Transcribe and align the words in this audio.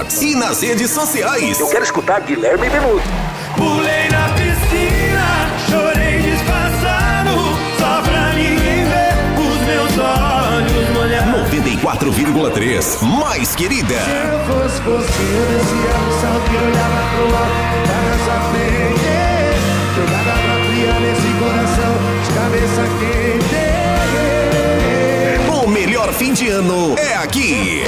Records 0.00 0.22
e 0.22 0.34
nas 0.34 0.62
redes 0.62 0.90
sociais. 0.90 1.60
Eu 1.60 1.68
quero 1.68 1.84
escutar 1.84 2.20
Guilherme 2.20 2.70
Venuto. 2.70 3.02
Pulei 3.56 4.08
na 4.08 4.30
piscina, 4.30 5.50
chorei 5.68 6.22
disfarçado, 6.22 7.30
só 7.78 8.00
pra 8.02 8.32
ninguém 8.32 8.84
ver 8.84 9.12
os 9.38 9.60
meus 9.66 9.98
olhos 9.98 10.88
molhados. 10.94 11.50
94,3. 11.50 13.02
Mais 13.02 13.54
querida. 13.54 13.94
Se 13.94 14.10
eu 14.10 14.40
fosse 14.46 14.80
você, 14.80 15.22
eu 15.22 15.46
descia 15.58 15.92
no 15.98 16.12
salto 16.20 16.50
e 16.50 16.56
olhava 16.56 17.00
pro 17.14 17.24
alto 17.36 17.60
pra 17.84 17.98
dançar 18.08 18.40
frente. 18.52 19.12
Jogada 19.96 20.32
pra 20.32 20.56
fria 20.64 20.94
nesse 21.00 21.30
coração, 21.38 21.94
de 22.24 22.30
cabeça 22.38 22.82
quente. 23.00 23.60
O 25.62 25.68
melhor 25.68 26.10
fim 26.14 26.32
de 26.32 26.48
ano 26.48 26.94
é 26.96 27.14
aqui. 27.16 27.84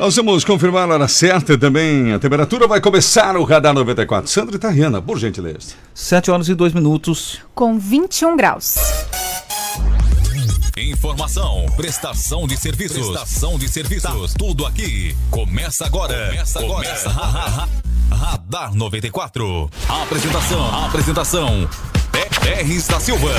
Nós 0.00 0.16
vamos 0.16 0.44
confirmar 0.44 0.90
a 0.90 0.94
hora 0.94 1.06
certa 1.06 1.58
também. 1.58 2.14
A 2.14 2.18
temperatura 2.18 2.66
vai 2.66 2.80
começar 2.80 3.36
o 3.36 3.44
Radar 3.44 3.74
94. 3.74 4.30
Sandra 4.30 4.56
Italiana, 4.56 5.02
por 5.02 5.18
gentileza. 5.18 5.74
7 5.92 6.30
horas 6.30 6.48
e 6.48 6.54
2 6.54 6.72
minutos. 6.72 7.38
Com 7.54 7.78
21 7.78 8.34
graus. 8.34 8.76
Informação, 10.74 11.66
prestação 11.76 12.46
de 12.46 12.56
serviços, 12.56 13.08
prestação 13.08 13.58
de 13.58 13.68
serviços, 13.68 14.32
tudo 14.38 14.64
aqui. 14.64 15.14
Começa 15.30 15.84
agora. 15.84 16.28
Começa 16.30 16.58
agora. 16.60 16.88
Começa 16.88 17.10
ha, 17.10 17.12
ha, 17.12 17.68
ha. 18.10 18.16
Radar 18.16 18.74
94. 18.74 19.70
Apresentação, 19.86 20.84
apresentação. 20.86 21.68
Pérez 22.40 22.88
da 22.88 22.98
Silva. 22.98 23.34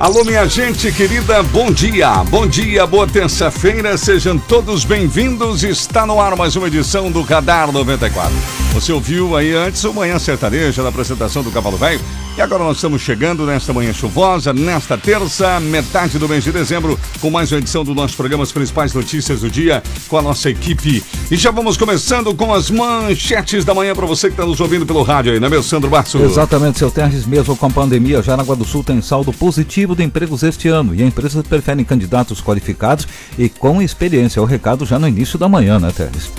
Alô, 0.00 0.22
minha 0.24 0.46
gente 0.46 0.92
querida, 0.92 1.42
bom 1.42 1.72
dia, 1.72 2.22
bom 2.30 2.46
dia, 2.46 2.86
boa 2.86 3.04
terça-feira, 3.04 3.96
sejam 3.98 4.38
todos 4.38 4.84
bem-vindos. 4.84 5.64
Está 5.64 6.06
no 6.06 6.20
ar 6.20 6.36
mais 6.36 6.54
uma 6.54 6.68
edição 6.68 7.10
do 7.10 7.20
Radar 7.20 7.72
94. 7.72 8.32
Você 8.74 8.92
ouviu 8.92 9.36
aí 9.36 9.52
antes 9.52 9.82
o 9.82 9.92
Manhã 9.92 10.16
Sertaneja 10.20 10.84
da 10.84 10.90
apresentação 10.90 11.42
do 11.42 11.50
Cavalo 11.50 11.76
Velho. 11.76 12.00
E 12.36 12.40
agora 12.40 12.62
nós 12.62 12.76
estamos 12.76 13.02
chegando 13.02 13.44
nesta 13.44 13.72
manhã 13.72 13.92
chuvosa, 13.92 14.52
nesta 14.52 14.96
terça, 14.96 15.58
metade 15.58 16.20
do 16.20 16.28
mês 16.28 16.44
de 16.44 16.52
dezembro, 16.52 16.96
com 17.20 17.30
mais 17.30 17.50
uma 17.50 17.58
edição 17.58 17.82
do 17.82 17.92
nosso 17.92 18.16
programa 18.16 18.44
As 18.44 18.52
Principais 18.52 18.94
Notícias 18.94 19.40
do 19.40 19.50
Dia, 19.50 19.82
com 20.06 20.16
a 20.16 20.22
nossa 20.22 20.48
equipe. 20.48 21.02
E 21.28 21.36
já 21.36 21.50
vamos 21.50 21.76
começando 21.76 22.32
com 22.36 22.54
as 22.54 22.70
manchetes 22.70 23.64
da 23.64 23.74
manhã 23.74 23.92
para 23.92 24.06
você 24.06 24.28
que 24.28 24.34
está 24.34 24.46
nos 24.46 24.60
ouvindo 24.60 24.86
pelo 24.86 25.02
rádio 25.02 25.32
aí, 25.32 25.40
né, 25.40 25.48
meu 25.48 25.64
Sandro 25.64 25.90
Barço? 25.90 26.16
Exatamente, 26.18 26.78
seu 26.78 26.92
Terres, 26.92 27.26
mesmo 27.26 27.56
com 27.56 27.66
a 27.66 27.70
pandemia, 27.70 28.22
Jaraguá 28.22 28.54
do 28.54 28.64
Sul 28.64 28.84
tem 28.84 29.02
saldo 29.02 29.32
positivo 29.32 29.87
de 29.94 30.04
empregos 30.04 30.42
este 30.42 30.68
ano 30.68 30.94
e 30.94 31.02
empresas 31.02 31.46
preferem 31.46 31.84
candidatos 31.84 32.40
qualificados 32.40 33.06
e 33.38 33.48
com 33.48 33.80
experiência. 33.80 34.42
O 34.42 34.44
recado 34.44 34.84
já 34.84 34.98
no 34.98 35.08
início 35.08 35.38
da 35.38 35.48
manhã, 35.48 35.78
né, 35.78 35.90
Terres? 35.94 36.30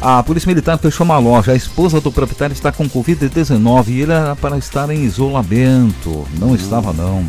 A 0.00 0.22
Polícia 0.22 0.48
Militar 0.48 0.78
fechou 0.78 1.04
uma 1.04 1.18
loja. 1.18 1.52
A 1.52 1.56
esposa 1.56 2.00
do 2.00 2.12
proprietário 2.12 2.52
está 2.52 2.70
com 2.70 2.88
Covid-19 2.88 3.88
e 3.88 4.00
ele 4.00 4.12
era 4.12 4.36
para 4.36 4.56
estar 4.56 4.88
em 4.90 5.02
isolamento. 5.04 6.26
Não 6.38 6.54
estava, 6.54 6.92
não. 6.92 7.24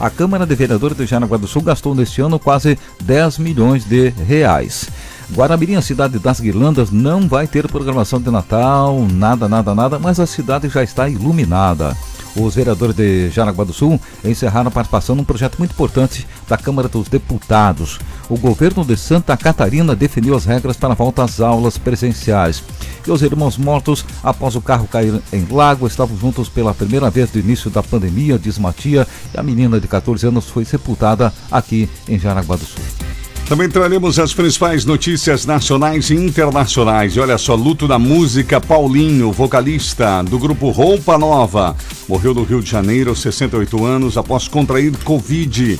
A 0.00 0.10
Câmara 0.10 0.46
de 0.46 0.54
Vereadores 0.54 0.96
de 0.96 1.06
Jaraguá 1.06 1.38
do 1.38 1.46
Sul 1.46 1.62
gastou 1.62 1.94
neste 1.94 2.20
ano 2.20 2.38
quase 2.38 2.78
10 3.02 3.38
milhões 3.38 3.84
de 3.84 4.10
reais. 4.10 4.88
Guaramirim, 5.34 5.74
a 5.74 5.82
cidade 5.82 6.18
das 6.18 6.38
guirlandas, 6.38 6.90
não 6.90 7.26
vai 7.26 7.46
ter 7.46 7.66
programação 7.66 8.20
de 8.20 8.30
Natal, 8.30 9.06
nada, 9.12 9.48
nada, 9.48 9.74
nada, 9.74 9.98
mas 9.98 10.20
a 10.20 10.26
cidade 10.26 10.68
já 10.68 10.82
está 10.82 11.08
iluminada. 11.08 11.96
Os 12.38 12.54
vereadores 12.54 12.94
de 12.94 13.30
Jaraguá 13.30 13.64
do 13.64 13.72
Sul 13.72 13.98
encerraram 14.22 14.68
a 14.68 14.70
participação 14.70 15.16
num 15.16 15.24
projeto 15.24 15.56
muito 15.58 15.72
importante 15.72 16.26
da 16.46 16.58
Câmara 16.58 16.86
dos 16.86 17.08
Deputados. 17.08 17.98
O 18.28 18.36
governo 18.36 18.84
de 18.84 18.96
Santa 18.96 19.36
Catarina 19.36 19.96
definiu 19.96 20.36
as 20.36 20.44
regras 20.44 20.76
para 20.76 20.92
a 20.92 20.96
volta 20.96 21.24
às 21.24 21.40
aulas 21.40 21.78
presenciais. 21.78 22.62
E 23.06 23.10
os 23.10 23.22
irmãos 23.22 23.56
mortos, 23.56 24.04
após 24.22 24.54
o 24.54 24.60
carro 24.60 24.86
cair 24.86 25.22
em 25.32 25.46
lago, 25.50 25.86
estavam 25.86 26.16
juntos 26.16 26.48
pela 26.48 26.74
primeira 26.74 27.08
vez 27.08 27.30
do 27.30 27.38
início 27.38 27.70
da 27.70 27.82
pandemia, 27.82 28.38
diz 28.38 28.58
Matia, 28.58 29.06
e 29.32 29.40
a 29.40 29.42
menina 29.42 29.80
de 29.80 29.88
14 29.88 30.26
anos 30.26 30.50
foi 30.50 30.64
sepultada 30.64 31.32
aqui 31.50 31.88
em 32.06 32.18
Jaraguá 32.18 32.56
do 32.56 32.66
Sul. 32.66 33.15
Também 33.48 33.68
traremos 33.68 34.18
as 34.18 34.34
principais 34.34 34.84
notícias 34.84 35.46
nacionais 35.46 36.10
e 36.10 36.14
internacionais. 36.14 37.14
E 37.14 37.20
olha 37.20 37.38
só, 37.38 37.54
luto 37.54 37.86
da 37.86 37.96
música 37.96 38.60
Paulinho, 38.60 39.30
vocalista 39.30 40.20
do 40.24 40.36
grupo 40.36 40.70
Roupa 40.70 41.16
Nova. 41.16 41.76
Morreu 42.08 42.34
no 42.34 42.42
Rio 42.42 42.60
de 42.60 42.68
Janeiro 42.68 43.10
aos 43.10 43.20
68 43.20 43.84
anos 43.84 44.18
após 44.18 44.48
contrair 44.48 44.92
Covid. 45.04 45.78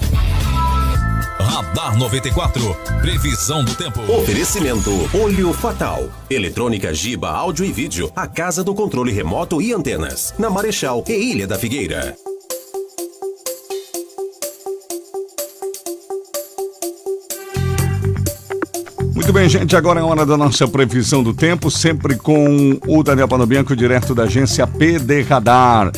Radar 1.47 1.97
94. 1.97 2.77
Previsão 3.01 3.65
do 3.65 3.75
tempo. 3.75 4.01
Oferecimento 4.13 4.91
Olho 5.15 5.53
Fatal. 5.53 6.09
Eletrônica 6.29 6.93
Giba, 6.93 7.31
áudio 7.31 7.65
e 7.65 7.71
vídeo. 7.71 8.11
A 8.17 8.27
casa 8.27 8.65
do 8.65 8.75
controle 8.75 9.13
remoto 9.13 9.63
e 9.63 9.73
antenas. 9.73 10.35
Na 10.39 10.51
Marechal 10.51 11.05
e 11.09 11.13
Ilha 11.13 11.47
da 11.47 11.57
Figueira. 11.57 12.17
Muito 19.15 19.33
bem, 19.33 19.49
gente. 19.49 19.77
Agora 19.77 20.01
é 20.01 20.03
hora 20.03 20.27
da 20.27 20.37
nossa 20.37 20.67
previsão 20.67 21.23
do 21.23 21.33
tempo, 21.33 21.71
sempre 21.71 22.17
com 22.17 22.79
o 22.87 23.03
Daniel 23.03 23.29
Panobianco, 23.29 23.75
direto 23.75 24.15
da 24.15 24.25
agência 24.25 24.67
PD 24.67 25.23
Radar. 25.23 25.93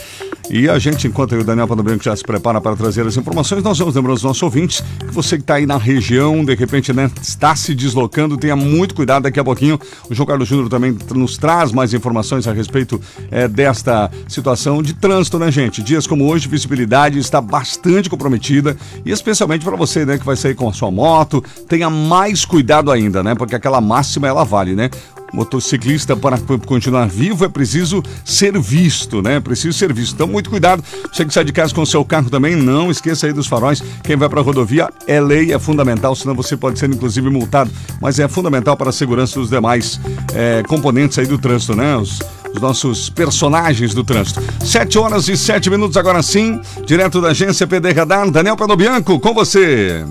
E 0.50 0.69
a 0.69 0.79
gente, 0.79 1.06
enquanto 1.06 1.35
o 1.35 1.45
Daniel 1.45 1.69
Panobianco 1.69 2.03
já 2.03 2.17
se 2.17 2.23
prepara 2.23 2.61
para 2.61 2.75
trazer 2.75 3.06
as 3.06 3.17
informações, 3.17 3.62
nós 3.62 3.79
vamos 3.79 3.95
lembrar 3.95 4.12
aos 4.12 4.23
nossos 4.23 4.43
ouvintes 4.43 4.83
que 4.99 5.12
você 5.12 5.37
que 5.37 5.43
está 5.43 5.55
aí 5.55 5.67
na 5.67 5.77
região, 5.77 6.43
de 6.45 6.55
repente, 6.55 6.93
né, 6.93 7.11
está 7.21 7.55
se 7.55 7.75
deslocando, 7.75 8.37
tenha 8.37 8.56
muito 8.56 8.95
cuidado. 8.95 9.25
Daqui 9.25 9.39
a 9.39 9.45
pouquinho 9.45 9.79
o 10.09 10.15
João 10.15 10.27
Carlos 10.27 10.49
Júnior 10.49 10.69
também 10.71 10.97
nos 11.15 11.37
traz 11.37 11.71
mais 11.71 11.93
informações 11.93 12.49
a 12.49 12.53
respeito 12.53 13.00
é, 13.31 13.47
desta 13.47 14.11
situação 14.27 14.83
de 14.83 14.95
trânsito, 14.95 15.39
né, 15.39 15.50
gente? 15.50 15.83
Dias 15.83 16.06
como 16.06 16.27
hoje, 16.27 16.49
visibilidade 16.49 17.19
está 17.19 17.41
bastante 17.41 18.09
comprometida 18.09 18.77
e 19.05 19.11
especialmente 19.11 19.65
para 19.65 19.77
você, 19.77 20.06
né, 20.06 20.17
que 20.17 20.25
vai 20.25 20.37
sair 20.37 20.55
com 20.55 20.69
a 20.69 20.73
sua 20.73 20.91
moto, 20.91 21.45
tenha 21.69 21.91
mais 21.91 22.45
cuidado 22.45 22.91
ainda, 22.91 23.23
né? 23.23 23.35
Porque 23.35 23.55
aquela 23.55 23.81
máxima 23.81 24.27
ela 24.27 24.45
vale, 24.45 24.75
né? 24.75 24.89
Motociclista 25.32 26.16
para 26.16 26.38
continuar 26.66 27.08
vivo 27.08 27.44
é 27.44 27.48
preciso 27.48 28.02
ser 28.25 28.58
visto, 28.58 29.22
né? 29.22 29.40
Preciso 29.40 29.76
ser 29.76 29.92
visto. 29.92 30.14
Então, 30.14 30.26
muito 30.26 30.50
cuidado. 30.50 30.82
Você 31.12 31.25
que 31.25 31.32
sai 31.32 31.44
de 31.44 31.52
casa 31.52 31.75
com 31.75 31.82
o 31.82 31.86
seu 31.86 32.04
carro 32.04 32.30
também, 32.30 32.56
não 32.56 32.90
esqueça 32.90 33.26
aí 33.26 33.32
dos 33.32 33.46
faróis. 33.46 33.82
Quem 34.02 34.16
vai 34.16 34.28
para 34.28 34.40
a 34.40 34.42
rodovia 34.42 34.88
é 35.06 35.20
lei, 35.20 35.52
é 35.52 35.58
fundamental, 35.58 36.14
senão 36.14 36.34
você 36.34 36.56
pode 36.56 36.78
ser 36.78 36.88
inclusive 36.90 37.28
multado. 37.30 37.70
Mas 38.00 38.19
é 38.19 38.28
fundamental 38.28 38.76
para 38.76 38.90
a 38.90 38.92
segurança 38.92 39.38
dos 39.38 39.50
demais 39.50 40.00
é, 40.34 40.62
componentes 40.66 41.19
aí 41.19 41.26
do 41.26 41.38
trânsito, 41.38 41.75
né? 41.75 41.96
Os, 41.96 42.20
os 42.54 42.60
nossos 42.60 43.10
personagens 43.10 43.94
do 43.94 44.02
trânsito. 44.02 44.42
Sete 44.64 44.98
horas 44.98 45.28
e 45.28 45.36
sete 45.36 45.70
minutos 45.70 45.96
agora 45.96 46.22
sim, 46.22 46.60
direto 46.86 47.20
da 47.20 47.28
agência 47.28 47.66
PD 47.66 47.92
Radar, 47.92 48.30
Daniel 48.30 48.56
Panobianco, 48.56 49.19
com 49.20 49.34
você. 49.34 50.04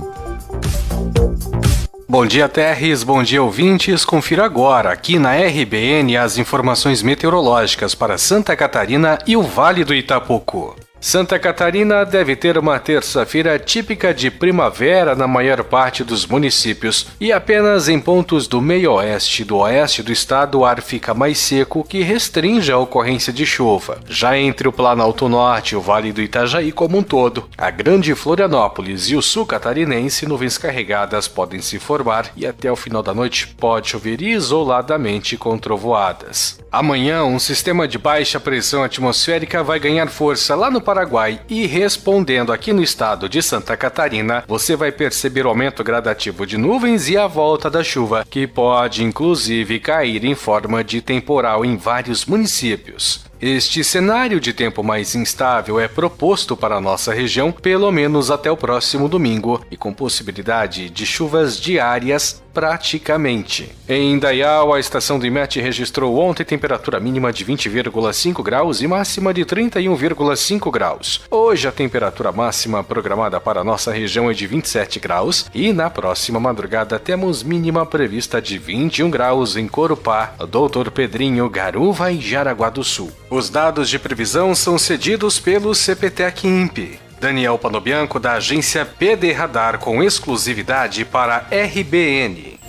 Bom 2.17 2.25
dia, 2.25 2.49
Terres. 2.49 3.03
Bom 3.03 3.21
dia, 3.21 3.43
ouvintes. 3.43 4.03
Confira 4.03 4.43
agora, 4.43 4.91
aqui 4.91 5.19
na 5.19 5.35
RBN, 5.35 6.17
as 6.17 6.39
informações 6.39 7.03
meteorológicas 7.03 7.93
para 7.93 8.17
Santa 8.17 8.55
Catarina 8.55 9.19
e 9.27 9.37
o 9.37 9.43
Vale 9.43 9.83
do 9.83 9.93
Itapocu. 9.93 10.75
Santa 10.99 11.38
Catarina 11.38 12.03
deve 12.03 12.35
ter 12.35 12.57
uma 12.57 12.79
terça-feira 12.79 13.57
típica 13.59 14.13
de 14.13 14.31
primavera 14.31 15.15
na 15.15 15.27
maior 15.27 15.63
parte 15.63 16.03
dos 16.03 16.25
municípios 16.25 17.07
e 17.21 17.31
apenas 17.31 17.88
em 17.88 17.99
pontos 17.99 18.47
do 18.47 18.59
meio-oeste 18.59 19.44
e 19.44 19.45
do 19.45 19.57
oeste 19.57 20.01
do 20.01 20.11
estado 20.11 20.59
o 20.59 20.65
ar 20.65 20.81
fica 20.81 21.13
mais 21.13 21.38
seco, 21.38 21.83
que 21.83 22.01
restringe 22.01 22.71
a 22.71 22.77
ocorrência 22.77 23.31
de 23.31 23.45
chuva. 23.45 23.99
Já 24.09 24.38
entre 24.38 24.67
o 24.67 24.73
Planalto 24.73 25.29
Norte 25.29 25.73
e 25.73 25.75
o 25.75 25.81
Vale 25.81 26.11
do 26.11 26.21
Itajaí 26.21 26.71
como 26.71 26.97
um 26.97 27.03
todo, 27.03 27.47
a 27.57 27.69
Grande 27.69 28.15
Florianópolis 28.15 29.09
e 29.09 29.15
o 29.15 29.21
sul 29.21 29.45
catarinense, 29.45 30.25
nuvens 30.25 30.57
carregadas 30.57 31.27
podem 31.27 31.61
se 31.61 31.77
formar 31.77 32.31
e 32.35 32.45
até 32.45 32.71
o 32.71 32.75
final 32.75 33.03
da 33.03 33.13
noite 33.13 33.47
pode 33.47 33.89
chover 33.89 34.21
isoladamente 34.21 35.38
com 35.38 35.57
trovoadas. 35.57 36.59
Amanhã, 36.71 37.23
um 37.23 37.39
sistema 37.39 37.88
de 37.88 37.97
baixa 37.97 38.39
pressão 38.39 38.83
atmosférica 38.83 39.63
vai 39.63 39.79
ganhar 39.79 40.07
força 40.07 40.55
lá 40.55 40.69
no 40.69 40.81
Paraguai 40.97 41.39
e 41.47 41.67
respondendo 41.67 42.51
aqui 42.51 42.73
no 42.73 42.81
estado 42.81 43.29
de 43.29 43.39
Santa 43.44 43.77
Catarina, 43.77 44.44
você 44.47 44.75
vai 44.75 44.91
perceber 44.91 45.45
o 45.45 45.49
aumento 45.49 45.83
gradativo 45.83 46.44
de 46.44 46.57
nuvens 46.57 47.07
e 47.07 47.15
a 47.15 47.27
volta 47.27 47.69
da 47.69 47.83
chuva, 47.83 48.25
que 48.27 48.47
pode 48.47 49.03
inclusive 49.03 49.79
cair 49.79 50.25
em 50.25 50.33
forma 50.33 50.83
de 50.83 50.99
temporal 50.99 51.63
em 51.63 51.77
vários 51.77 52.25
municípios. 52.25 53.27
Este 53.39 53.83
cenário 53.83 54.39
de 54.39 54.51
tempo 54.51 54.83
mais 54.83 55.13
instável 55.13 55.79
é 55.79 55.88
proposto 55.88 56.57
para 56.57 56.77
a 56.77 56.81
nossa 56.81 57.13
região 57.13 57.51
pelo 57.51 57.91
menos 57.91 58.31
até 58.31 58.50
o 58.50 58.57
próximo 58.57 59.07
domingo 59.07 59.63
e 59.69 59.77
com 59.77 59.93
possibilidade 59.93 60.89
de 60.89 61.05
chuvas 61.05 61.59
diárias 61.59 62.41
praticamente. 62.57 63.69
Em 63.88 64.13
Indaial, 64.13 64.74
a 64.74 64.80
estação 64.80 65.19
do 65.19 65.27
IMET 65.27 65.62
registrou 65.62 66.18
ontem 66.18 66.44
temperatura 66.44 67.00
mínima 67.00 67.31
de 67.31 67.45
20,5 67.45 68.42
graus 68.42 68.81
e 68.81 68.88
máxima 68.88 69.31
de 69.31 69.45
31,5 69.45 70.71
graus. 70.71 71.21
Hoje 71.30 71.68
a 71.68 71.71
temperatura 71.71 72.31
máxima 72.31 72.83
programada 72.83 73.39
para 73.39 73.62
a 73.62 73.63
nossa 73.63 73.92
região 73.92 74.27
é 74.31 74.33
de 74.33 74.48
27 74.48 75.00
graus 75.00 75.45
e 75.54 75.71
na 75.71 75.88
próxima 75.92 76.39
madrugada 76.39 76.98
temos 76.98 77.44
mínima 77.44 77.86
prevista 77.86 78.42
de 78.42 78.57
21 78.57 79.12
graus 79.12 79.56
em 79.56 79.68
Corupá, 79.68 80.33
Doutor 80.50 80.89
Pedrinho, 80.89 81.48
Garuva 81.51 82.12
e 82.12 82.19
Jaraguá 82.19 82.71
do 82.71 82.83
Sul. 82.83 83.12
Os 83.30 83.51
dados 83.51 83.88
de 83.88 84.00
previsão 84.00 84.56
são 84.56 84.80
cedidos 84.80 85.39
pelo 85.39 85.75
CPTEC 85.75 86.48
INPE. 86.48 87.06
Daniel 87.19 87.57
Panobianco, 87.57 88.19
da 88.19 88.33
agência 88.33 88.85
PD 88.85 89.31
Radar, 89.31 89.79
com 89.79 90.03
exclusividade 90.03 91.03
para 91.03 91.47
RBN. 91.51 92.59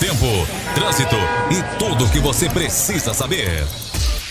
Tempo, 0.00 0.46
trânsito 0.74 1.16
e 1.50 1.78
tudo 1.78 2.06
o 2.06 2.10
que 2.10 2.18
você 2.18 2.48
precisa 2.48 3.12
saber. 3.12 3.66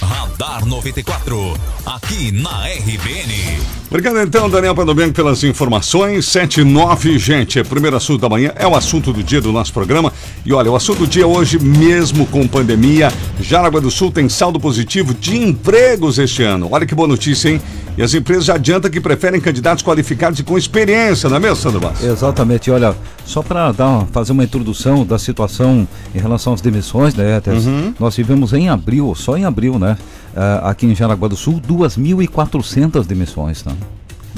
Radar 0.01 0.65
94, 0.65 1.53
aqui 1.85 2.31
na 2.31 2.65
RBN. 2.65 3.59
Obrigado 3.87 4.19
então, 4.21 4.49
Daniel 4.49 4.73
Panobianco, 4.73 5.13
pelas 5.13 5.43
informações. 5.43 6.25
7 6.25 6.61
e 6.61 6.63
9, 6.63 7.19
gente. 7.19 7.59
É 7.59 7.61
o 7.61 7.65
primeiro 7.65 7.97
assunto 7.97 8.21
da 8.21 8.29
manhã, 8.29 8.51
é 8.55 8.65
o 8.65 8.75
assunto 8.75 9.13
do 9.13 9.21
dia 9.21 9.41
do 9.41 9.51
nosso 9.51 9.73
programa. 9.73 10.11
E 10.45 10.53
olha, 10.53 10.71
o 10.71 10.75
assunto 10.75 10.99
do 10.99 11.07
dia 11.07 11.27
hoje, 11.27 11.59
mesmo 11.59 12.25
com 12.25 12.47
pandemia, 12.47 13.11
Jaraguá 13.39 13.79
do 13.79 13.91
Sul 13.91 14.11
tem 14.11 14.27
saldo 14.29 14.59
positivo 14.59 15.13
de 15.13 15.37
empregos 15.37 16.17
este 16.17 16.41
ano. 16.43 16.69
Olha 16.71 16.85
que 16.85 16.95
boa 16.95 17.07
notícia, 17.07 17.49
hein? 17.49 17.61
E 18.00 18.01
as 18.01 18.13
empresas 18.13 18.46
já 18.46 18.56
adiantam 18.56 18.90
que 18.90 19.01
preferem 19.01 19.42
candidatos 19.42 19.84
qualificados 19.84 20.40
e 20.40 20.44
com 20.44 20.57
experiência, 20.57 21.28
não 21.28 21.36
é 21.36 21.40
mesmo, 21.42 21.57
Sandro 21.57 21.81
Bastos? 21.81 22.07
Exatamente. 22.07 22.72
Olha, 22.72 22.96
só 23.25 23.44
para 23.44 23.74
fazer 24.13 24.31
uma 24.31 24.46
introdução 24.46 25.06
da 25.06 25.19
situação 25.19 25.86
em 26.16 26.18
relação 26.18 26.54
às 26.54 26.62
demissões, 26.62 27.13
né, 27.13 27.42
Tess? 27.42 27.66
Uhum. 27.66 27.94
Nós 28.00 28.16
tivemos 28.16 28.54
em 28.54 28.69
abril, 28.69 29.13
só 29.16 29.36
em 29.36 29.44
abril, 29.44 29.78
né? 29.78 29.98
Uh, 30.34 30.66
aqui 30.68 30.86
em 30.86 30.96
Jaraguá 30.96 31.28
do 31.28 31.36
Sul, 31.36 31.60
2.400 31.68 33.06
demissões, 33.06 33.62
tá? 33.63 33.74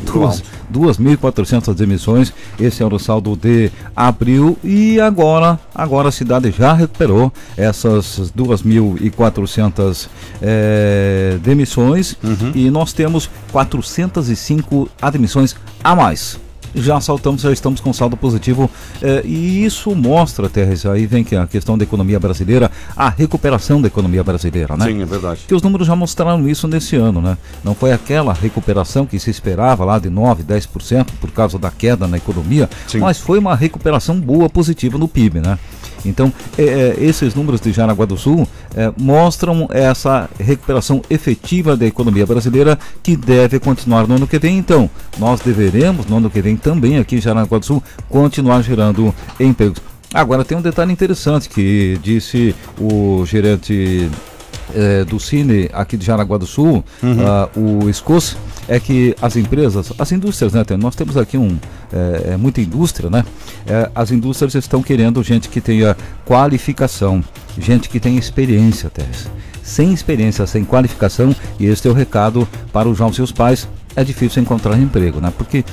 Duas- 0.05 0.41
2.400 0.71 1.75
demissões, 1.75 2.33
esse 2.59 2.81
era 2.81 2.95
o 2.95 2.97
saldo 2.97 3.35
de 3.35 3.69
abril 3.95 4.57
e 4.63 4.99
agora, 4.99 5.59
agora 5.75 6.09
a 6.09 6.11
cidade 6.11 6.51
já 6.57 6.73
recuperou 6.73 7.31
essas 7.57 8.31
2.400 8.35 10.07
demissões 11.37 12.15
e 12.55 12.69
nós 12.69 12.93
temos 12.93 13.29
405 13.51 14.89
admissões 15.01 15.55
a 15.83 15.95
mais. 15.95 16.39
Já 16.73 17.01
saltamos, 17.01 17.41
já 17.41 17.51
estamos 17.51 17.81
com 17.81 17.91
saldo 17.91 18.15
positivo 18.15 18.69
eh, 19.01 19.21
e 19.25 19.65
isso 19.65 19.93
mostra, 19.93 20.47
Terres, 20.47 20.85
aí 20.85 21.05
vem 21.05 21.21
que 21.23 21.35
a 21.35 21.45
questão 21.45 21.77
da 21.77 21.83
economia 21.83 22.17
brasileira, 22.17 22.71
a 22.95 23.09
recuperação 23.09 23.81
da 23.81 23.87
economia 23.87 24.23
brasileira, 24.23 24.77
né? 24.77 24.85
Sim, 24.85 25.01
é 25.01 25.05
verdade. 25.05 25.41
que 25.45 25.53
os 25.53 25.61
números 25.61 25.85
já 25.85 25.95
mostraram 25.95 26.47
isso 26.47 26.67
nesse 26.69 26.95
ano, 26.95 27.21
né? 27.21 27.37
Não 27.61 27.75
foi 27.75 27.91
aquela 27.91 28.33
recuperação 28.33 29.05
que 29.05 29.19
se 29.19 29.29
esperava 29.29 29.83
lá 29.83 29.99
de 29.99 30.09
9, 30.09 30.43
10% 30.43 31.07
por 31.19 31.31
causa 31.31 31.59
da 31.59 31.69
queda 31.69 32.07
na 32.07 32.15
economia, 32.15 32.69
Sim. 32.87 32.99
mas 32.99 33.19
foi 33.19 33.37
uma 33.37 33.53
recuperação 33.53 34.17
boa, 34.17 34.49
positiva 34.49 34.97
no 34.97 35.09
PIB, 35.09 35.41
né? 35.41 35.59
Então, 36.05 36.33
é, 36.57 36.63
é, 36.63 36.95
esses 36.99 37.35
números 37.35 37.61
de 37.61 37.71
Jaraguá 37.71 38.05
do 38.05 38.17
Sul 38.17 38.47
é, 38.75 38.91
mostram 38.97 39.67
essa 39.71 40.29
recuperação 40.39 41.01
efetiva 41.09 41.75
da 41.75 41.85
economia 41.85 42.25
brasileira 42.25 42.77
que 43.03 43.15
deve 43.15 43.59
continuar 43.59 44.07
no 44.07 44.15
ano 44.15 44.27
que 44.27 44.39
vem. 44.39 44.57
Então, 44.57 44.89
nós 45.17 45.41
deveremos, 45.41 46.05
no 46.05 46.17
ano 46.17 46.29
que 46.29 46.41
vem, 46.41 46.55
também 46.55 46.97
aqui 46.97 47.17
em 47.17 47.21
Jaraguá 47.21 47.59
do 47.59 47.65
Sul, 47.65 47.83
continuar 48.09 48.61
gerando 48.61 49.13
empregos. 49.39 49.81
Agora, 50.13 50.43
tem 50.43 50.57
um 50.57 50.61
detalhe 50.61 50.91
interessante 50.91 51.47
que 51.47 51.97
disse 52.03 52.53
o 52.77 53.25
gerente 53.25 54.09
eh, 54.75 55.05
do 55.05 55.19
Cine 55.19 55.69
aqui 55.73 55.97
de 55.97 56.05
Jaraguá 56.05 56.37
do 56.37 56.45
Sul, 56.45 56.83
ah, 57.03 57.49
o 57.55 57.89
Escos, 57.89 58.37
é 58.67 58.79
que 58.79 59.15
as 59.21 59.35
empresas, 59.35 59.91
as 59.97 60.11
indústrias, 60.11 60.53
né? 60.53 60.63
Nós 60.79 60.95
temos 60.95 61.17
aqui 61.17 61.37
um, 61.37 61.57
eh, 61.91 62.31
é 62.33 62.37
muita 62.37 62.61
indústria, 62.61 63.09
né? 63.09 63.25
Eh, 63.67 63.89
as 63.93 64.11
indústrias 64.11 64.55
estão 64.55 64.81
querendo 64.81 65.21
gente 65.23 65.49
que 65.49 65.59
tenha 65.59 65.95
qualificação, 66.25 67.23
gente 67.57 67.89
que 67.89 67.99
tenha 67.99 68.19
experiência, 68.19 68.89
Teres. 68.89 69.29
Sem 69.63 69.93
experiência, 69.93 70.45
sem 70.47 70.63
qualificação, 70.63 71.35
e 71.59 71.65
este 71.65 71.87
é 71.87 71.91
o 71.91 71.93
recado 71.93 72.47
para 72.73 72.89
os 72.89 72.97
jovens 72.97 73.17
e 73.17 73.21
os 73.21 73.31
pais, 73.31 73.67
é 73.95 74.03
difícil 74.03 74.41
encontrar 74.41 74.77
emprego, 74.77 75.19
né? 75.19 75.31
Porque 75.37 75.63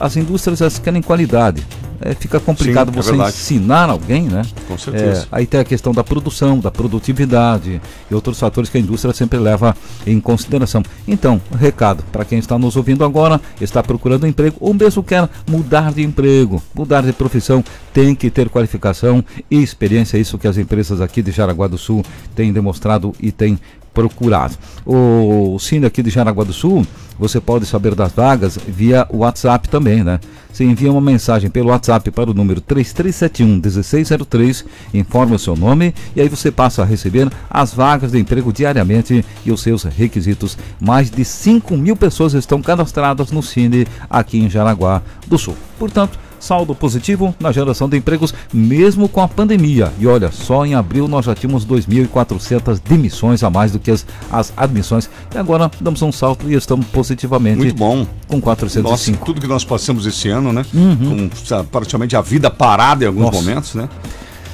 as 0.00 0.16
indústrias 0.16 0.60
elas 0.60 0.78
querem 0.78 1.02
qualidade. 1.02 1.66
É, 2.00 2.14
fica 2.14 2.38
complicado 2.38 2.92
Sim, 2.92 2.98
é 2.98 3.02
você 3.02 3.16
ensinar 3.16 3.88
alguém, 3.88 4.24
né? 4.24 4.42
Com 4.68 4.76
certeza. 4.76 5.22
É, 5.22 5.26
aí 5.32 5.46
tem 5.46 5.60
a 5.60 5.64
questão 5.64 5.92
da 5.92 6.04
produção, 6.04 6.58
da 6.58 6.70
produtividade 6.70 7.80
e 8.10 8.14
outros 8.14 8.38
fatores 8.38 8.68
que 8.68 8.76
a 8.76 8.80
indústria 8.80 9.14
sempre 9.14 9.38
leva 9.38 9.74
em 10.06 10.20
consideração. 10.20 10.82
Então, 11.08 11.40
recado 11.58 12.04
para 12.12 12.24
quem 12.24 12.38
está 12.38 12.58
nos 12.58 12.76
ouvindo 12.76 13.04
agora, 13.04 13.40
está 13.60 13.82
procurando 13.82 14.26
emprego 14.26 14.56
ou 14.60 14.74
mesmo 14.74 15.02
quer 15.02 15.28
mudar 15.48 15.92
de 15.92 16.02
emprego, 16.02 16.62
mudar 16.74 17.02
de 17.02 17.12
profissão, 17.12 17.64
tem 17.92 18.14
que 18.14 18.30
ter 18.30 18.50
qualificação 18.50 19.24
e 19.50 19.62
experiência, 19.62 20.18
é 20.18 20.20
isso 20.20 20.38
que 20.38 20.46
as 20.46 20.58
empresas 20.58 21.00
aqui 21.00 21.22
de 21.22 21.30
Jaraguá 21.30 21.66
do 21.66 21.78
Sul 21.78 22.04
têm 22.34 22.52
demonstrado 22.52 23.14
e 23.20 23.32
têm 23.32 23.58
procurado. 23.96 24.54
O 24.84 25.58
Cine 25.58 25.86
aqui 25.86 26.02
de 26.02 26.10
Jaraguá 26.10 26.44
do 26.44 26.52
Sul, 26.52 26.86
você 27.18 27.40
pode 27.40 27.64
saber 27.64 27.94
das 27.94 28.12
vagas 28.12 28.58
via 28.68 29.08
WhatsApp 29.10 29.70
também, 29.70 30.04
né? 30.04 30.20
Você 30.52 30.64
envia 30.64 30.92
uma 30.92 31.00
mensagem 31.00 31.50
pelo 31.50 31.70
WhatsApp 31.70 32.10
para 32.10 32.30
o 32.30 32.34
número 32.34 32.60
3371 32.60 33.60
1603, 33.60 34.64
informa 34.92 35.36
o 35.36 35.38
seu 35.38 35.56
nome 35.56 35.94
e 36.14 36.20
aí 36.20 36.28
você 36.28 36.50
passa 36.50 36.82
a 36.82 36.84
receber 36.84 37.30
as 37.48 37.72
vagas 37.72 38.12
de 38.12 38.18
emprego 38.18 38.52
diariamente 38.52 39.24
e 39.44 39.50
os 39.50 39.62
seus 39.62 39.84
requisitos. 39.84 40.58
Mais 40.78 41.10
de 41.10 41.24
5 41.24 41.74
mil 41.76 41.96
pessoas 41.96 42.34
estão 42.34 42.60
cadastradas 42.60 43.30
no 43.30 43.42
Cine 43.42 43.86
aqui 44.10 44.38
em 44.38 44.50
Jaraguá 44.50 45.02
do 45.26 45.38
Sul. 45.38 45.56
Portanto, 45.78 46.18
saldo 46.46 46.74
positivo 46.74 47.34
na 47.40 47.50
geração 47.50 47.88
de 47.88 47.96
empregos, 47.96 48.32
mesmo 48.52 49.08
com 49.08 49.20
a 49.20 49.26
pandemia. 49.28 49.92
E 49.98 50.06
olha, 50.06 50.30
só 50.30 50.64
em 50.64 50.74
abril 50.74 51.08
nós 51.08 51.24
já 51.26 51.34
tínhamos 51.34 51.66
2.400 51.66 52.80
demissões 52.88 53.42
a 53.42 53.50
mais 53.50 53.72
do 53.72 53.78
que 53.78 53.90
as, 53.90 54.06
as 54.30 54.52
admissões. 54.56 55.10
E 55.34 55.38
agora 55.38 55.70
damos 55.80 56.00
um 56.02 56.12
salto 56.12 56.48
e 56.50 56.54
estamos 56.54 56.86
positivamente 56.86 57.58
Muito 57.58 57.76
bom. 57.76 58.06
com 58.28 58.36
Nossa, 58.36 58.42
405. 58.42 59.24
tudo 59.24 59.40
que 59.40 59.46
nós 59.46 59.64
passamos 59.64 60.06
esse 60.06 60.28
ano, 60.28 60.52
né? 60.52 60.64
Com 60.72 61.28
sa- 61.44 61.64
praticamente 61.64 62.14
a 62.16 62.20
vida 62.20 62.50
parada 62.50 63.04
em 63.04 63.08
alguns 63.08 63.24
Nossa. 63.24 63.38
momentos, 63.38 63.74
né? 63.74 63.88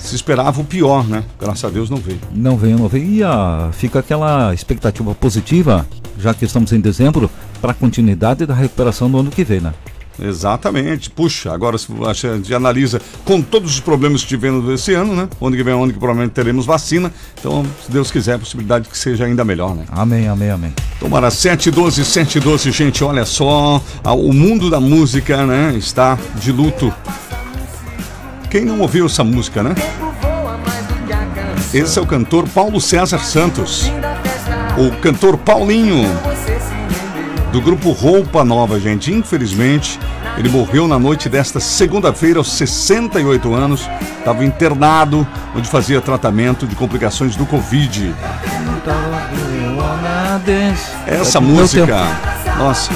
Se 0.00 0.16
esperava 0.16 0.60
o 0.60 0.64
pior, 0.64 1.06
né? 1.06 1.22
Graças 1.38 1.64
a 1.64 1.68
Deus 1.70 1.88
não 1.88 1.98
veio. 1.98 2.18
Não 2.34 2.56
veio, 2.56 2.78
não 2.78 2.88
veio. 2.88 3.04
E 3.04 3.22
a, 3.22 3.68
fica 3.72 4.00
aquela 4.00 4.52
expectativa 4.52 5.14
positiva, 5.14 5.86
já 6.18 6.34
que 6.34 6.44
estamos 6.44 6.72
em 6.72 6.80
dezembro, 6.80 7.30
para 7.60 7.70
a 7.70 7.74
continuidade 7.74 8.44
da 8.44 8.54
recuperação 8.54 9.08
no 9.08 9.20
ano 9.20 9.30
que 9.30 9.44
vem, 9.44 9.60
né? 9.60 9.72
Exatamente. 10.20 11.10
Puxa, 11.10 11.52
agora 11.52 11.78
se 11.78 11.86
a 12.06 12.34
gente 12.34 12.54
analisa 12.54 13.00
com 13.24 13.40
todos 13.40 13.74
os 13.74 13.80
problemas 13.80 14.22
que 14.22 14.28
tivemos 14.28 14.68
esse 14.68 14.94
ano, 14.94 15.14
né? 15.14 15.28
Onde 15.40 15.56
que 15.56 15.62
vem 15.62 15.74
onde 15.74 15.92
que 15.92 15.98
provavelmente 15.98 16.32
teremos 16.32 16.66
vacina. 16.66 17.12
Então, 17.38 17.64
se 17.84 17.90
Deus 17.90 18.10
quiser, 18.10 18.34
a 18.34 18.38
possibilidade 18.38 18.88
que 18.88 18.96
seja 18.96 19.24
ainda 19.24 19.44
melhor, 19.44 19.74
né? 19.74 19.84
Amém, 19.90 20.28
amém, 20.28 20.50
amém. 20.50 20.72
Tomara 21.00 21.30
712, 21.30 22.04
712, 22.04 22.70
gente, 22.70 23.02
olha 23.02 23.24
só, 23.24 23.82
o 24.04 24.32
mundo 24.32 24.70
da 24.70 24.80
música, 24.80 25.46
né, 25.46 25.74
está 25.76 26.18
de 26.36 26.52
luto. 26.52 26.92
Quem 28.50 28.64
não 28.64 28.80
ouviu 28.80 29.06
essa 29.06 29.24
música, 29.24 29.62
né? 29.62 29.74
Esse 31.72 31.98
é 31.98 32.02
o 32.02 32.06
cantor 32.06 32.46
Paulo 32.48 32.80
César 32.80 33.20
Santos. 33.20 33.90
O 34.76 35.00
cantor 35.00 35.38
Paulinho 35.38 36.04
do 37.52 37.60
grupo 37.60 37.90
Roupa 37.92 38.42
Nova, 38.44 38.80
gente. 38.80 39.12
Infelizmente, 39.12 40.00
ele 40.38 40.48
morreu 40.48 40.88
na 40.88 40.98
noite 40.98 41.28
desta 41.28 41.60
segunda-feira, 41.60 42.38
aos 42.38 42.50
68 42.52 43.52
anos. 43.52 43.88
Estava 44.18 44.42
internado, 44.44 45.26
onde 45.54 45.68
fazia 45.68 46.00
tratamento 46.00 46.66
de 46.66 46.74
complicações 46.74 47.36
do 47.36 47.44
Covid. 47.44 48.14
Essa 51.06 51.40
música, 51.40 52.06
nossa. 52.58 52.90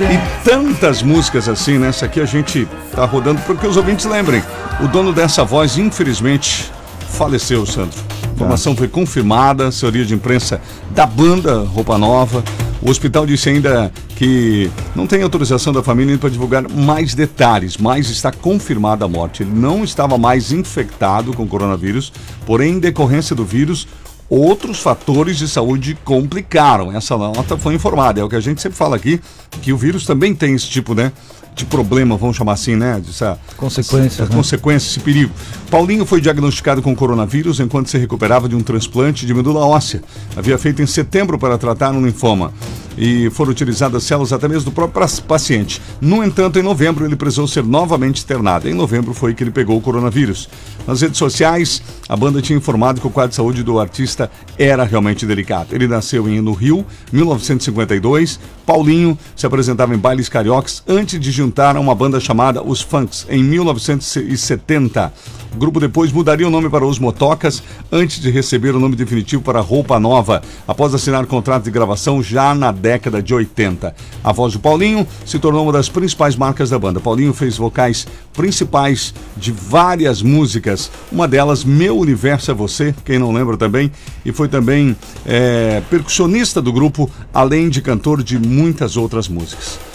E 0.00 0.44
tantas 0.44 1.02
músicas 1.02 1.46
assim, 1.46 1.76
né? 1.78 1.88
Essa 1.88 2.06
aqui 2.06 2.20
a 2.20 2.24
gente 2.24 2.66
tá 2.94 3.04
rodando 3.04 3.40
porque 3.42 3.66
os 3.66 3.76
ouvintes 3.76 4.06
lembrem. 4.06 4.42
O 4.80 4.88
dono 4.88 5.12
dessa 5.12 5.44
voz, 5.44 5.76
infelizmente, 5.76 6.72
faleceu, 7.10 7.66
Sandro. 7.66 8.00
A 8.24 8.34
informação 8.34 8.74
foi 8.74 8.88
confirmada, 8.88 9.68
assessoria 9.68 10.06
de 10.06 10.14
imprensa 10.14 10.58
da 10.90 11.04
banda 11.04 11.64
Roupa 11.64 11.98
Nova. 11.98 12.42
O 12.84 12.90
hospital 12.90 13.24
disse 13.24 13.48
ainda 13.48 13.92
que 14.16 14.68
não 14.96 15.06
tem 15.06 15.22
autorização 15.22 15.72
da 15.72 15.84
família 15.84 16.18
para 16.18 16.28
divulgar 16.28 16.68
mais 16.68 17.14
detalhes, 17.14 17.76
mas 17.76 18.10
está 18.10 18.32
confirmada 18.32 19.04
a 19.04 19.08
morte. 19.08 19.44
Ele 19.44 19.52
não 19.52 19.84
estava 19.84 20.18
mais 20.18 20.50
infectado 20.50 21.32
com 21.32 21.46
coronavírus, 21.46 22.12
porém, 22.44 22.74
em 22.74 22.80
decorrência 22.80 23.36
do 23.36 23.44
vírus, 23.44 23.86
outros 24.28 24.80
fatores 24.80 25.38
de 25.38 25.46
saúde 25.46 25.96
complicaram. 26.04 26.90
Essa 26.90 27.16
nota 27.16 27.56
foi 27.56 27.74
informada. 27.74 28.20
É 28.20 28.24
o 28.24 28.28
que 28.28 28.34
a 28.34 28.40
gente 28.40 28.60
sempre 28.60 28.76
fala 28.76 28.96
aqui, 28.96 29.20
que 29.60 29.72
o 29.72 29.76
vírus 29.76 30.04
também 30.04 30.34
tem 30.34 30.52
esse 30.52 30.68
tipo, 30.68 30.92
né? 30.92 31.12
De 31.54 31.66
problema, 31.66 32.16
vamos 32.16 32.36
chamar 32.36 32.52
assim, 32.52 32.76
né? 32.76 33.00
Dessa, 33.04 33.38
consequência, 33.56 34.22
essa, 34.22 34.30
né? 34.30 34.36
consequência, 34.36 34.88
esse 34.88 35.00
perigo. 35.00 35.32
Paulinho 35.70 36.06
foi 36.06 36.20
diagnosticado 36.20 36.80
com 36.80 36.94
coronavírus 36.94 37.60
enquanto 37.60 37.88
se 37.88 37.98
recuperava 37.98 38.48
de 38.48 38.56
um 38.56 38.62
transplante 38.62 39.26
de 39.26 39.34
medula 39.34 39.64
óssea. 39.66 40.02
Havia 40.36 40.56
feito 40.56 40.80
em 40.82 40.86
setembro 40.86 41.38
para 41.38 41.58
tratar 41.58 41.92
um 41.92 42.04
linfoma 42.04 42.52
e 42.96 43.30
foram 43.30 43.50
utilizadas 43.50 44.02
células 44.04 44.32
até 44.32 44.48
mesmo 44.48 44.70
do 44.70 44.72
próprio 44.72 45.22
paciente. 45.22 45.80
No 46.00 46.22
entanto, 46.22 46.58
em 46.58 46.62
novembro 46.62 47.04
ele 47.04 47.16
precisou 47.16 47.46
ser 47.46 47.64
novamente 47.64 48.22
internado. 48.22 48.68
Em 48.68 48.74
novembro 48.74 49.14
foi 49.14 49.34
que 49.34 49.42
ele 49.42 49.50
pegou 49.50 49.76
o 49.76 49.80
coronavírus. 49.80 50.48
Nas 50.86 51.00
redes 51.00 51.18
sociais, 51.18 51.82
a 52.08 52.16
banda 52.16 52.42
tinha 52.42 52.56
informado 52.56 53.00
que 53.00 53.06
o 53.06 53.10
quadro 53.10 53.30
de 53.30 53.36
saúde 53.36 53.62
do 53.62 53.78
artista 53.78 54.30
era 54.58 54.84
realmente 54.84 55.24
delicado. 55.24 55.74
Ele 55.74 55.86
nasceu 55.86 56.28
em 56.28 56.40
no 56.40 56.52
Rio, 56.52 56.84
1952. 57.12 58.40
Paulinho 58.66 59.18
se 59.36 59.46
apresentava 59.46 59.94
em 59.94 59.98
bailes 59.98 60.28
cariocas 60.28 60.82
antes 60.86 61.18
de 61.18 61.30
juntar 61.42 61.76
a 61.76 61.80
uma 61.80 61.92
banda 61.92 62.20
chamada 62.20 62.62
Os 62.62 62.80
Funks 62.80 63.26
em 63.28 63.42
1970. 63.42 65.12
O 65.52 65.58
grupo 65.58 65.80
depois 65.80 66.12
mudaria 66.12 66.46
o 66.46 66.50
nome 66.50 66.70
para 66.70 66.86
Os 66.86 67.00
Motocas 67.00 67.62
antes 67.90 68.20
de 68.20 68.30
receber 68.30 68.76
o 68.76 68.78
nome 68.78 68.94
definitivo 68.94 69.42
para 69.42 69.60
Roupa 69.60 69.98
Nova, 69.98 70.40
após 70.68 70.94
assinar 70.94 71.26
contrato 71.26 71.64
de 71.64 71.70
gravação 71.72 72.22
já 72.22 72.54
na 72.54 72.70
década 72.70 73.20
de 73.20 73.34
80. 73.34 73.92
A 74.22 74.32
voz 74.32 74.52
do 74.52 74.60
Paulinho 74.60 75.06
se 75.26 75.38
tornou 75.40 75.64
uma 75.64 75.72
das 75.72 75.88
principais 75.88 76.36
marcas 76.36 76.70
da 76.70 76.78
banda. 76.78 77.00
Paulinho 77.00 77.34
fez 77.34 77.56
vocais 77.56 78.06
principais 78.32 79.12
de 79.36 79.50
várias 79.50 80.22
músicas, 80.22 80.92
uma 81.10 81.26
delas 81.26 81.64
Meu 81.64 81.98
Universo 81.98 82.52
é 82.52 82.54
Você, 82.54 82.94
quem 83.04 83.18
não 83.18 83.32
lembra 83.32 83.56
também, 83.56 83.90
e 84.24 84.32
foi 84.32 84.46
também 84.46 84.96
é, 85.26 85.82
percussionista 85.90 86.62
do 86.62 86.72
grupo, 86.72 87.10
além 87.34 87.68
de 87.68 87.82
cantor 87.82 88.22
de 88.22 88.38
muitas 88.38 88.96
outras 88.96 89.26
músicas. 89.26 89.91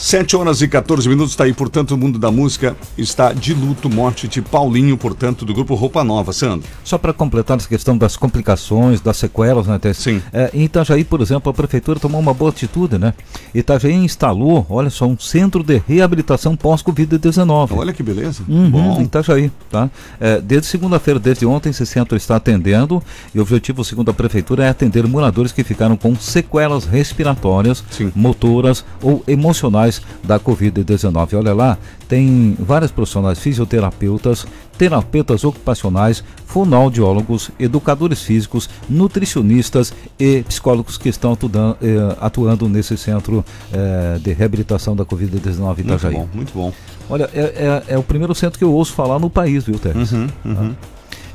7 0.00 0.34
horas 0.34 0.62
e 0.62 0.66
14 0.66 1.06
minutos, 1.06 1.32
está 1.32 1.44
aí, 1.44 1.52
portanto, 1.52 1.90
o 1.90 1.98
mundo 1.98 2.18
da 2.18 2.30
música 2.30 2.74
está 2.96 3.34
de 3.34 3.52
luto, 3.52 3.90
morte 3.90 4.26
de 4.26 4.40
Paulinho, 4.40 4.96
portanto, 4.96 5.44
do 5.44 5.52
grupo 5.52 5.74
Roupa 5.74 6.02
Nova, 6.02 6.32
Sandro. 6.32 6.66
Só 6.82 6.96
para 6.96 7.12
completar 7.12 7.58
essa 7.58 7.68
questão 7.68 7.98
das 7.98 8.16
complicações, 8.16 9.02
das 9.02 9.18
sequelas, 9.18 9.66
né, 9.66 9.78
Tess? 9.78 9.98
Sim. 9.98 10.22
É, 10.32 10.50
em 10.54 10.64
Itajaí, 10.64 11.04
por 11.04 11.20
exemplo, 11.20 11.50
a 11.50 11.54
prefeitura 11.54 12.00
tomou 12.00 12.18
uma 12.18 12.32
boa 12.32 12.50
atitude, 12.50 12.96
né? 12.96 13.12
Itajaí 13.54 13.92
instalou, 13.92 14.64
olha 14.70 14.88
só, 14.88 15.04
um 15.04 15.18
centro 15.18 15.62
de 15.62 15.82
reabilitação 15.86 16.56
pós-Covid-19. 16.56 17.72
Olha 17.76 17.92
que 17.92 18.02
beleza. 18.02 18.42
Uhum, 18.48 18.70
Bom. 18.70 19.00
Em 19.02 19.04
Itajaí, 19.04 19.52
tá? 19.70 19.90
É, 20.18 20.40
desde 20.40 20.66
segunda-feira, 20.66 21.20
desde 21.20 21.44
ontem, 21.44 21.68
esse 21.68 21.84
centro 21.84 22.16
está 22.16 22.36
atendendo 22.36 23.02
e 23.34 23.38
o 23.38 23.42
objetivo, 23.42 23.84
segundo 23.84 24.10
a 24.10 24.14
prefeitura, 24.14 24.64
é 24.64 24.70
atender 24.70 25.06
moradores 25.06 25.52
que 25.52 25.62
ficaram 25.62 25.94
com 25.94 26.16
sequelas 26.16 26.86
respiratórias, 26.86 27.84
Sim. 27.90 28.10
motoras 28.16 28.82
ou 29.02 29.22
emocionais 29.28 29.89
da 30.22 30.38
Covid-19. 30.38 31.38
Olha 31.38 31.54
lá, 31.54 31.78
tem 32.06 32.54
vários 32.58 32.90
profissionais 32.90 33.38
fisioterapeutas, 33.38 34.46
terapeutas 34.76 35.42
ocupacionais, 35.44 36.22
fonoaudiólogos, 36.46 37.50
educadores 37.58 38.22
físicos, 38.22 38.68
nutricionistas 38.88 39.92
e 40.18 40.42
psicólogos 40.42 40.98
que 40.98 41.08
estão 41.08 41.32
atuando, 41.32 41.76
eh, 41.82 42.16
atuando 42.20 42.68
nesse 42.68 42.96
centro 42.96 43.44
eh, 43.72 44.18
de 44.20 44.32
reabilitação 44.32 44.94
da 44.94 45.04
Covid-19 45.04 45.80
Itajaí. 45.80 46.14
Muito 46.14 46.26
bom, 46.26 46.28
muito 46.34 46.52
bom. 46.54 46.72
Olha, 47.08 47.28
é, 47.34 47.40
é, 47.88 47.94
é, 47.94 47.98
o 47.98 48.02
primeiro 48.02 48.34
centro 48.34 48.58
que 48.58 48.64
eu 48.64 48.72
ouço 48.72 48.92
falar 48.92 49.18
no 49.18 49.28
país, 49.28 49.64
viu, 49.64 49.78
Teres? 49.78 50.12
Uhum, 50.12 50.28
uhum. 50.44 50.74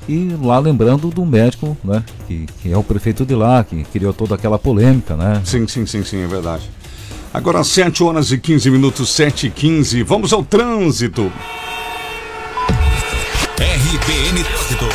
E 0.07 0.29
lá 0.41 0.59
lembrando 0.59 1.09
do 1.09 1.25
médico, 1.25 1.75
né? 1.83 2.03
Que, 2.27 2.45
que 2.61 2.71
é 2.71 2.77
o 2.77 2.83
prefeito 2.83 3.25
de 3.25 3.35
lá, 3.35 3.63
que 3.63 3.83
criou 3.85 4.13
toda 4.13 4.35
aquela 4.35 4.59
polêmica, 4.59 5.15
né? 5.15 5.41
Sim, 5.43 5.67
sim, 5.67 5.85
sim, 5.85 6.03
sim, 6.03 6.23
é 6.23 6.27
verdade. 6.27 6.69
Agora 7.35 7.65
7 7.65 8.01
horas 8.01 8.31
e 8.31 8.37
15 8.37 8.71
minutos, 8.71 9.09
7 9.09 9.47
e 9.47 9.51
15. 9.51 10.03
Vamos 10.03 10.31
ao 10.31 10.41
trânsito. 10.41 11.29
RBN 13.59 14.41
Trânsito. 14.41 14.85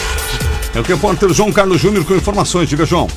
É 0.75 0.81
o 0.81 0.83
repórter 0.83 1.35
João 1.35 1.53
Carlos 1.53 1.79
Júnior 1.79 2.03
com 2.07 2.15
informações. 2.15 2.67
Diga, 2.67 2.87
João. 2.87 3.09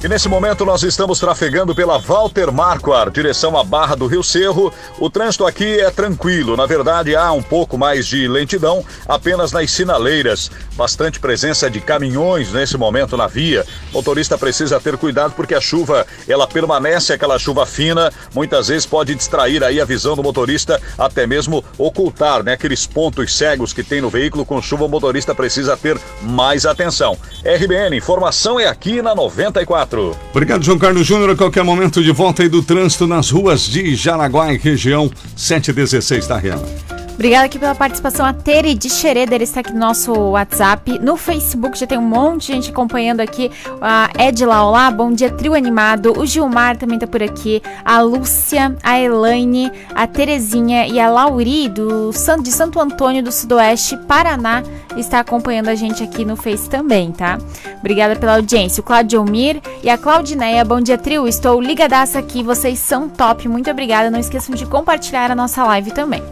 E 0.00 0.06
nesse 0.06 0.28
momento 0.28 0.64
nós 0.64 0.84
estamos 0.84 1.18
trafegando 1.18 1.74
pela 1.74 1.98
Walter 1.98 2.52
Marquardt, 2.52 3.12
direção 3.12 3.58
à 3.58 3.64
Barra 3.64 3.96
do 3.96 4.06
Rio 4.06 4.22
Cerro. 4.22 4.72
O 4.96 5.10
trânsito 5.10 5.44
aqui 5.44 5.80
é 5.80 5.90
tranquilo, 5.90 6.56
na 6.56 6.66
verdade 6.66 7.16
há 7.16 7.32
um 7.32 7.42
pouco 7.42 7.76
mais 7.76 8.06
de 8.06 8.28
lentidão 8.28 8.84
apenas 9.08 9.50
nas 9.50 9.72
sinaleiras. 9.72 10.52
Bastante 10.76 11.18
presença 11.18 11.68
de 11.68 11.80
caminhões 11.80 12.52
nesse 12.52 12.76
momento 12.76 13.16
na 13.16 13.26
via. 13.26 13.66
O 13.90 13.94
motorista 13.94 14.38
precisa 14.38 14.78
ter 14.78 14.96
cuidado 14.96 15.32
porque 15.34 15.52
a 15.52 15.60
chuva, 15.60 16.06
ela 16.28 16.46
permanece 16.46 17.12
aquela 17.12 17.36
chuva 17.36 17.66
fina, 17.66 18.12
muitas 18.32 18.68
vezes 18.68 18.86
pode 18.86 19.16
distrair 19.16 19.64
aí 19.64 19.80
a 19.80 19.84
visão 19.84 20.14
do 20.14 20.22
motorista, 20.22 20.80
até 20.96 21.26
mesmo 21.26 21.64
ocultar, 21.76 22.44
né, 22.44 22.52
aqueles 22.52 22.86
pontos 22.86 23.36
cegos 23.36 23.72
que 23.72 23.82
tem 23.82 24.00
no 24.00 24.08
veículo 24.08 24.46
com 24.46 24.62
chuva, 24.62 24.84
o 24.84 24.88
motorista 24.88 25.34
precisa 25.34 25.76
ter 25.76 25.98
mais 26.22 26.64
atenção. 26.64 27.18
RBN, 27.42 27.96
informação 27.96 28.60
é 28.60 28.68
aqui 28.68 29.02
na 29.02 29.12
94. 29.12 29.87
Obrigado, 30.30 30.64
João 30.64 30.78
Carlos 30.78 31.06
Júnior. 31.06 31.30
A 31.30 31.36
qualquer 31.36 31.64
momento 31.64 32.02
de 32.02 32.12
volta 32.12 32.42
aí 32.42 32.48
do 32.48 32.62
trânsito 32.62 33.06
nas 33.06 33.30
ruas 33.30 33.62
de 33.62 33.94
Jaraguá 33.96 34.52
e 34.52 34.58
região 34.58 35.10
716, 35.34 36.26
tá, 36.26 36.38
Rihanna? 36.38 37.07
Obrigada 37.18 37.46
aqui 37.46 37.58
pela 37.58 37.74
participação. 37.74 38.24
A 38.24 38.32
Tere 38.32 38.76
de 38.76 38.88
Xereder 38.88 39.42
está 39.42 39.58
aqui 39.58 39.72
no 39.72 39.80
nosso 39.80 40.12
WhatsApp. 40.12 41.00
No 41.00 41.16
Facebook 41.16 41.76
já 41.76 41.84
tem 41.84 41.98
um 41.98 42.02
monte 42.02 42.46
de 42.46 42.52
gente 42.52 42.70
acompanhando 42.70 43.18
aqui. 43.18 43.50
A 43.80 44.08
Edila, 44.16 44.62
olá, 44.62 44.88
bom 44.88 45.10
dia, 45.10 45.28
trio 45.28 45.52
animado. 45.52 46.16
O 46.16 46.24
Gilmar 46.24 46.76
também 46.76 46.94
está 46.94 47.08
por 47.08 47.20
aqui. 47.20 47.60
A 47.84 48.00
Lúcia, 48.02 48.76
a 48.84 49.00
Elaine, 49.00 49.68
a 49.96 50.06
Terezinha 50.06 50.86
e 50.86 51.00
a 51.00 51.10
Lauri 51.10 51.68
do, 51.68 52.12
de 52.40 52.52
Santo 52.52 52.78
Antônio 52.78 53.20
do 53.20 53.32
Sudoeste, 53.32 53.96
Paraná, 54.06 54.62
está 54.96 55.18
acompanhando 55.18 55.70
a 55.70 55.74
gente 55.74 56.04
aqui 56.04 56.24
no 56.24 56.36
Face 56.36 56.70
também, 56.70 57.10
tá? 57.10 57.36
Obrigada 57.80 58.14
pela 58.14 58.36
audiência. 58.36 58.80
O 58.80 58.84
Claudio 58.84 59.24
Mir 59.24 59.60
e 59.82 59.90
a 59.90 59.98
Claudineia, 59.98 60.64
bom 60.64 60.80
dia, 60.80 60.96
trio. 60.96 61.26
Estou 61.26 61.60
ligadaça 61.60 62.16
aqui, 62.20 62.44
vocês 62.44 62.78
são 62.78 63.08
top. 63.08 63.48
Muito 63.48 63.68
obrigada. 63.68 64.08
Não 64.08 64.20
esqueçam 64.20 64.54
de 64.54 64.64
compartilhar 64.64 65.32
a 65.32 65.34
nossa 65.34 65.64
live 65.64 65.90
também. 65.90 66.22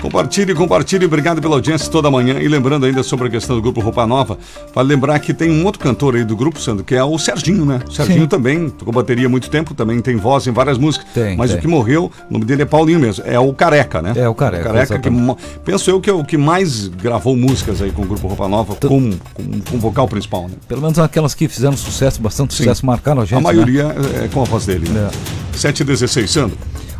Compartilhe, 0.00 0.35
compartilhe, 0.54 1.06
obrigado 1.06 1.40
pela 1.40 1.54
audiência 1.54 1.90
toda 1.90 2.10
manhã. 2.10 2.38
E 2.40 2.48
lembrando 2.48 2.84
ainda 2.84 3.02
sobre 3.02 3.28
a 3.28 3.30
questão 3.30 3.56
do 3.56 3.62
grupo 3.62 3.80
Roupa 3.80 4.06
Nova, 4.06 4.38
vale 4.74 4.88
lembrar 4.88 5.18
que 5.18 5.32
tem 5.32 5.50
um 5.50 5.64
outro 5.64 5.80
cantor 5.80 6.16
aí 6.16 6.24
do 6.24 6.36
grupo, 6.36 6.60
Sandro, 6.60 6.84
que 6.84 6.94
é 6.94 7.02
o 7.02 7.18
Serginho, 7.18 7.64
né? 7.64 7.80
O 7.88 7.92
Serginho 7.92 8.22
Sim. 8.22 8.26
também 8.26 8.68
tocou 8.68 8.92
bateria 8.92 9.26
há 9.26 9.28
muito 9.28 9.48
tempo, 9.48 9.72
também 9.72 10.00
tem 10.00 10.16
voz 10.16 10.46
em 10.46 10.52
várias 10.52 10.76
músicas. 10.76 11.06
Tem, 11.14 11.36
mas 11.36 11.50
tem. 11.50 11.58
o 11.58 11.62
que 11.62 11.68
morreu, 11.68 12.10
o 12.28 12.32
nome 12.32 12.44
dele 12.44 12.62
é 12.62 12.64
Paulinho 12.64 13.00
mesmo, 13.00 13.24
é 13.26 13.38
o 13.38 13.52
Careca, 13.54 14.02
né? 14.02 14.12
É, 14.16 14.28
o 14.28 14.34
Careca, 14.34 14.64
Careca, 14.64 14.98
que 14.98 15.08
exatamente. 15.08 15.38
penso 15.64 15.90
eu 15.90 16.00
que 16.00 16.10
é 16.10 16.12
o 16.12 16.24
que 16.24 16.36
mais 16.36 16.88
gravou 16.88 17.36
músicas 17.36 17.80
aí 17.80 17.90
com 17.90 18.02
o 18.02 18.06
grupo 18.06 18.26
Roupa 18.26 18.48
Nova, 18.48 18.74
com, 18.74 19.12
com, 19.32 19.60
com 19.70 19.78
vocal 19.78 20.08
principal, 20.08 20.48
né? 20.48 20.54
Pelo 20.68 20.82
menos 20.82 20.98
aquelas 20.98 21.34
que 21.34 21.48
fizeram 21.48 21.76
sucesso, 21.76 22.20
bastante 22.20 22.52
Sim. 22.52 22.64
sucesso, 22.64 22.84
marcaram 22.84 23.22
a 23.22 23.24
gente. 23.24 23.34
a 23.34 23.36
né? 23.36 23.42
maioria 23.42 23.94
é 24.22 24.28
com 24.28 24.42
a 24.42 24.44
voz 24.44 24.66
dele, 24.66 24.88
né? 24.88 25.08
É. 25.12 25.56
7 25.56 25.84
16, 25.84 26.30
Sandro. 26.30 26.58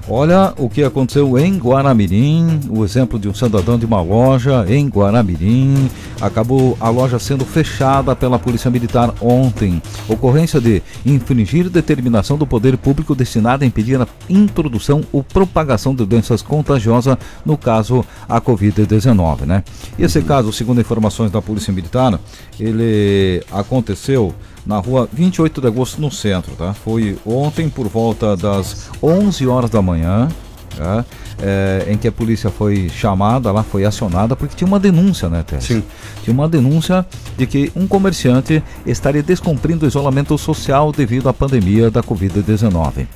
Olha 0.09 0.55
o 0.57 0.71
que 0.71 0.85
aconteceu 0.85 1.37
em 1.37 1.59
Guaramirim, 1.59 2.61
o 2.71 2.85
exemplo 2.85 3.19
de 3.19 3.29
um 3.29 3.35
cidadão 3.35 3.77
de 3.77 3.85
uma 3.85 4.01
loja 4.01 4.65
em 4.69 4.87
Guaramirim. 4.87 5.91
Acabou 6.21 6.77
a 6.79 6.89
loja 6.89 7.19
sendo 7.19 7.45
fechada 7.45 8.15
pela 8.15 8.39
Polícia 8.39 8.71
Militar 8.71 9.13
ontem. 9.21 9.83
Ocorrência 10.09 10.61
de 10.61 10.81
infringir 11.05 11.69
determinação 11.69 12.39
do 12.39 12.47
poder 12.47 12.79
público 12.79 13.17
destinada 13.17 13.65
a 13.65 13.67
impedir 13.67 14.01
a 14.01 14.07
introdução 14.31 15.03
ou 15.13 15.25
propagação 15.25 15.93
de 15.93 16.07
doenças 16.07 16.41
contagiosas, 16.41 17.19
no 17.45 17.59
caso 17.59 18.05
a 18.29 18.41
Covid-19, 18.41 19.41
né? 19.41 19.65
E 19.99 20.05
esse 20.05 20.23
caso, 20.23 20.53
segundo 20.53 20.81
informações 20.81 21.33
da 21.33 21.43
Polícia 21.43 21.73
Militar, 21.73 22.17
ele 22.61 23.43
aconteceu 23.51 24.33
na 24.67 24.79
rua 24.79 25.09
28 25.13 25.61
de 25.61 25.67
agosto, 25.67 26.01
no 26.01 26.11
centro, 26.11 26.53
tá? 26.57 26.75
Foi 26.75 27.17
ontem 27.25 27.69
por 27.69 27.89
volta 27.89 28.37
das 28.37 28.91
11 29.03 29.47
horas 29.47 29.71
da 29.71 29.81
manhã, 29.81 30.29
tá? 30.77 31.05
É, 31.41 31.87
em 31.89 31.97
que 31.97 32.09
a 32.09 32.13
polícia 32.13 32.51
foi 32.51 32.89
chamada 32.89 33.53
lá, 33.53 33.63
foi 33.63 33.85
acionada, 33.85 34.35
porque 34.35 34.57
tinha 34.57 34.67
uma 34.67 34.81
denúncia, 34.81 35.29
né, 35.29 35.45
Tess? 35.47 35.65
Sim. 35.65 35.83
Tinha 36.25 36.35
uma 36.35 36.49
denúncia 36.49 37.07
de 37.37 37.47
que 37.47 37.71
um 37.77 37.87
comerciante 37.87 38.63
estaria 38.85 39.23
descumprindo 39.23 39.85
o 39.85 39.89
isolamento 39.89 40.37
social 40.37 40.91
devido 40.91 41.29
à 41.29 41.33
pandemia 41.33 41.91
da 41.91 42.03
Covid-19. 42.03 43.07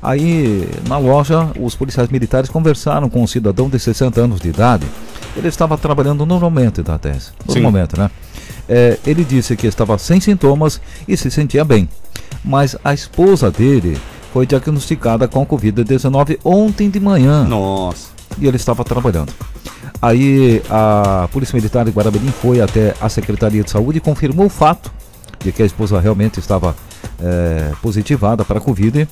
Aí, 0.00 0.68
na 0.86 0.98
loja, 0.98 1.50
os 1.58 1.74
policiais 1.74 2.10
militares 2.10 2.50
conversaram 2.50 3.08
com 3.08 3.22
um 3.22 3.26
cidadão 3.26 3.68
de 3.68 3.78
60 3.78 4.20
anos 4.20 4.40
de 4.40 4.48
idade. 4.48 4.86
Ele 5.36 5.48
estava 5.48 5.76
trabalhando 5.76 6.24
normalmente, 6.24 6.82
tá, 6.82 6.98
Tess? 6.98 7.32
Sim. 7.48 7.60
Normalmente, 7.60 7.98
né? 7.98 8.10
É, 8.68 8.98
ele 9.06 9.24
disse 9.24 9.56
que 9.56 9.66
estava 9.66 9.98
sem 9.98 10.20
sintomas 10.20 10.80
e 11.06 11.16
se 11.16 11.30
sentia 11.30 11.64
bem. 11.64 11.88
Mas 12.44 12.76
a 12.84 12.92
esposa 12.92 13.50
dele 13.50 13.98
foi 14.32 14.46
diagnosticada 14.46 15.28
com 15.28 15.46
Covid-19 15.46 16.38
ontem 16.44 16.90
de 16.90 16.98
manhã 16.98 17.44
Nossa. 17.44 18.08
e 18.38 18.46
ele 18.46 18.56
estava 18.56 18.82
trabalhando. 18.84 19.32
Aí 20.02 20.62
a 20.68 21.28
Polícia 21.32 21.56
Militar 21.56 21.84
de 21.84 21.90
Guaramirim 21.90 22.32
foi 22.42 22.60
até 22.60 22.94
a 23.00 23.08
Secretaria 23.08 23.62
de 23.62 23.70
Saúde 23.70 23.98
e 23.98 24.00
confirmou 24.00 24.46
o 24.46 24.50
fato 24.50 24.92
de 25.38 25.52
que 25.52 25.62
a 25.62 25.66
esposa 25.66 26.00
realmente 26.00 26.40
estava 26.40 26.74
eh, 27.20 27.72
positivada 27.80 28.44
para 28.44 28.58
a 28.58 28.60
Covid 28.60 29.06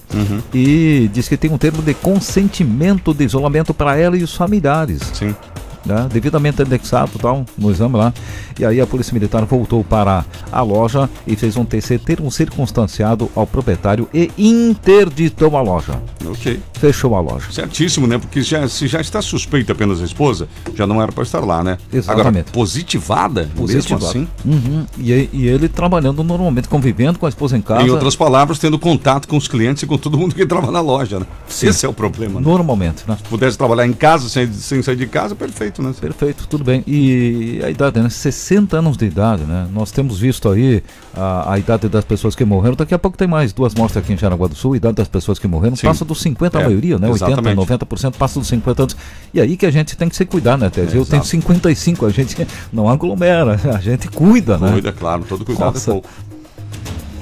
e 0.53 1.11
diz 1.13 1.29
que 1.29 1.37
tem 1.37 1.51
um 1.51 1.59
termo 1.59 1.83
de 1.83 1.95
consentimento 1.95 3.15
de 3.15 3.25
isolamento 3.25 3.73
para 3.73 3.97
ela 3.97 4.17
e 4.17 4.23
os 4.23 4.35
familiares 4.35 5.01
Sim. 5.15 5.35
Né, 5.85 6.09
devidamente 6.13 6.63
anexado 6.63 7.19
tal, 7.19 7.45
no 7.57 7.71
exame 7.71 7.97
lá. 7.97 8.13
E 8.59 8.65
aí 8.65 8.81
a 8.81 8.87
Polícia 8.87 9.15
Militar 9.15 9.45
voltou 9.45 9.83
para 9.83 10.25
a 10.51 10.63
loja 10.63 11.09
e 11.27 11.37
fez 11.37 11.57
um 11.57 11.65
TC 11.65 11.99
termo 11.99 12.31
circunstanciado 12.31 13.31
ao 13.35 13.47
proprietário 13.47 14.09
e 14.13 14.31
interditou 14.39 15.57
a 15.57 15.63
loja. 15.63 16.01
Ok. 16.25 16.61
Fechou 16.75 17.15
a 17.15 17.21
loja. 17.21 17.51
Certíssimo, 17.51 18.07
né? 18.07 18.19
Porque 18.19 18.43
já, 18.43 18.69
se 18.69 18.87
já 18.87 19.01
está 19.01 19.23
suspeita 19.23 19.73
apenas 19.73 20.01
a 20.01 20.05
esposa, 20.05 20.49
já 20.75 20.87
não 20.87 21.01
era 21.01 21.13
para 21.13 21.23
estar 21.23 21.41
lá, 21.41 21.63
né? 21.63 21.79
Exatamente. 21.93 22.29
Agora, 22.29 22.45
positivada, 22.53 23.49
Positivado. 23.57 24.05
mesmo 24.05 24.09
assim. 24.09 24.29
Uhum. 24.45 24.87
E, 24.99 25.29
e 25.33 25.47
ele 25.47 25.69
trabalhando 25.69 26.23
normalmente, 26.23 26.69
convivendo 26.69 27.19
com 27.19 27.27
a 27.27 27.29
esposa 27.29 27.57
em 27.57 27.63
casa. 27.63 27.87
Em 27.87 27.91
outras 27.91 28.17
palavras, 28.17 28.59
tendo 28.59 28.79
contato 28.79 29.29
com 29.29 29.37
os 29.37 29.49
clientes 29.49 29.83
e 29.83 29.87
com 29.87 29.97
todo 29.97 30.19
mundo 30.19 30.35
que 30.35 30.45
trabalha 30.45 30.73
na 30.73 30.81
loja, 30.81 31.21
né? 31.21 31.27
Sim. 31.49 31.69
Esse 31.69 31.87
é 31.87 31.89
o 31.89 31.93
problema. 31.93 32.41
Né? 32.41 32.47
Normalmente, 32.47 33.05
né? 33.07 33.17
Se 33.17 33.29
pudesse 33.29 33.57
trabalhar 33.57 33.87
em 33.87 33.93
casa 33.93 34.29
sem, 34.29 34.53
sem 34.53 34.83
sair 34.83 34.97
de 34.97 35.07
casa, 35.07 35.35
perfeito, 35.35 35.72
né? 35.81 35.93
Perfeito, 35.99 36.47
tudo 36.49 36.65
bem. 36.65 36.83
E 36.87 37.61
a 37.65 37.71
idade, 37.71 38.01
né? 38.01 38.09
60 38.11 38.77
anos 38.77 38.97
de 38.97 39.07
idade, 39.07 39.45
né? 39.45 39.67
Nós 39.73 39.91
temos 39.93 40.19
visto 40.19 40.49
aí 40.51 40.83
a, 41.17 41.53
a 41.53 41.59
idade 41.59 41.89
das 41.89 42.05
pessoas 42.05 42.35
que 42.35 42.45
morreram. 42.45 42.75
Daqui 42.75 42.93
a 42.93 42.99
pouco 42.99 43.17
tem 43.17 43.29
mais 43.29 43.53
duas 43.53 43.75
mortes 43.75 43.97
aqui 43.97 44.13
em 44.13 44.19
Jaraguá 44.19 44.49
do 44.49 44.55
Sul. 44.55 44.75
A 44.75 44.77
idade 44.77 44.97
das 44.97 45.09
pessoas 45.09 45.39
que 45.39 45.47
morreram 45.47 45.77
Sim. 45.77 45.87
passa 45.87 46.05
dos 46.05 46.21
50 46.21 46.59
a 46.59 46.61
É, 46.61 46.65
maioria, 46.65 46.99
né? 46.99 47.09
80, 47.09 47.25
exatamente. 47.41 47.57
90% 47.59 48.15
passa 48.17 48.39
dos 48.41 48.49
50 48.49 48.83
anos. 48.83 48.97
E 49.33 49.41
aí 49.41 49.57
que 49.57 49.65
a 49.65 49.71
gente 49.71 49.97
tem 49.97 50.09
que 50.09 50.17
se 50.17 50.25
cuidar, 50.27 50.59
né, 50.59 50.69
Tese? 50.69 50.97
É, 50.97 51.01
Eu 51.01 51.07
tenho 51.07 51.23
exato. 51.23 51.27
55, 51.29 52.07
a 52.07 52.11
gente 52.11 52.47
não 52.73 52.89
aglomera, 52.89 53.59
a 53.75 53.81
gente 53.81 54.09
cuida, 54.09 54.59
né? 54.59 54.73
Cuida, 54.73 54.93
claro, 54.93 55.25
todo 55.29 55.45
cuidado 55.45 55.75
Nossa. 55.75 55.91
é 55.91 55.93
pouco. 55.95 56.09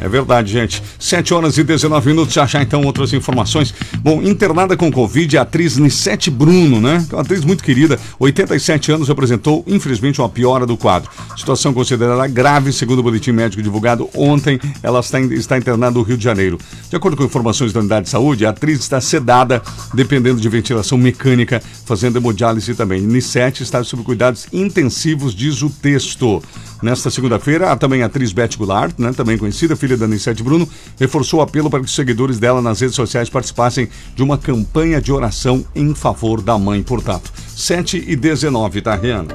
É 0.01 0.09
verdade, 0.09 0.51
gente. 0.51 0.83
7 0.99 1.35
horas 1.35 1.59
e 1.59 1.63
19 1.63 2.09
minutos. 2.09 2.33
Já 2.33 2.47
já 2.47 2.63
então 2.63 2.83
outras 2.85 3.13
informações. 3.13 3.75
Bom, 3.99 4.23
internada 4.23 4.77
com 4.77 4.91
Covid, 4.91 5.37
a 5.37 5.43
atriz 5.43 5.77
Nissete 5.77 6.31
Bruno, 6.31 6.81
né? 6.81 7.07
Uma 7.13 7.21
atriz 7.21 7.45
muito 7.45 7.63
querida, 7.63 7.99
87 8.19 8.93
anos, 8.93 9.11
apresentou, 9.11 9.63
infelizmente, 9.67 10.21
uma 10.21 10.29
piora 10.29 10.65
do 10.65 10.77
quadro. 10.77 11.11
Situação 11.37 11.75
considerada 11.75 12.27
grave, 12.27 12.73
segundo 12.73 13.01
o 13.01 13.03
boletim 13.03 13.33
médico 13.33 13.63
divulgado 13.63 14.09
ontem. 14.15 14.59
Ela 14.83 15.01
está, 15.01 15.21
está 15.21 15.59
internada 15.59 15.99
no 15.99 16.03
Rio 16.03 16.17
de 16.17 16.25
Janeiro. 16.25 16.59
De 16.89 16.97
acordo 16.97 17.17
com 17.17 17.25
informações 17.25 17.73
da 17.73 17.81
unidade 17.81 18.05
de 18.05 18.11
saúde, 18.11 18.47
a 18.47 18.51
atriz 18.51 18.81
está 18.81 19.01
sedada, 19.01 19.63
dependendo 19.93 20.41
de 20.41 20.49
ventilação 20.49 20.97
mecânica, 20.97 21.63
fazendo 21.85 22.17
hemodiálise 22.17 22.75
também. 22.75 23.03
Nissete 23.03 23.63
está 23.63 23.85
sob 23.85 24.03
cuidados 24.03 24.47
intensivos, 24.51 25.35
diz 25.35 25.61
o 25.63 25.69
texto. 25.69 26.43
Nesta 26.83 27.11
segunda-feira, 27.11 27.71
a 27.71 27.77
também 27.77 28.03
atriz 28.03 28.33
Beth 28.33 28.57
Goulart, 28.57 28.95
né, 28.99 29.13
também 29.13 29.37
conhecida, 29.37 29.77
filha 29.77 29.97
da 29.97 30.07
Anissete 30.07 30.43
Bruno, 30.43 30.69
reforçou 30.99 31.41
o 31.41 31.43
apelo 31.43 31.69
para 31.69 31.81
que 31.81 31.87
os 31.87 31.95
seguidores 31.95 32.39
dela 32.39 32.63
nas 32.63 32.81
redes 32.81 32.97
sociais 32.97 33.29
participassem 33.29 33.89
de 34.15 34.23
uma 34.23 34.39
campanha 34.39 35.01
de 35.01 35.13
oração 35.13 35.65
em 35.75 35.95
favor 35.95 36.41
da 36.41 36.59
mãe, 36.59 36.83
portanto. 36.83 37.31
7 37.55 38.03
e 38.07 38.17
19, 38.17 38.81
tá, 38.81 38.95
Rihanna? 38.95 39.29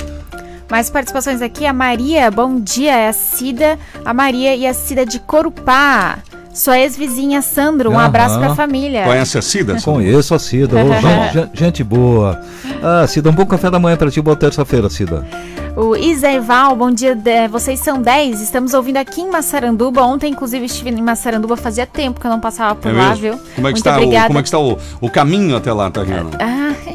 Mais 0.69 0.89
participações 0.89 1.41
aqui, 1.43 1.65
a 1.67 1.73
Maria, 1.73 2.31
bom 2.31 2.59
dia, 2.59 2.95
é 2.95 3.07
a 3.09 3.13
Cida, 3.13 3.77
a 4.03 4.13
Maria 4.13 4.55
e 4.55 4.65
a 4.65 4.73
Cida 4.73 5.05
de 5.05 5.19
Corupá. 5.19 6.23
Sua 6.55 6.79
ex-vizinha 6.79 7.41
Sandro, 7.41 7.91
um 7.91 7.95
Aham. 7.95 8.05
abraço 8.05 8.39
pra 8.39 8.55
família. 8.55 9.03
Conhece 9.03 9.37
a 9.37 9.41
Cida? 9.41 9.75
Conheço 9.81 10.33
a 10.33 10.39
Cida, 10.39 10.77
ô, 10.77 10.87
gente, 11.33 11.49
gente- 11.53 11.83
boa. 11.83 12.39
Ah, 12.81 13.05
Cida, 13.07 13.29
um 13.29 13.33
bom 13.33 13.45
café 13.45 13.69
da 13.69 13.77
manhã 13.77 13.97
pra 13.97 14.09
ti, 14.09 14.21
boa 14.21 14.35
terça-feira, 14.37 14.89
Cida. 14.89 15.27
O 15.75 15.93
Isaival, 15.93 16.73
bom 16.73 16.89
dia, 16.89 17.17
vocês 17.51 17.81
são 17.81 18.01
10, 18.01 18.39
estamos 18.41 18.73
ouvindo 18.73 18.95
aqui 18.95 19.19
em 19.19 19.29
Massaranduba. 19.29 20.01
Ontem, 20.03 20.31
inclusive, 20.31 20.65
estive 20.65 20.89
em 20.89 21.01
Massaranduba, 21.01 21.57
fazia 21.57 21.85
tempo 21.85 22.17
que 22.17 22.25
eu 22.25 22.31
não 22.31 22.39
passava 22.39 22.75
por 22.75 22.89
É 22.89 22.93
lá, 22.93 23.13
viu? 23.13 23.33
Como 23.33 23.43
é 23.43 23.53
que 23.53 23.61
Muito 23.61 23.77
está, 23.79 23.91
o, 23.91 23.95
obrigada. 23.97 24.27
como 24.27 24.39
é 24.39 24.41
que 24.41 24.47
está 24.47 24.59
o, 24.59 24.77
o 25.01 25.09
caminho 25.09 25.57
até 25.57 25.73
lá, 25.73 25.91
tá, 25.91 26.01
Rihanna? 26.01 26.29
Ah, 26.39 26.63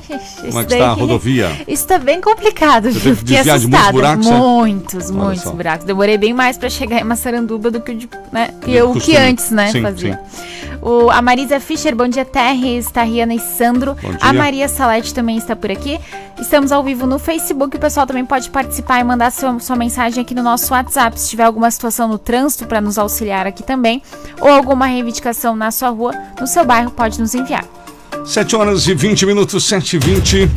Como 0.40 0.60
é 0.60 0.64
que 0.64 0.72
está 0.72 0.88
a 0.88 0.92
rodovia? 0.92 1.50
Isso 1.68 1.86
tá 1.86 1.98
bem 1.98 2.20
complicado, 2.20 2.90
Você 2.90 2.98
viu? 2.98 3.16
Fiquei 3.16 3.36
desviar 3.36 3.58
de 3.58 3.66
assustada. 3.66 3.92
muitos 3.92 4.00
buracos, 4.00 4.26
né? 4.26 4.38
Muitos, 4.38 5.10
Olha 5.10 5.18
muitos 5.24 5.52
buracos. 5.52 5.84
Demorei 5.86 6.16
bem 6.18 6.32
mais 6.32 6.56
pra 6.56 6.70
chegar 6.70 7.00
em 7.00 7.04
Massaranduba 7.04 7.70
do 7.70 7.80
que, 7.80 7.92
o 7.92 7.98
né, 8.32 8.50
eu, 8.66 8.92
costume. 8.92 9.04
que 9.04 9.16
antes, 9.20 9.49
né, 9.50 9.72
Sim, 9.72 9.82
fazia. 9.82 10.20
O, 10.82 11.10
a 11.10 11.20
Marisa 11.20 11.60
Fischer, 11.60 11.94
bom 11.94 12.08
dia, 12.08 12.24
Terres, 12.24 12.90
Tariana 12.90 13.34
e 13.34 13.38
Sandro. 13.38 13.96
Bom 14.00 14.10
dia. 14.10 14.18
A 14.20 14.32
Maria 14.32 14.68
Salete 14.68 15.12
também 15.12 15.36
está 15.36 15.54
por 15.54 15.70
aqui. 15.70 15.98
Estamos 16.40 16.72
ao 16.72 16.82
vivo 16.82 17.06
no 17.06 17.18
Facebook. 17.18 17.76
O 17.76 17.80
pessoal 17.80 18.06
também 18.06 18.24
pode 18.24 18.48
participar 18.48 19.00
e 19.00 19.04
mandar 19.04 19.30
sua, 19.30 19.58
sua 19.60 19.76
mensagem 19.76 20.22
aqui 20.22 20.34
no 20.34 20.42
nosso 20.42 20.72
WhatsApp. 20.72 21.20
Se 21.20 21.28
tiver 21.28 21.44
alguma 21.44 21.70
situação 21.70 22.08
no 22.08 22.18
trânsito 22.18 22.66
para 22.66 22.80
nos 22.80 22.96
auxiliar 22.96 23.46
aqui 23.46 23.62
também, 23.62 24.02
ou 24.40 24.48
alguma 24.48 24.86
reivindicação 24.86 25.54
na 25.54 25.70
sua 25.70 25.90
rua, 25.90 26.14
no 26.40 26.46
seu 26.46 26.64
bairro, 26.64 26.90
pode 26.90 27.20
nos 27.20 27.34
enviar. 27.34 27.64
7 28.24 28.56
horas 28.56 28.86
e 28.86 28.94
20 28.94 29.26
minutos, 29.26 29.64
7 29.64 29.96
e 29.96 29.98
20. 29.98 30.50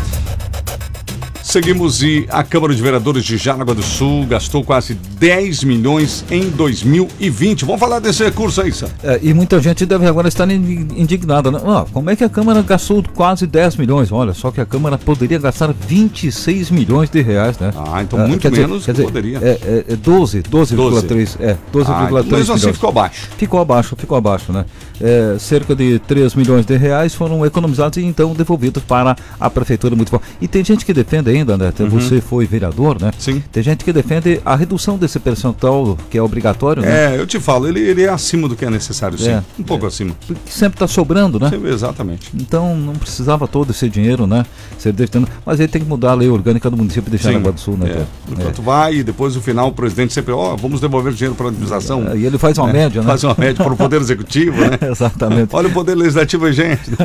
Seguimos 1.57 2.01
e 2.01 2.25
a 2.31 2.43
Câmara 2.43 2.73
de 2.73 2.81
Vereadores 2.81 3.23
de 3.23 3.37
Jaraguá 3.37 3.75
do 3.75 3.83
Sul 3.83 4.25
gastou 4.25 4.63
quase 4.63 4.95
10 4.95 5.63
milhões 5.63 6.25
em 6.31 6.49
2020. 6.49 7.63
Vamos 7.63 7.79
falar 7.79 7.99
desse 7.99 8.23
recurso 8.23 8.59
aí, 8.59 8.71
Sam. 8.71 8.87
É, 9.03 9.19
e 9.21 9.35
muita 9.35 9.61
gente 9.61 9.85
deve 9.85 10.07
agora 10.07 10.27
estar 10.27 10.49
indi- 10.49 10.99
indignada, 10.99 11.51
né? 11.51 11.59
Ah, 11.63 11.85
como 11.93 12.09
é 12.09 12.15
que 12.15 12.23
a 12.23 12.29
Câmara 12.29 12.63
gastou 12.63 13.03
quase 13.13 13.45
10 13.45 13.75
milhões? 13.75 14.11
Olha, 14.11 14.33
só 14.33 14.49
que 14.49 14.59
a 14.61 14.65
Câmara 14.65 14.97
poderia 14.97 15.37
gastar 15.37 15.71
26 15.71 16.71
milhões 16.71 17.07
de 17.11 17.21
reais, 17.21 17.59
né? 17.59 17.71
Ah, 17.77 18.01
então 18.01 18.19
É, 18.19 18.27
muito 18.27 18.49
dizer- 18.49 18.67
menos 18.67 18.85
quer 18.85 18.93
dizer, 18.93 19.03
poderia. 19.03 19.37
É, 19.37 19.49
é, 19.51 19.85
é 19.89 19.95
12, 19.95 20.41
12,3. 20.41 21.37
É, 21.39 21.55
12,3 21.71 22.33
Ah, 22.33 22.37
mesmo 22.39 22.53
assim 22.55 22.61
milhões. 22.61 22.75
ficou 22.77 22.89
abaixo. 22.89 23.29
Ficou 23.37 23.59
abaixo, 23.61 23.95
ficou 23.95 24.17
abaixo, 24.17 24.51
né? 24.51 24.65
É, 24.99 25.35
cerca 25.37 25.75
de 25.75 25.99
3 25.99 26.33
milhões 26.33 26.65
de 26.65 26.75
reais 26.77 27.13
foram 27.13 27.45
economizados 27.45 27.97
e 27.99 28.01
então 28.03 28.33
devolvidos 28.33 28.81
para 28.81 29.15
a 29.39 29.49
Prefeitura 29.51 29.93
Municipal. 29.95 30.19
E 30.41 30.47
tem 30.47 30.63
gente 30.65 30.83
que 30.83 30.93
defende 30.93 31.29
ainda 31.29 31.42
ainda, 31.43 31.57
né? 31.57 31.67
Até 31.67 31.85
Você 31.85 32.21
foi 32.21 32.45
vereador, 32.45 32.99
né? 32.99 33.11
Sim. 33.19 33.43
Tem 33.51 33.61
gente 33.61 33.83
que 33.83 33.93
defende 33.93 34.41
a 34.43 34.55
redução 34.55 34.97
desse 34.97 35.19
percentual 35.19 35.97
que 36.09 36.17
é 36.17 36.21
obrigatório, 36.21 36.81
né? 36.81 37.15
É, 37.15 37.19
eu 37.19 37.27
te 37.27 37.39
falo, 37.39 37.67
ele, 37.67 37.79
ele 37.79 38.03
é 38.03 38.09
acima 38.09 38.47
do 38.47 38.55
que 38.55 38.65
é 38.65 38.69
necessário, 38.69 39.17
sim. 39.17 39.29
É, 39.29 39.43
um 39.59 39.63
pouco 39.63 39.85
acima. 39.85 40.15
Porque 40.25 40.51
sempre 40.51 40.75
está 40.77 40.87
sobrando, 40.87 41.39
né? 41.39 41.49
Sim, 41.49 41.67
exatamente. 41.67 42.29
Então 42.33 42.75
não 42.75 42.93
precisava 42.93 43.47
todo 43.47 43.71
esse 43.71 43.87
dinheiro, 43.89 44.25
né? 44.25 44.45
Ser 44.77 44.93
destinado. 44.93 45.31
Mas 45.45 45.59
ele 45.59 45.67
tem 45.69 45.81
que 45.81 45.87
mudar 45.87 46.11
a 46.11 46.15
lei 46.15 46.29
orgânica 46.29 46.69
do 46.69 46.77
município 46.77 47.11
de 47.11 47.21
Jaraguá 47.21 47.51
do 47.51 47.59
Sul, 47.59 47.77
né? 47.77 47.89
É. 47.89 48.05
Enquanto 48.31 48.61
vai, 48.61 48.95
e 48.95 49.03
depois 49.03 49.35
no 49.35 49.41
final 49.41 49.67
o 49.67 49.73
presidente 49.73 50.13
sempre, 50.13 50.31
ó, 50.33 50.55
vamos 50.55 50.79
devolver 50.79 51.13
dinheiro 51.13 51.35
para 51.35 51.47
a 51.47 51.49
administração. 51.49 52.07
É, 52.09 52.17
E 52.17 52.25
ele 52.25 52.37
faz 52.37 52.57
uma 52.57 52.69
É, 52.69 52.73
média, 52.73 53.01
né? 53.01 53.07
Faz 53.07 53.23
uma 53.23 53.35
média 53.37 53.63
para 53.63 53.73
o 53.73 53.77
Poder 53.77 53.99
Executivo, 54.01 54.61
né? 54.61 54.77
Exatamente. 54.89 55.49
Olha 55.53 55.67
o 55.67 55.71
Poder 55.71 55.95
Legislativo 55.95 56.51
gente. 56.51 56.91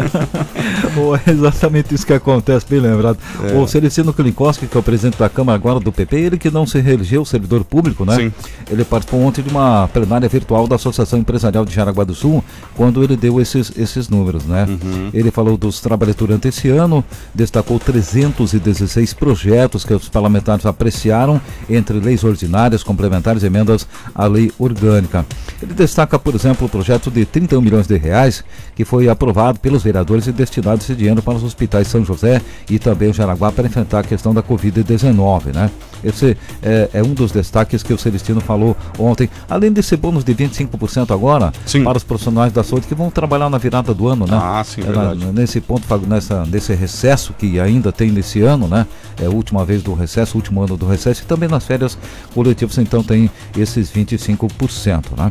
É 1.26 1.30
exatamente 1.30 1.94
isso 1.94 2.04
que 2.06 2.12
acontece, 2.12 2.66
bem 2.68 2.80
lembrado. 2.80 3.18
É. 3.44 3.56
O 3.56 3.66
Celestino 3.68 4.12
Klinkowski, 4.28 4.66
que 4.66 4.76
é 4.76 4.80
o 4.80 4.82
presidente 4.82 5.18
da 5.18 5.28
Câmara 5.28 5.56
agora 5.56 5.80
do 5.80 5.90
PP, 5.90 6.16
ele 6.16 6.38
que 6.38 6.50
não 6.50 6.66
se 6.66 6.80
reelegeu 6.80 7.24
servidor 7.24 7.64
público, 7.64 8.04
né? 8.04 8.16
Sim. 8.16 8.32
Ele 8.70 8.84
participou 8.84 9.20
ontem 9.20 9.42
de 9.42 9.50
uma 9.50 9.88
plenária 9.88 10.28
virtual 10.28 10.66
da 10.66 10.76
Associação 10.76 11.18
Empresarial 11.18 11.64
de 11.64 11.74
Jaraguá 11.74 12.04
do 12.04 12.14
Sul, 12.14 12.44
quando 12.74 13.02
ele 13.02 13.16
deu 13.16 13.40
esses, 13.40 13.72
esses 13.76 14.08
números, 14.08 14.44
né? 14.44 14.66
Uhum. 14.68 15.10
Ele 15.12 15.30
falou 15.30 15.56
dos 15.56 15.80
trabalhos 15.80 16.14
durante 16.14 16.48
esse 16.48 16.68
ano, 16.68 17.04
destacou 17.34 17.78
316 17.78 19.14
projetos 19.14 19.84
que 19.84 19.94
os 19.94 20.08
parlamentares 20.08 20.66
apreciaram, 20.66 21.40
entre 21.68 21.98
leis 21.98 22.24
ordinárias, 22.24 22.82
complementares 22.82 23.42
e 23.42 23.46
emendas 23.46 23.86
à 24.14 24.26
lei 24.26 24.52
orgânica. 24.58 25.24
Ele 25.62 25.74
destaca, 25.74 26.18
por 26.18 26.34
exemplo, 26.34 26.66
o 26.66 26.70
projeto 26.70 27.10
de 27.10 27.24
31 27.24 27.60
milhões 27.60 27.86
de 27.86 27.96
reais 27.96 28.44
que 28.74 28.84
foi 28.84 29.08
aprovado 29.08 29.58
pelos 29.58 29.82
vereadores 29.82 30.26
e 30.26 30.32
destinado 30.32 30.80
esse 30.82 30.94
dinheiro 30.94 31.22
para 31.22 31.34
os 31.34 31.42
hospitais 31.42 31.88
São 31.88 32.04
José 32.04 32.40
e 32.70 32.78
também 32.78 33.12
Jaraguá 33.12 33.50
para 33.50 33.66
enfrentar 33.66 34.00
a 34.00 34.02
questão 34.04 34.17
da 34.34 34.42
Covid-19, 34.42 35.54
né? 35.54 35.70
Esse 36.04 36.36
é, 36.62 36.88
é 36.94 37.02
um 37.02 37.12
dos 37.12 37.32
destaques 37.32 37.82
que 37.82 37.92
o 37.92 37.98
Celestino 37.98 38.40
falou 38.40 38.76
ontem. 38.98 39.28
Além 39.50 39.72
desse 39.72 39.96
bônus 39.96 40.22
de 40.22 40.32
25% 40.34 41.12
agora 41.12 41.52
Sim. 41.66 41.82
para 41.82 41.96
os 41.98 42.04
profissionais 42.04 42.52
da 42.52 42.62
saúde 42.62 42.86
que 42.86 42.94
vão 42.94 43.10
trabalhar 43.10 43.50
na 43.50 43.58
virada 43.58 43.92
do 43.92 44.06
ano, 44.06 44.24
né? 44.26 44.38
Ah, 44.40 44.62
sim, 44.64 44.80
É, 44.82 44.84
verdade. 44.84 45.24
na- 45.26 45.32
nesse 45.32 45.60
ponto, 45.60 45.82
nessa, 46.06 46.44
nesse 46.46 46.72
recesso 46.74 47.32
que 47.32 47.58
ainda 47.58 47.90
tem 47.90 48.10
nesse 48.12 48.40
ano, 48.42 48.68
né? 48.68 48.86
É 49.20 49.26
a 49.26 49.30
última 49.30 49.64
vez 49.64 49.82
do 49.82 49.92
recesso, 49.94 50.36
último 50.36 50.62
ano 50.62 50.76
do 50.76 50.86
recesso, 50.86 51.22
e 51.22 51.26
também 51.26 51.48
nas 51.48 51.64
férias 51.64 51.98
coletivas, 52.32 52.78
então 52.78 53.02
tem 53.02 53.28
esses 53.56 53.90
25%, 53.90 55.16
né? 55.16 55.28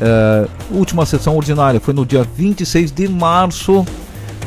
É, 0.00 0.48
última 0.70 1.04
sessão 1.06 1.36
ordinária 1.36 1.78
foi 1.80 1.94
no 1.94 2.04
dia 2.06 2.26
26 2.36 2.90
de 2.90 3.08
março, 3.08 3.84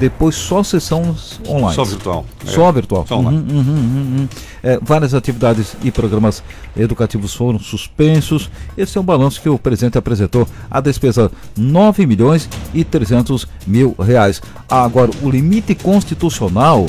depois 0.01 0.33
só 0.33 0.63
sessões 0.63 1.39
online. 1.47 1.75
Só 1.75 1.83
virtual. 1.83 2.25
Só 2.43 2.69
É. 2.69 2.71
virtual. 2.71 3.05
Só 3.07 3.19
online. 3.19 3.37
Uhum, 3.37 3.59
uhum, 3.59 3.65
uhum, 3.65 4.17
uhum. 4.21 4.27
É, 4.63 4.79
várias 4.81 5.13
atividades 5.13 5.75
e 5.83 5.91
programas 5.91 6.43
educativos 6.75 7.35
foram 7.35 7.59
suspensos. 7.59 8.49
Esse 8.75 8.97
é 8.97 9.01
um 9.01 9.03
balanço 9.03 9.39
que 9.39 9.47
o 9.47 9.59
presidente 9.59 9.99
apresentou. 9.99 10.47
A 10.71 10.81
despesa 10.81 11.31
9 11.55 12.07
milhões 12.07 12.49
e 12.73 12.83
300 12.83 13.47
mil 13.67 13.95
reais. 13.99 14.41
Agora, 14.67 15.11
o 15.21 15.29
limite 15.29 15.75
constitucional 15.75 16.87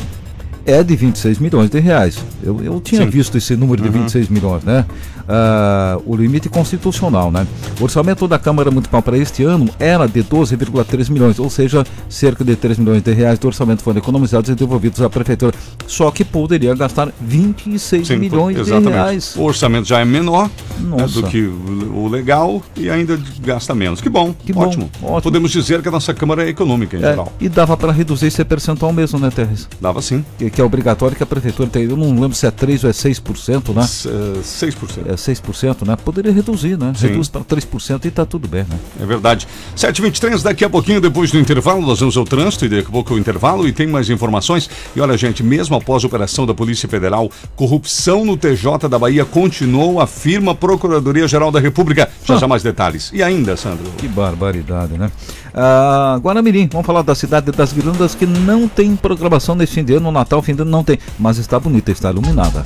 é 0.64 0.82
de 0.82 0.96
26 0.96 1.38
milhões 1.38 1.68
de 1.68 1.80
reais. 1.80 2.24
Eu, 2.42 2.62
eu 2.64 2.80
tinha 2.80 3.02
Sim. 3.02 3.10
visto 3.10 3.36
esse 3.36 3.56
número 3.56 3.82
de 3.82 3.88
26 3.90 4.28
milhões, 4.28 4.62
né? 4.64 4.86
Ah, 5.28 5.98
o 6.04 6.16
limite 6.16 6.48
constitucional, 6.48 7.30
né? 7.30 7.46
O 7.80 7.84
orçamento 7.84 8.26
da 8.26 8.38
Câmara 8.38 8.70
Municipal 8.70 9.02
para 9.02 9.16
este 9.16 9.44
ano 9.44 9.68
era 9.78 10.06
de 10.06 10.22
12,3 10.22 11.10
milhões, 11.10 11.38
ou 11.38 11.48
seja, 11.50 11.84
cerca 12.08 12.44
de 12.44 12.56
3 12.56 12.78
milhões 12.78 13.02
de 13.02 13.12
reais 13.12 13.38
do 13.38 13.46
orçamento 13.46 13.82
foram 13.82 13.98
economizados 13.98 14.50
e 14.50 14.54
devolvidos 14.54 15.00
à 15.00 15.08
prefeitura. 15.10 15.54
Só 15.86 16.10
que 16.10 16.24
poderia 16.24 16.74
gastar 16.74 17.10
26 17.20 18.06
Sim, 18.08 18.16
milhões 18.16 18.56
de 18.56 18.62
exatamente. 18.62 18.92
reais. 18.92 19.34
O 19.36 19.42
orçamento 19.42 19.86
já 19.88 20.00
é 20.00 20.04
menor 20.04 20.50
né, 20.80 21.06
do 21.06 21.22
que 21.24 21.42
o, 21.42 22.08
legal 22.08 22.62
e 22.76 22.90
ainda 22.90 23.18
gasta 23.44 23.74
menos. 23.74 24.00
Que 24.00 24.08
bom, 24.08 24.34
Que 24.44 24.52
bom, 24.52 24.62
ótimo. 24.66 24.90
ótimo. 25.02 25.22
Podemos 25.22 25.50
dizer 25.50 25.80
que 25.82 25.88
a 25.88 25.90
nossa 25.92 26.12
Câmara 26.12 26.44
é 26.44 26.48
econômica 26.48 26.96
em 26.96 27.00
É, 27.00 27.10
geral. 27.10 27.32
e 27.40 27.48
dava 27.48 27.76
para 27.76 27.92
reduzir 27.92 28.26
esse 28.26 28.44
percentual 28.44 28.92
mesmo, 28.92 29.18
né, 29.18 29.30
Terres? 29.30 29.68
Dava 29.80 30.02
sim. 30.02 30.24
Que, 30.38 30.50
que 30.50 30.60
é 30.60 30.64
obrigatório 30.64 31.16
que 31.16 31.22
a 31.22 31.26
prefeitura 31.26 31.68
tem. 31.68 31.84
Eu 31.84 31.96
não 31.96 32.12
lembro 32.14 32.34
se 32.34 32.46
é 32.46 32.50
3 32.50 32.84
ou 32.84 32.90
é 32.90 32.92
6%, 32.92 33.72
né? 33.74 33.82
S- 33.82 34.08
eh, 34.08 34.40
6%. 34.42 35.11
É 35.12 35.16
6%, 35.16 35.86
né? 35.86 35.96
Poderia 35.96 36.32
reduzir, 36.32 36.78
né? 36.78 36.92
Sim. 36.96 37.08
Reduz 37.08 37.28
para 37.28 37.42
3% 37.42 38.04
e 38.04 38.10
tá 38.10 38.24
tudo 38.24 38.48
bem, 38.48 38.64
né? 38.68 38.76
É 39.00 39.04
verdade. 39.06 39.46
7h23, 39.76 40.42
daqui 40.42 40.64
a 40.64 40.70
pouquinho, 40.70 41.00
depois 41.00 41.30
do 41.30 41.38
intervalo, 41.38 41.82
nós 41.82 42.00
vamos 42.00 42.16
ao 42.16 42.24
trânsito 42.24 42.64
e 42.64 42.68
daqui 42.68 42.88
a 42.88 42.90
pouco 42.90 43.14
o 43.14 43.18
intervalo 43.18 43.66
e 43.68 43.72
tem 43.72 43.86
mais 43.86 44.08
informações. 44.10 44.68
E 44.96 45.00
olha, 45.00 45.16
gente, 45.16 45.42
mesmo 45.42 45.76
após 45.76 46.02
a 46.04 46.06
operação 46.06 46.46
da 46.46 46.54
Polícia 46.54 46.88
Federal, 46.88 47.30
corrupção 47.56 48.24
no 48.24 48.36
TJ 48.36 48.88
da 48.88 48.98
Bahia 48.98 49.24
continuou, 49.24 50.00
afirma 50.00 50.52
a 50.52 50.54
Procuradoria-Geral 50.54 51.50
da 51.50 51.60
República. 51.60 52.08
Já 52.24 52.34
Ah. 52.34 52.38
já 52.38 52.48
mais 52.48 52.62
detalhes. 52.62 53.10
E 53.12 53.22
ainda, 53.22 53.56
Sandro? 53.56 53.84
Que 53.98 54.08
barbaridade, 54.08 54.94
né? 54.94 55.10
Ah, 55.54 56.18
Guaramirim, 56.22 56.68
vamos 56.72 56.86
falar 56.86 57.02
da 57.02 57.14
cidade 57.14 57.52
das 57.52 57.72
Guirandas 57.72 58.14
que 58.14 58.24
não 58.26 58.66
tem 58.66 58.96
programação 58.96 59.54
nesse 59.54 59.74
fim 59.74 59.84
de 59.84 59.94
ano, 59.94 60.06
no 60.06 60.12
Natal, 60.12 60.40
fim 60.42 60.54
de 60.54 60.62
ano 60.62 60.70
não 60.70 60.82
tem, 60.82 60.98
mas 61.18 61.36
está 61.38 61.60
bonita, 61.60 61.90
está 61.92 62.10
iluminada. 62.10 62.64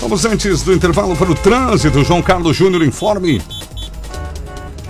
Vamos 0.00 0.24
antes 0.24 0.62
do 0.62 0.72
intervalo 0.72 1.16
para 1.16 1.30
o 1.30 1.34
trânsito. 1.34 2.04
João 2.04 2.22
Carlos 2.22 2.56
Júnior 2.56 2.82
informe. 2.82 3.42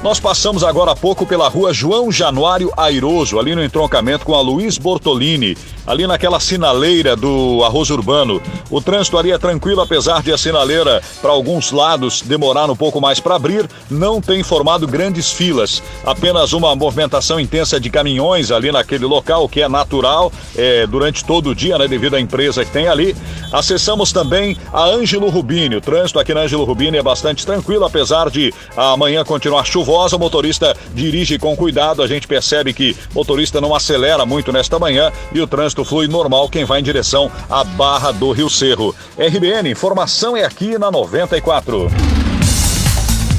Nós 0.03 0.21
passamos 0.21 0.63
agora 0.63 0.93
há 0.93 0.97
pouco 0.97 1.27
pela 1.27 1.49
rua 1.49 1.73
João 1.73 2.13
Januário 2.13 2.73
Airoso, 2.77 3.39
ali 3.39 3.55
no 3.57 3.65
entroncamento 3.65 4.25
com 4.25 4.35
a 4.35 4.41
Luiz 4.41 4.79
Bortolini, 4.79 5.57
ali 5.87 6.07
naquela 6.07 6.39
sinaleira 6.39 7.17
do 7.17 7.63
arroz 7.65 7.91
urbano. 7.91 8.41
O 8.71 8.81
trânsito 8.81 9.17
ali 9.19 9.33
é 9.33 9.39
tranquilo, 9.39 9.81
apesar 9.81 10.23
de 10.23 10.33
a 10.33 10.39
sinaleira, 10.39 11.03
para 11.21 11.31
alguns 11.31 11.73
lados, 11.73 12.23
demorar 12.23 12.71
um 12.71 12.77
pouco 12.77 13.01
mais 13.01 13.19
para 13.19 13.37
abrir, 13.37 13.69
não 13.91 14.21
tem 14.21 14.43
formado 14.43 14.87
grandes 14.87 15.33
filas. 15.33 15.83
Apenas 16.05 16.53
uma 16.53 16.77
movimentação 16.77 17.41
intensa 17.41 17.81
de 17.81 17.91
caminhões 17.91 18.51
ali 18.51 18.71
naquele 18.71 19.07
local, 19.07 19.49
que 19.49 19.63
é 19.63 19.69
natural 19.69 20.31
é, 20.57 20.87
durante 20.87 21.25
todo 21.25 21.51
o 21.51 21.55
dia, 21.55 21.79
né, 21.79 21.89
devido 21.89 22.15
à 22.15 22.21
empresa 22.21 22.65
que 22.65 22.71
tem 22.71 22.87
ali. 22.87 23.17
Acessamos 23.53 24.13
também 24.13 24.57
a 24.73 24.85
Ângelo 24.85 25.31
Rubini. 25.31 25.77
O 25.77 25.81
trânsito 25.81 26.19
aqui 26.19 26.35
na 26.35 26.43
Ângelo 26.43 26.65
Rubini 26.65 26.99
é 26.99 27.03
bastante 27.03 27.47
tranquilo, 27.47 27.85
apesar 27.85 28.31
de 28.31 28.53
amanhã 28.77 29.25
continuar 29.25 29.65
chuvosa. 29.97 30.17
O 30.17 30.19
motorista 30.19 30.77
dirige 30.95 31.39
com 31.39 31.57
cuidado. 31.57 32.03
A 32.03 32.07
gente 32.07 32.29
percebe 32.29 32.73
que 32.73 32.97
o 33.13 33.19
motorista 33.19 33.61
não 33.61 33.75
acelera 33.75 34.27
muito 34.27 34.53
nesta 34.53 34.79
manhã 34.79 35.11
e 35.33 35.41
o 35.41 35.47
trânsito 35.47 35.85
flui 35.85 36.07
normal 36.07 36.49
quem 36.49 36.65
vai 36.65 36.81
em 36.81 36.83
direção 36.83 37.31
à 37.49 37.65
Barra 37.65 38.13
do 38.13 38.31
Rio 38.33 38.51
Cerro. 38.51 38.95
RBN, 39.19 39.71
informação 39.71 40.37
é 40.37 40.45
aqui 40.45 40.79
na 40.79 40.91
94. 40.91 42.26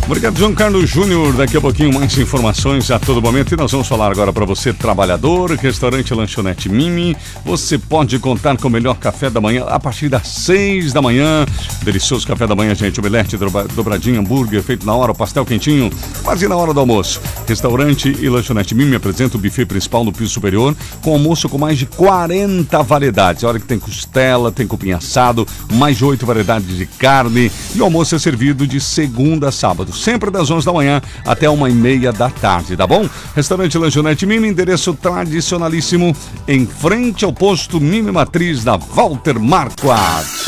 Obrigado, 0.07 0.37
João 0.39 0.53
Carlos 0.55 0.89
Júnior. 0.89 1.33
Daqui 1.33 1.57
a 1.57 1.61
pouquinho 1.61 1.93
mais 1.93 2.17
informações 2.17 2.89
a 2.91 2.97
todo 2.97 3.21
momento. 3.21 3.53
E 3.53 3.57
nós 3.57 3.73
vamos 3.73 3.89
falar 3.89 4.09
agora 4.09 4.31
para 4.31 4.45
você, 4.45 4.71
trabalhador, 4.71 5.51
restaurante 5.51 6.13
Lanchonete 6.13 6.69
Mimi. 6.69 7.13
Você 7.43 7.77
pode 7.77 8.17
contar 8.17 8.55
com 8.55 8.69
o 8.69 8.71
melhor 8.71 8.95
café 8.95 9.29
da 9.29 9.41
manhã 9.41 9.65
a 9.67 9.77
partir 9.77 10.07
das 10.07 10.25
6 10.29 10.93
da 10.93 11.01
manhã. 11.01 11.45
Delicioso 11.83 12.25
café 12.25 12.47
da 12.47 12.55
manhã, 12.55 12.73
gente. 12.73 13.01
Omelete, 13.01 13.35
dobra- 13.35 13.67
dobradinho, 13.75 14.21
hambúrguer 14.21 14.63
feito 14.63 14.85
na 14.85 14.95
hora, 14.95 15.13
pastel 15.13 15.45
quentinho, 15.45 15.91
quase 16.23 16.47
na 16.47 16.55
hora 16.55 16.73
do 16.73 16.79
almoço. 16.79 17.19
Restaurante 17.45 18.07
e 18.17 18.29
Lanchonete 18.29 18.73
Mimi 18.73 18.95
apresenta 18.95 19.35
o 19.35 19.39
buffet 19.39 19.65
principal 19.65 20.05
no 20.05 20.13
piso 20.13 20.29
superior, 20.31 20.73
com 21.01 21.11
almoço 21.11 21.49
com 21.49 21.57
mais 21.57 21.77
de 21.77 21.85
40 21.85 22.81
variedades. 22.81 23.43
Olha 23.43 23.59
que 23.59 23.65
tem 23.67 23.77
costela, 23.77 24.53
tem 24.53 24.65
cupim 24.65 24.93
assado, 24.93 25.45
mais 25.73 25.97
de 25.97 26.05
8 26.05 26.25
variedades 26.25 26.77
de 26.77 26.85
carne. 26.85 27.51
E 27.75 27.81
o 27.81 27.83
almoço 27.83 28.15
é 28.15 28.19
servido 28.19 28.65
de 28.65 28.79
segunda 28.79 29.49
a 29.49 29.51
sábado, 29.51 29.96
sempre 29.97 30.31
das 30.31 30.49
11 30.49 30.65
da 30.65 30.73
manhã 30.73 31.01
até 31.25 31.49
uma 31.49 31.69
e 31.69 31.73
meia 31.73 32.13
da 32.13 32.29
tarde, 32.29 32.77
tá 32.77 32.85
bom? 32.87 33.09
Restaurante 33.35 33.77
Lanchonete 33.77 34.25
Mimi, 34.25 34.47
endereço 34.47 34.93
tradicionalíssimo, 34.93 36.15
em 36.47 36.65
frente 36.65 37.25
ao 37.25 37.33
posto 37.33 37.79
Mimi 37.81 38.11
Matriz 38.11 38.63
da 38.63 38.77
Walter 38.77 39.39
Marquardt. 39.39 40.45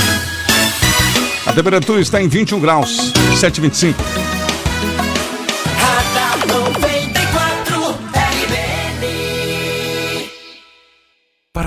A 1.46 1.54
temperatura 1.54 2.00
está 2.00 2.22
em 2.22 2.28
21 2.28 2.60
graus, 2.60 3.12
7,25. 3.42 4.29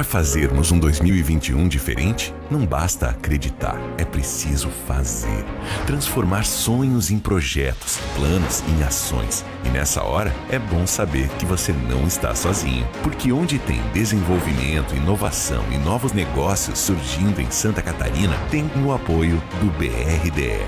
Para 0.02 0.10
fazermos 0.10 0.72
um 0.72 0.80
2021 0.80 1.68
diferente, 1.68 2.34
não 2.50 2.66
basta 2.66 3.06
acreditar, 3.06 3.78
é 3.96 4.04
preciso 4.04 4.68
fazer. 4.84 5.44
Transformar 5.86 6.44
sonhos 6.44 7.12
em 7.12 7.20
projetos, 7.20 8.00
planos 8.16 8.64
em 8.66 8.82
ações. 8.82 9.44
E 9.64 9.68
nessa 9.68 10.02
hora 10.02 10.34
é 10.50 10.58
bom 10.58 10.88
saber 10.88 11.28
que 11.38 11.46
você 11.46 11.72
não 11.72 12.04
está 12.04 12.34
sozinho, 12.34 12.84
porque 13.04 13.30
onde 13.30 13.60
tem 13.60 13.80
desenvolvimento, 13.92 14.96
inovação 14.96 15.62
e 15.70 15.78
novos 15.78 16.12
negócios 16.12 16.80
surgindo 16.80 17.40
em 17.40 17.48
Santa 17.52 17.80
Catarina, 17.80 18.36
tem 18.50 18.68
o 18.84 18.92
apoio 18.92 19.40
do 19.60 19.70
BRDE. 19.78 20.66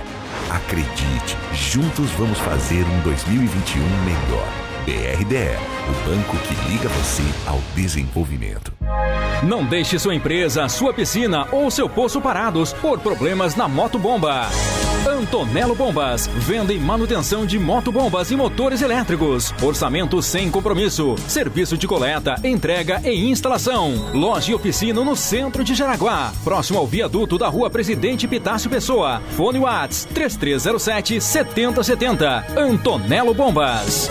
Acredite, 0.49 1.37
juntos 1.53 2.09
vamos 2.13 2.39
fazer 2.39 2.85
um 2.85 3.01
2021 3.03 3.83
melhor. 4.05 4.64
BRDE, 4.85 5.57
o 5.89 6.09
banco 6.09 6.37
que 6.39 6.71
liga 6.71 6.89
você 6.91 7.23
ao 7.47 7.59
desenvolvimento. 7.75 8.73
Não 9.43 9.65
deixe 9.65 9.99
sua 9.99 10.15
empresa, 10.15 10.69
sua 10.69 10.93
piscina 10.93 11.47
ou 11.51 11.71
seu 11.71 11.89
poço 11.89 12.21
parados 12.21 12.73
por 12.75 12.99
problemas 12.99 13.57
na 13.57 13.67
motobomba. 13.67 14.49
Antonello 15.07 15.75
Bombas, 15.75 16.27
venda 16.27 16.73
e 16.73 16.79
manutenção 16.79 17.45
de 17.45 17.59
motobombas 17.59 18.31
e 18.31 18.37
motores 18.37 18.81
elétricos. 18.81 19.55
Orçamento 19.63 20.21
sem 20.23 20.51
compromisso. 20.51 21.15
Serviço 21.29 21.77
de 21.77 21.87
coleta, 21.87 22.37
entrega 22.43 23.01
e 23.05 23.31
instalação. 23.31 24.11
Loja 24.15 24.53
e 24.53 24.55
oficina 24.55 25.05
no 25.05 25.15
centro 25.15 25.63
de 25.63 25.75
Jaraguá. 25.75 26.33
Próximo 26.43 26.79
ao 26.79 26.87
viaduto 26.87 27.37
da 27.37 27.49
rua 27.49 27.69
Presidente 27.69 28.27
Pitácio 28.27 28.71
Pessoa. 28.71 29.21
Fone 29.37 29.59
Whats 29.59 30.07
3307 30.07 31.21
7070. 31.21 32.47
Antonello 32.57 33.35
Bombas. 33.35 34.11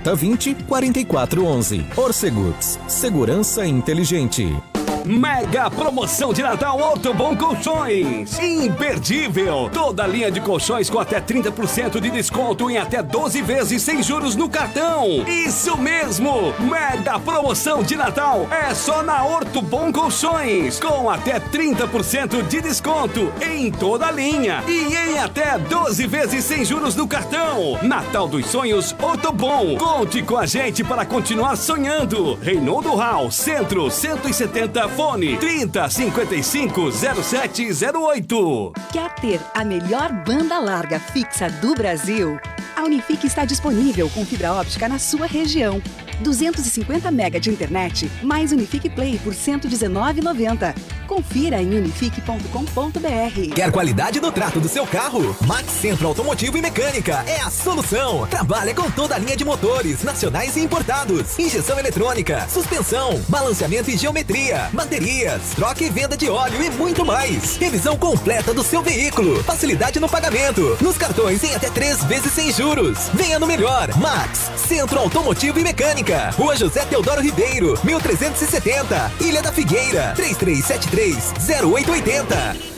20 0.03 0.55
44 0.67 1.45
11. 1.45 1.85
Orcegups. 1.95 2.79
Segurança 2.87 3.65
inteligente. 3.65 4.70
Mega 5.05 5.69
promoção 5.69 6.31
de 6.31 6.43
Natal 6.43 6.81
Auto 6.81 7.13
Bom 7.13 7.35
Colchões. 7.35 8.37
Imperdível. 8.39 9.69
Toda 9.73 10.05
linha 10.05 10.31
de 10.31 10.39
colchões 10.39 10.89
com 10.89 10.99
até 10.99 11.19
30% 11.19 11.99
de 11.99 12.09
desconto 12.09 12.69
em 12.69 12.77
até 12.77 13.01
12 13.01 13.41
vezes 13.41 13.81
sem 13.81 14.03
juros 14.03 14.35
no 14.35 14.47
cartão. 14.47 15.05
Isso 15.27 15.75
mesmo. 15.77 16.53
Mega 16.59 17.19
promoção 17.19 17.81
de 17.81 17.95
Natal 17.95 18.47
é 18.51 18.73
só 18.73 19.01
na 19.01 19.23
Horto 19.23 19.61
Bom 19.61 19.91
Colchões. 19.91 20.79
Com 20.79 21.09
até 21.09 21.39
30% 21.39 22.47
de 22.47 22.61
desconto 22.61 23.31
em 23.41 23.71
toda 23.71 24.07
a 24.07 24.11
linha. 24.11 24.63
E 24.67 24.93
em 24.93 25.17
até 25.17 25.57
12 25.57 26.05
vezes 26.07 26.45
sem 26.45 26.63
juros 26.63 26.95
no 26.95 27.07
cartão. 27.07 27.79
Natal 27.81 28.27
dos 28.27 28.45
Sonhos 28.45 28.95
Horto 29.01 29.31
Bom. 29.31 29.77
Conte 29.77 30.21
com 30.21 30.37
a 30.37 30.45
gente 30.45 30.83
para 30.83 31.05
continuar 31.05 31.55
sonhando. 31.55 32.35
Reinaldo 32.35 32.93
Hall, 32.95 33.31
Centro 33.31 33.89
170 33.89 34.90
Fone 34.95 35.37
30 35.37 35.89
55 35.89 36.91
0708. 36.91 38.73
Quer 38.91 39.13
ter 39.15 39.39
a 39.53 39.63
melhor 39.63 40.11
banda 40.25 40.59
larga 40.59 40.99
fixa 40.99 41.49
do 41.49 41.73
Brasil? 41.73 42.37
A 42.75 42.83
Unifique 42.83 43.25
está 43.25 43.45
disponível 43.45 44.09
com 44.09 44.25
fibra 44.25 44.53
óptica 44.53 44.89
na 44.89 44.99
sua 44.99 45.27
região. 45.27 45.81
250 46.21 47.11
mega 47.11 47.39
de 47.39 47.49
internet, 47.49 48.09
mais 48.23 48.51
Unifique 48.51 48.89
Play 48.89 49.19
por 49.23 49.33
R$ 49.33 49.39
119,90. 49.39 50.73
Confira 51.07 51.61
em 51.61 51.75
unifique.com.br. 51.75 53.53
Quer 53.53 53.71
qualidade 53.71 54.21
no 54.21 54.31
trato 54.31 54.59
do 54.59 54.69
seu 54.69 54.87
carro? 54.87 55.35
Max 55.45 55.69
Centro 55.81 56.07
Automotivo 56.07 56.57
e 56.57 56.61
Mecânica 56.61 57.23
é 57.27 57.41
a 57.41 57.49
solução. 57.49 58.25
Trabalha 58.27 58.73
com 58.73 58.89
toda 58.91 59.15
a 59.15 59.19
linha 59.19 59.35
de 59.35 59.43
motores, 59.43 60.03
nacionais 60.03 60.55
e 60.55 60.61
importados, 60.61 61.37
injeção 61.37 61.77
eletrônica, 61.77 62.47
suspensão, 62.47 63.21
balanceamento 63.27 63.91
e 63.91 63.97
geometria, 63.97 64.69
baterias, 64.71 65.41
troca 65.55 65.83
e 65.83 65.89
venda 65.89 66.15
de 66.15 66.29
óleo 66.29 66.63
e 66.63 66.69
muito 66.69 67.05
mais. 67.05 67.57
Revisão 67.57 67.97
completa 67.97 68.53
do 68.53 68.63
seu 68.63 68.81
veículo, 68.81 69.43
facilidade 69.43 69.99
no 69.99 70.07
pagamento, 70.07 70.77
nos 70.81 70.97
cartões 70.97 71.43
em 71.43 71.53
até 71.53 71.69
três 71.69 72.03
vezes 72.05 72.31
sem 72.31 72.51
juros. 72.53 73.09
Venha 73.13 73.37
no 73.39 73.47
melhor, 73.47 73.89
Max 73.97 74.51
Centro 74.55 74.99
Automotivo 74.99 75.59
e 75.59 75.63
Mecânica, 75.63 76.10
Rua 76.37 76.55
José 76.57 76.85
Teodoro 76.85 77.21
Ribeiro, 77.21 77.79
1370, 77.83 79.11
Ilha 79.21 79.41
da 79.41 79.51
Figueira, 79.51 80.13
3373 80.15 81.33
0880. 81.63 82.70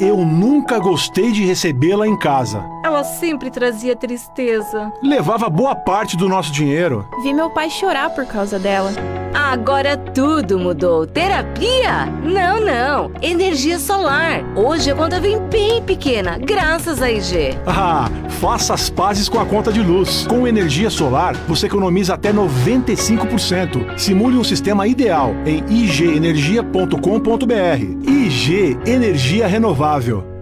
Eu 0.00 0.16
nunca 0.16 0.78
gostei 0.78 1.30
de 1.30 1.44
recebê-la 1.44 2.08
em 2.08 2.16
casa. 2.16 2.64
Ela 2.82 3.04
sempre 3.04 3.50
trazia 3.50 3.94
tristeza. 3.94 4.90
Levava 5.02 5.50
boa 5.50 5.74
parte 5.74 6.16
do 6.16 6.26
nosso 6.26 6.50
dinheiro. 6.50 7.06
Vi 7.22 7.34
meu 7.34 7.50
pai 7.50 7.68
chorar 7.68 8.08
por 8.08 8.24
causa 8.24 8.58
dela. 8.58 8.90
Agora 9.34 9.98
tudo 9.98 10.58
mudou. 10.58 11.06
Terapia? 11.06 12.06
Não, 12.24 12.60
não. 12.60 13.10
Energia 13.20 13.78
solar. 13.78 14.42
Hoje 14.56 14.90
a 14.90 14.94
conta 14.94 15.20
vem 15.20 15.38
bem 15.38 15.82
pequena, 15.82 16.38
graças 16.38 17.02
a 17.02 17.10
IG. 17.10 17.58
Ah, 17.66 18.08
faça 18.40 18.72
as 18.72 18.88
pazes 18.88 19.28
com 19.28 19.38
a 19.38 19.44
conta 19.44 19.70
de 19.70 19.82
luz. 19.82 20.26
Com 20.26 20.48
energia 20.48 20.88
solar, 20.88 21.34
você 21.46 21.66
economiza 21.66 22.14
até 22.14 22.32
95%. 22.32 23.98
Simule 23.98 24.38
um 24.38 24.44
sistema 24.44 24.86
ideal 24.86 25.34
em 25.44 25.62
igenergia.com.br. 25.70 28.08
IG 28.08 28.78
Energia 28.86 29.46
Renovável. 29.46 29.89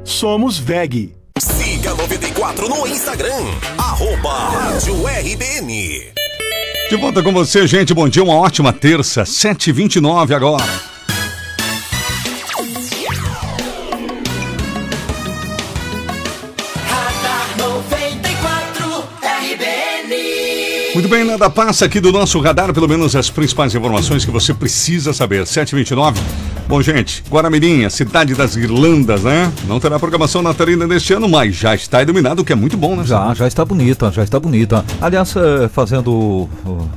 Somos 0.05 0.59
VEG. 0.59 1.15
Siga 1.39 1.95
94 1.95 2.69
no 2.69 2.87
Instagram. 2.87 3.47
Arroba 3.79 4.31
Rádio 4.31 5.07
RBN. 5.07 6.13
De 6.91 6.97
volta 6.97 7.23
com 7.23 7.33
você, 7.33 7.67
gente. 7.67 7.95
Bom 7.95 8.07
dia, 8.11 8.23
uma 8.23 8.35
ótima 8.35 8.75
terça, 8.75 9.23
7h29 9.23 10.37
agora. 10.37 10.67
Muito 20.93 21.09
bem, 21.09 21.25
nada 21.25 21.49
passa 21.49 21.87
aqui 21.87 22.01
do 22.01 22.13
nosso 22.13 22.39
radar, 22.41 22.75
pelo 22.75 22.87
menos 22.87 23.17
as 23.17 23.31
principais 23.31 23.75
informações 23.75 24.27
que 24.27 24.31
você 24.31 24.53
precisa 24.53 25.15
saber. 25.15 25.47
729. 25.47 26.21
Bom, 26.69 26.83
gente, 26.83 27.25
Guaramirim, 27.31 27.89
cidade 27.89 28.35
das 28.35 28.55
Irlandas, 28.55 29.23
né? 29.23 29.51
Não 29.67 29.81
terá 29.81 29.99
programação 29.99 30.43
natalina 30.43 30.87
neste 30.87 31.15
ano, 31.15 31.27
mas 31.27 31.57
já 31.57 31.75
está 31.75 32.03
iluminado, 32.03 32.41
o 32.41 32.45
que 32.45 32.53
é 32.53 32.57
muito 32.57 32.77
bom, 32.77 32.95
né? 32.95 33.05
Já, 33.05 33.33
já 33.33 33.49
está 33.49 33.65
bonita, 33.65 34.13
já 34.13 34.23
está 34.23 34.39
bonita. 34.39 34.85
Aliás, 35.01 35.35
eh, 35.35 35.69
fazendo 35.73 36.11
uh, 36.13 36.89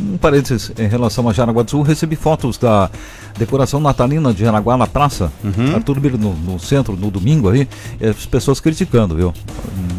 um 0.00 0.16
parênteses 0.18 0.72
em 0.76 0.88
relação 0.88 1.28
a 1.28 1.32
Jaraguá 1.32 1.62
do 1.62 1.70
Sul, 1.70 1.82
recebi 1.82 2.16
fotos 2.16 2.58
da 2.58 2.90
decoração 3.38 3.78
natalina 3.78 4.34
de 4.34 4.40
Jaraguá 4.40 4.76
na 4.76 4.88
praça, 4.88 5.30
Uhum. 5.44 5.76
Arthur 5.76 6.00
Biro 6.00 6.18
no, 6.18 6.34
no 6.34 6.58
centro, 6.58 6.96
no 6.96 7.12
domingo 7.12 7.48
aí, 7.50 7.68
e 8.00 8.06
as 8.08 8.26
pessoas 8.26 8.58
criticando, 8.58 9.14
viu? 9.14 9.32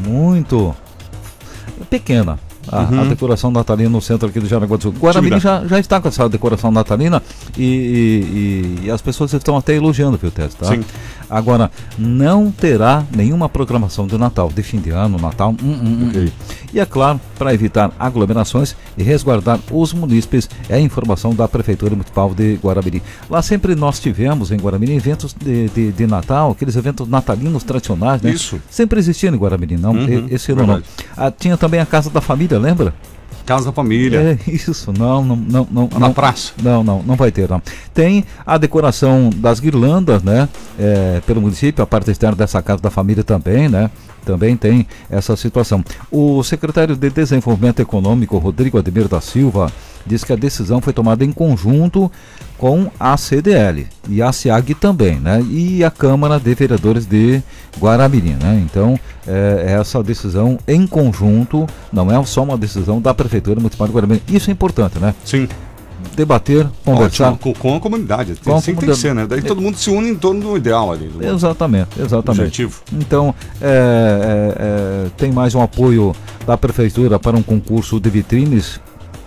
Muito 0.05 0.75
pequena. 1.89 2.37
A, 2.71 2.81
Uhum. 2.81 3.01
a 3.01 3.03
decoração 3.05 3.51
natalina 3.51 3.89
no 3.89 4.01
centro 4.01 4.27
aqui 4.27 4.39
do 4.39 4.47
Jaraguá 4.47 4.77
do 4.77 4.83
Sul. 4.83 4.93
Guaramirim 4.99 5.39
já, 5.39 5.65
já 5.67 5.79
está 5.79 5.99
com 6.01 6.07
essa 6.07 6.27
decoração 6.27 6.71
natalina 6.71 7.21
e, 7.57 7.63
e- 7.63 8.81
e- 8.83 8.85
e 8.87 8.91
as 8.91 9.01
pessoas 9.01 9.33
estão 9.33 9.55
até 9.57 9.75
elogiando, 9.75 10.17
viu, 10.17 10.31
Tess, 10.31 10.53
tá? 10.55 10.65
Sim. 10.67 10.83
Agora, 11.29 11.71
não 11.97 12.51
terá 12.51 13.03
nenhuma 13.15 13.49
programação 13.49 14.05
de 14.05 14.17
Natal, 14.17 14.49
de 14.53 14.61
fim 14.61 14.79
de 14.79 14.91
ano, 14.91 15.17
Natal. 15.19 15.51
hum, 15.51 15.55
hum, 15.63 16.11
hum. 16.15 16.27
E 16.73 16.79
é 16.79 16.85
claro, 16.85 17.19
para 17.37 17.53
evitar 17.53 17.91
aglomerações 17.97 18.75
e 18.97 19.03
resguardar 19.03 19.59
os 19.71 19.93
munícipes, 19.93 20.49
é 20.69 20.75
a 20.75 20.79
informação 20.79 21.33
da 21.33 21.47
Prefeitura 21.47 21.91
Municipal 21.91 22.33
de 22.33 22.55
Guaramirim. 22.61 23.01
Lá 23.29 23.41
sempre 23.41 23.75
nós 23.75 23.99
tivemos 23.99 24.51
em 24.51 24.57
Guaramirim 24.57 24.95
eventos 24.95 25.33
de, 25.33 25.69
de, 25.69 25.91
de 25.91 26.07
Natal, 26.07 26.51
aqueles 26.51 26.75
eventos 26.75 27.07
natalinos 27.07 27.63
tradicionais, 27.63 28.21
né? 28.21 28.31
Isso. 28.31 28.59
Sempre 28.69 28.99
existiam 28.99 29.33
em 29.33 29.37
Guaramirim, 29.37 29.77
não? 29.77 29.93
Uhum, 29.93 30.27
Esse 30.29 30.51
ano 30.51 30.67
não. 30.67 30.83
Ah, 31.17 31.31
tinha 31.31 31.55
também 31.57 31.79
a 31.79 31.85
Casa 31.85 32.09
da 32.09 32.21
Família, 32.21 32.54
lembra? 32.57 32.93
Casa 33.45 33.65
da 33.65 33.71
Família. 33.71 34.39
É 34.45 34.51
isso, 34.51 34.91
não, 34.97 35.23
não, 35.23 35.35
não, 35.35 35.67
não. 35.71 35.89
Na 35.93 35.99
não, 35.99 36.13
praça. 36.13 36.53
Não, 36.61 36.83
não, 36.83 37.03
não 37.03 37.15
vai 37.15 37.31
ter, 37.31 37.47
não. 37.47 37.61
Tem 37.93 38.25
a 38.45 38.57
decoração 38.57 39.29
das 39.35 39.59
guirlandas, 39.59 40.23
né? 40.23 40.49
é, 40.79 41.21
pelo 41.25 41.41
município, 41.41 41.83
a 41.83 41.87
parte 41.87 42.11
externa 42.11 42.35
dessa 42.35 42.61
casa 42.61 42.81
da 42.81 42.89
família 42.89 43.23
também, 43.23 43.69
né? 43.69 43.89
Também 44.25 44.57
tem 44.57 44.87
essa 45.09 45.35
situação. 45.35 45.83
O 46.11 46.43
secretário 46.43 46.95
de 46.95 47.09
Desenvolvimento 47.09 47.79
Econômico, 47.79 48.37
Rodrigo 48.37 48.77
Ademir 48.77 49.07
da 49.07 49.21
Silva, 49.21 49.71
diz 50.05 50.23
que 50.23 50.33
a 50.33 50.35
decisão 50.35 50.81
foi 50.81 50.93
tomada 50.93 51.23
em 51.23 51.31
conjunto 51.31 52.11
com 52.57 52.89
a 52.99 53.17
CDL 53.17 53.87
e 54.07 54.21
a 54.21 54.31
SEAG 54.31 54.75
também, 54.75 55.19
né? 55.19 55.41
E 55.49 55.83
a 55.83 55.91
Câmara 55.91 56.39
de 56.39 56.53
Vereadores 56.53 57.05
de 57.05 57.41
Guaramirim, 57.79 58.37
né? 58.41 58.63
Então, 58.65 58.97
é, 59.27 59.75
essa 59.79 60.01
decisão 60.03 60.57
em 60.67 60.85
conjunto 60.87 61.67
não 61.91 62.11
é 62.11 62.23
só 62.25 62.43
uma 62.43 62.57
decisão 62.57 63.01
da 63.01 63.13
Prefeitura 63.13 63.59
Municipal 63.59 63.87
de 63.87 63.93
Guaramirim. 63.93 64.21
Isso 64.27 64.49
é 64.49 64.53
importante, 64.53 64.99
né? 64.99 65.13
Sim. 65.25 65.47
Debater, 66.15 66.67
conversar. 66.83 67.31
Ótimo, 67.33 67.53
com, 67.55 67.75
a 67.75 67.79
comunidade. 67.79 68.35
Tem, 68.35 68.43
Com 68.43 68.53
a 68.53 68.57
assim 68.57 68.65
tem 68.67 68.75
que 68.75 68.79
comunidade. 68.81 69.01
ser, 69.01 69.15
né? 69.15 69.25
Daí 69.27 69.41
todo 69.41 69.61
mundo 69.61 69.77
se 69.77 69.89
une 69.89 70.09
em 70.09 70.15
torno 70.15 70.41
do 70.41 70.57
ideal 70.57 70.91
ali. 70.91 71.07
do- 71.07 71.25
Exatamente, 71.25 71.89
exatamente. 71.99 72.41
Objetivo. 72.41 72.81
Então, 72.93 73.33
é, 73.61 73.65
é, 73.67 75.05
é, 75.07 75.09
tem 75.17 75.31
mais 75.31 75.55
um 75.55 75.61
apoio 75.61 76.13
da 76.45 76.57
Prefeitura 76.57 77.17
para 77.19 77.35
um 77.35 77.43
concurso 77.43 77.99
de 77.99 78.09
vitrines 78.09 78.79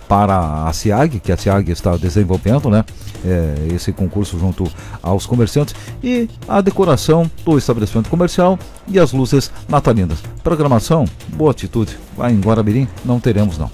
para 0.07 0.65
a 0.67 0.73
SIAG, 0.73 1.19
que 1.19 1.31
a 1.31 1.37
SIAG 1.37 1.71
está 1.71 1.95
desenvolvendo, 1.95 2.69
né? 2.69 2.83
É, 3.23 3.75
esse 3.75 3.91
concurso 3.91 4.39
junto 4.39 4.63
aos 5.03 5.25
comerciantes 5.25 5.75
e 6.01 6.27
a 6.47 6.61
decoração 6.61 7.29
do 7.45 7.57
estabelecimento 7.57 8.09
comercial 8.09 8.57
e 8.87 8.97
as 8.97 9.11
luzes 9.11 9.51
natalinas. 9.67 10.19
Programação, 10.41 11.05
boa 11.35 11.51
atitude. 11.51 11.97
Lá 12.17 12.31
em 12.31 12.39
Guaramirim 12.39 12.87
não 13.05 13.19
teremos 13.19 13.57
não. 13.57 13.69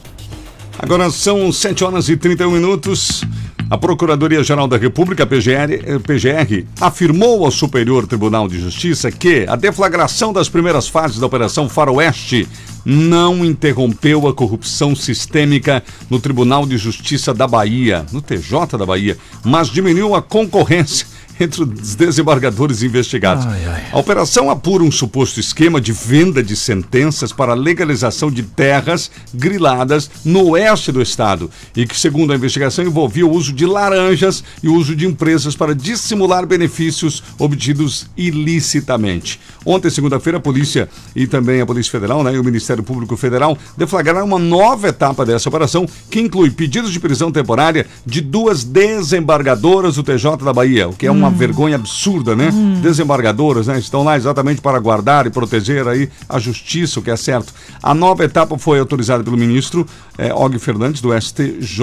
Agora 0.80 1.10
são 1.10 1.52
7 1.52 1.84
horas 1.84 2.10
e 2.10 2.18
31 2.18 2.52
minutos. 2.52 3.24
A 3.70 3.78
Procuradoria-Geral 3.78 4.68
da 4.68 4.78
República, 4.78 5.26
PGR, 5.26 5.74
eh, 5.84 6.00
PGR, 6.00 6.68
afirmou 6.80 7.44
ao 7.44 7.50
Superior 7.50 8.06
Tribunal 8.06 8.48
de 8.48 8.60
Justiça 8.60 9.12
que 9.12 9.46
a 9.48 9.56
deflagração 9.56 10.32
das 10.32 10.48
primeiras 10.48 10.88
fases 10.88 11.20
da 11.20 11.26
Operação 11.26 11.68
Faroeste 11.68 12.48
não 12.86 13.44
interrompeu 13.44 14.28
a 14.28 14.34
corrupção 14.34 14.96
sistêmica 14.96 15.84
no 16.10 16.20
Tribunal 16.20 16.68
de 16.68 16.78
Justiça 16.78 17.34
da 17.34 17.48
Bahia, 17.48 18.06
no 18.12 18.22
TJ 18.22 18.78
da 18.78 18.86
Bahia, 18.86 19.18
mas 19.44 19.70
diminuiu 19.70 20.14
a 20.14 20.22
concorrência 20.22 21.08
entre 21.40 21.64
os 21.64 21.96
desembargadores 21.96 22.84
investigados. 22.84 23.46
A 23.92 23.98
operação 23.98 24.50
apura 24.50 24.84
um 24.84 24.92
suposto 24.92 25.40
esquema 25.40 25.82
de 25.82 25.92
venda 25.92 26.42
de 26.42 26.56
sentenças 26.56 27.32
para 27.32 27.54
legalização 27.54 28.32
de 28.32 28.44
terras 28.44 29.12
griladas 29.34 30.10
no 30.24 30.50
oeste 30.50 30.92
do 30.92 31.02
estado 31.02 31.50
e 31.76 31.86
que, 31.86 32.00
segundo 32.00 32.32
a 32.34 32.36
investigação, 32.36 32.86
envolvia 32.86 33.26
o 33.26 33.32
uso 33.32 33.54
de 33.54 33.66
laranjas 33.66 34.44
e 34.64 34.68
o 34.68 34.76
uso 34.76 34.96
de 34.96 35.06
empresas 35.06 35.56
para 35.56 35.76
dissimular 35.76 36.46
benefícios 36.46 37.24
obtidos 37.38 38.08
ilicitamente. 38.18 39.40
Ontem, 39.66 39.90
segunda-feira, 39.90 40.38
a 40.38 40.42
polícia 40.42 40.88
e 41.16 41.28
também 41.28 41.62
a 41.62 41.66
Polícia 41.66 41.92
Federal 41.92 42.24
né, 42.24 42.34
e 42.34 42.40
o 42.40 42.44
Ministério 42.44 42.84
Público 42.84 43.18
Federal 43.18 43.58
deflagraram 43.78 44.26
uma 44.26 44.40
nova 44.40 44.90
etapa 44.90 45.26
dessa 45.26 45.50
operação 45.50 45.88
que 46.10 46.20
inclui 46.20 46.52
pedidos 46.52 46.92
de 46.92 47.00
prisão 47.00 47.32
temporária 47.32 47.86
de 48.06 48.22
duas 48.22 48.64
desembargadoras 48.64 49.96
do 49.96 50.04
TJ 50.04 50.38
da 50.44 50.54
Bahia, 50.54 50.88
o 50.88 50.94
que 50.94 51.08
é 51.08 51.12
uma 51.12 51.25
vergonha 51.30 51.76
absurda, 51.76 52.36
né? 52.36 52.50
Desembargadoras, 52.82 53.68
né? 53.68 53.78
Estão 53.80 54.04
lá 54.04 54.18
exatamente 54.18 54.62
para 54.62 54.80
guardar 54.80 55.28
e 55.28 55.30
proteger 55.30 55.88
aí 55.88 56.10
a 56.28 56.40
justiça, 56.40 57.00
o 57.00 57.04
que 57.04 57.12
é 57.12 57.16
certo. 57.16 57.54
A 57.82 57.94
nova 57.94 58.24
etapa 58.24 58.58
foi 58.58 58.80
autorizada 58.80 59.24
pelo 59.24 59.38
ministro 59.38 59.86
eh, 60.18 60.34
Og 60.34 60.58
Fernandes, 60.60 61.02
do 61.02 61.10
STJ. 61.20 61.80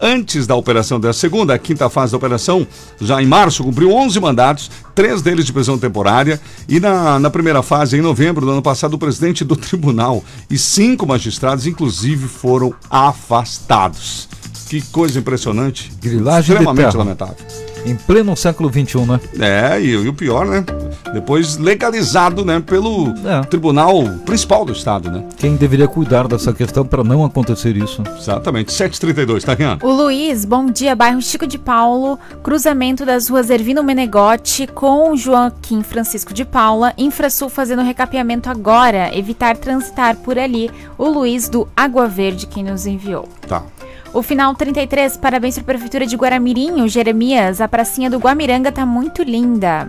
Antes 0.00 0.46
da 0.46 0.54
operação 0.54 0.98
da 0.98 1.12
segunda, 1.12 1.54
a 1.54 1.58
quinta 1.58 1.90
fase 1.90 2.12
da 2.12 2.18
operação, 2.18 2.66
já 3.00 3.22
em 3.22 3.26
março, 3.26 3.62
cumpriu 3.62 3.92
11 3.92 4.18
mandatos, 4.18 4.70
três 4.94 5.20
deles 5.20 5.44
de 5.44 5.52
prisão 5.52 5.78
temporária. 5.78 6.40
E 6.68 6.80
na, 6.80 7.18
na 7.18 7.30
primeira 7.30 7.62
fase, 7.62 7.96
em 7.98 8.00
novembro 8.00 8.46
do 8.46 8.52
ano 8.52 8.62
passado, 8.62 8.94
o 8.94 8.98
presidente 8.98 9.44
do 9.44 9.56
tribunal 9.56 10.24
e 10.48 10.56
cinco 10.56 11.06
magistrados, 11.06 11.66
inclusive, 11.66 12.28
foram 12.28 12.72
afastados. 12.90 14.28
Que 14.68 14.80
coisa 14.82 15.18
impressionante. 15.18 15.92
Grilagem 16.00 16.42
de 16.44 16.52
Extremamente 16.52 16.92
terra. 16.92 16.98
lamentável. 16.98 17.69
Em 17.84 17.96
pleno 17.96 18.36
século 18.36 18.70
XXI, 18.70 19.06
né? 19.06 19.20
É, 19.38 19.80
e, 19.80 19.90
e 19.90 20.08
o 20.08 20.12
pior, 20.12 20.46
né? 20.46 20.64
Depois 21.12 21.56
legalizado, 21.56 22.44
né, 22.44 22.60
pelo 22.60 23.12
Tribunal 23.48 24.04
Principal 24.24 24.64
do 24.64 24.72
Estado, 24.72 25.10
né? 25.10 25.24
Quem 25.36 25.56
deveria 25.56 25.88
cuidar 25.88 26.28
dessa 26.28 26.52
questão 26.52 26.84
para 26.84 27.02
não 27.02 27.24
acontecer 27.24 27.76
isso? 27.76 28.02
Exatamente. 28.18 28.72
732, 28.72 29.42
tá, 29.44 29.54
Rian? 29.54 29.78
O 29.82 29.90
Luiz, 29.90 30.44
bom 30.44 30.66
dia, 30.66 30.94
bairro 30.94 31.20
Chico 31.20 31.46
de 31.46 31.58
Paulo, 31.58 32.18
cruzamento 32.42 33.04
das 33.04 33.28
ruas 33.28 33.50
Ervino 33.50 33.82
Menegote 33.82 34.66
com 34.66 35.16
Joaquim 35.16 35.82
Francisco 35.82 36.32
de 36.32 36.44
Paula, 36.44 36.92
Infrasul 36.96 37.48
fazendo 37.48 37.82
recapeamento 37.82 38.48
agora, 38.48 39.16
evitar 39.16 39.56
transitar 39.56 40.16
por 40.16 40.38
ali. 40.38 40.70
O 40.96 41.08
Luiz 41.08 41.48
do 41.48 41.66
Água 41.76 42.06
Verde, 42.06 42.46
quem 42.46 42.62
nos 42.62 42.86
enviou. 42.86 43.28
Tá. 43.48 43.64
O 44.12 44.22
final 44.22 44.54
33, 44.54 45.16
parabéns 45.16 45.54
para 45.54 45.62
a 45.62 45.66
Prefeitura 45.66 46.04
de 46.04 46.16
Guaramirim, 46.16 46.82
o 46.82 46.88
Jeremias. 46.88 47.60
A 47.60 47.68
pracinha 47.68 48.10
do 48.10 48.18
Guamiranga 48.18 48.72
tá 48.72 48.84
muito 48.84 49.22
linda. 49.22 49.88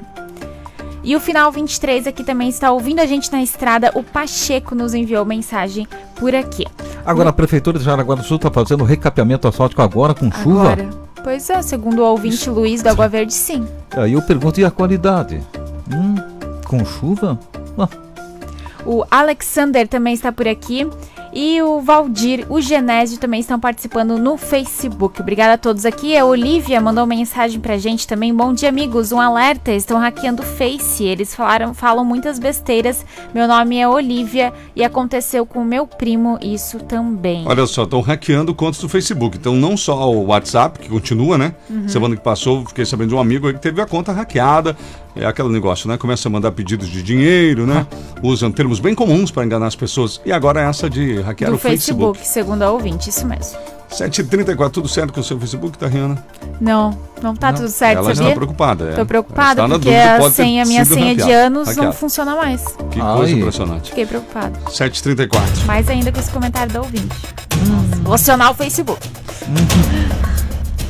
E 1.04 1.16
o 1.16 1.20
final 1.20 1.52
23 1.52 2.06
aqui 2.06 2.24
também 2.24 2.48
está 2.48 2.72
ouvindo 2.72 3.00
a 3.00 3.08
gente 3.08 3.32
na 3.32 3.42
estrada. 3.42 3.92
O 3.96 4.04
Pacheco 4.04 4.76
nos 4.76 4.94
enviou 4.94 5.26
mensagem 5.26 5.88
por 6.16 6.36
aqui. 6.36 6.66
Agora 7.04 7.30
a 7.30 7.34
Prefeitura 7.34 7.80
de 7.80 7.86
Jaraguá 7.86 8.14
do 8.14 8.24
Sul 8.24 8.38
está 8.38 8.52
fazendo 8.52 8.84
recapeamento 8.84 9.48
asfáltico 9.48 9.82
agora 9.82 10.14
com 10.14 10.32
chuva? 10.32 10.74
Agora. 10.74 10.90
Pois 11.24 11.50
é, 11.50 11.62
segundo 11.64 12.00
o 12.00 12.06
ouvinte 12.06 12.48
Luiz 12.50 12.84
do 12.84 12.90
Água 12.90 13.08
Verde, 13.08 13.34
sim. 13.34 13.68
Aí 13.96 14.14
eu 14.14 14.22
pergunto, 14.22 14.60
e 14.60 14.66
a 14.66 14.70
qualidade? 14.72 15.42
Hum, 15.92 16.16
com 16.66 16.86
chuva? 16.86 17.40
Ah, 17.78 17.88
O 18.86 19.04
Alexander 19.10 19.88
também 19.88 20.14
está 20.14 20.32
por 20.32 20.48
aqui. 20.48 20.88
E 21.34 21.62
o 21.62 21.80
Valdir, 21.80 22.46
o 22.50 22.60
Genésio 22.60 23.17
também 23.17 23.39
estão 23.39 23.58
participando 23.58 24.17
no 24.17 24.36
Facebook. 24.36 25.22
Obrigada 25.22 25.54
a 25.54 25.58
todos 25.58 25.86
aqui. 25.86 26.17
A 26.17 26.26
Olivia 26.26 26.82
mandou 26.82 27.06
mensagem 27.06 27.60
pra 27.60 27.78
gente 27.78 28.06
também. 28.06 28.36
Bom 28.36 28.54
dia, 28.54 28.67
amigos. 28.67 29.13
Um 29.13 29.20
alerta: 29.20 29.72
estão 29.72 29.98
hackeando 29.98 30.41
o 30.41 30.46
Face. 30.46 31.06
Eles 31.06 31.34
falaram, 31.34 31.74
falam 31.74 32.04
muitas 32.04 32.38
besteiras. 32.38 33.06
Meu 33.34 33.48
nome 33.48 33.78
é 33.78 33.88
Olivia 33.88 34.52
e 34.76 34.84
aconteceu 34.84 35.46
com 35.46 35.60
o 35.60 35.65
meu 35.65 35.88
primo 35.88 36.38
isso 36.41 36.80
também. 36.80 37.44
Olha 37.48 37.65
só, 37.65 37.84
estão 37.84 38.02
hackeando 38.02 38.54
contas 38.54 38.82
do 38.82 38.89
Facebook. 38.89 39.38
Então, 39.38 39.56
não 39.56 39.78
só 39.78 40.12
o 40.12 40.28
WhatsApp, 40.28 40.80
que 40.80 40.89
continua, 40.89 41.38
né? 41.38 41.56
Uhum. 41.70 41.88
Semana 41.88 42.15
que 42.15 42.24
passou, 42.24 42.65
fiquei 42.65 42.86
sabendo 42.86 43.10
de 43.10 43.15
um 43.15 43.20
amigo 43.20 43.48
aí 43.48 43.54
que 43.54 43.62
teve 43.62 43.82
a 43.82 43.86
conta 43.86 44.12
hackeada. 44.12 44.76
É 45.15 45.26
aquele 45.26 45.50
negócio, 45.50 45.88
né? 45.89 45.97
Começa 45.97 46.28
a 46.30 46.32
mandar 46.32 46.52
pedidos 46.52 46.88
de 46.88 47.04
dinheiro, 47.04 47.67
né? 47.67 47.86
Usam 48.24 48.52
termos 48.52 48.80
bem 48.80 48.95
comuns 48.95 49.30
para 49.32 49.43
enganar 49.45 49.67
as 49.67 49.76
pessoas. 49.76 50.21
E 50.26 50.32
agora 50.32 50.62
essa 50.62 50.89
de 50.89 51.19
hackear 51.21 51.52
Do 51.52 51.56
o 51.56 51.60
Facebook. 51.60 52.17
Facebook, 52.17 52.28
segundo 52.28 52.62
a 52.63 52.71
ouvinte, 52.71 53.10
isso 53.10 53.26
mesmo. 53.28 53.58
7h34, 53.91 54.69
tudo 54.69 54.88
certo 54.88 55.12
com 55.12 55.19
o 55.19 55.24
seu 55.24 55.38
Facebook, 55.38 55.78
tá, 55.78 55.86
Rihanna? 55.86 56.26
Não, 56.62 56.97
não 57.21 57.36
tá 57.36 57.52
tudo 57.52 57.67
certo, 57.67 57.97
Ela 57.97 58.15
sabia? 58.15 58.30
está 58.30 58.36
preocupada. 58.36 58.89
é. 58.91 58.93
Tô 58.93 59.06
preocupada 59.06 59.67
na 59.67 59.76
porque 59.76 59.89
dúvida, 59.89 60.26
a 60.28 60.32
senha, 60.32 60.63
minha 60.65 60.86
senha 60.86 61.13
de 61.13 61.30
anos 61.30 61.76
não 61.76 61.91
funciona 61.91 62.34
mais. 62.34 62.63
Que 62.89 63.00
coisa 63.02 63.24
Ai. 63.26 63.32
impressionante. 63.34 63.89
Fiquei 63.89 64.06
preocupada. 64.06 64.58
7h34. 64.69 65.65
Mais 65.65 65.89
ainda 65.89 66.10
com 66.10 66.19
esse 66.21 66.32
comentário 66.32 66.71
da 66.71 66.80
ouvinte. 66.80 67.10
Hum. 67.58 67.65
Nossa, 67.67 68.02
Vou 68.02 68.13
acionar 68.13 68.52
o 68.52 68.54
Facebook. 68.54 69.02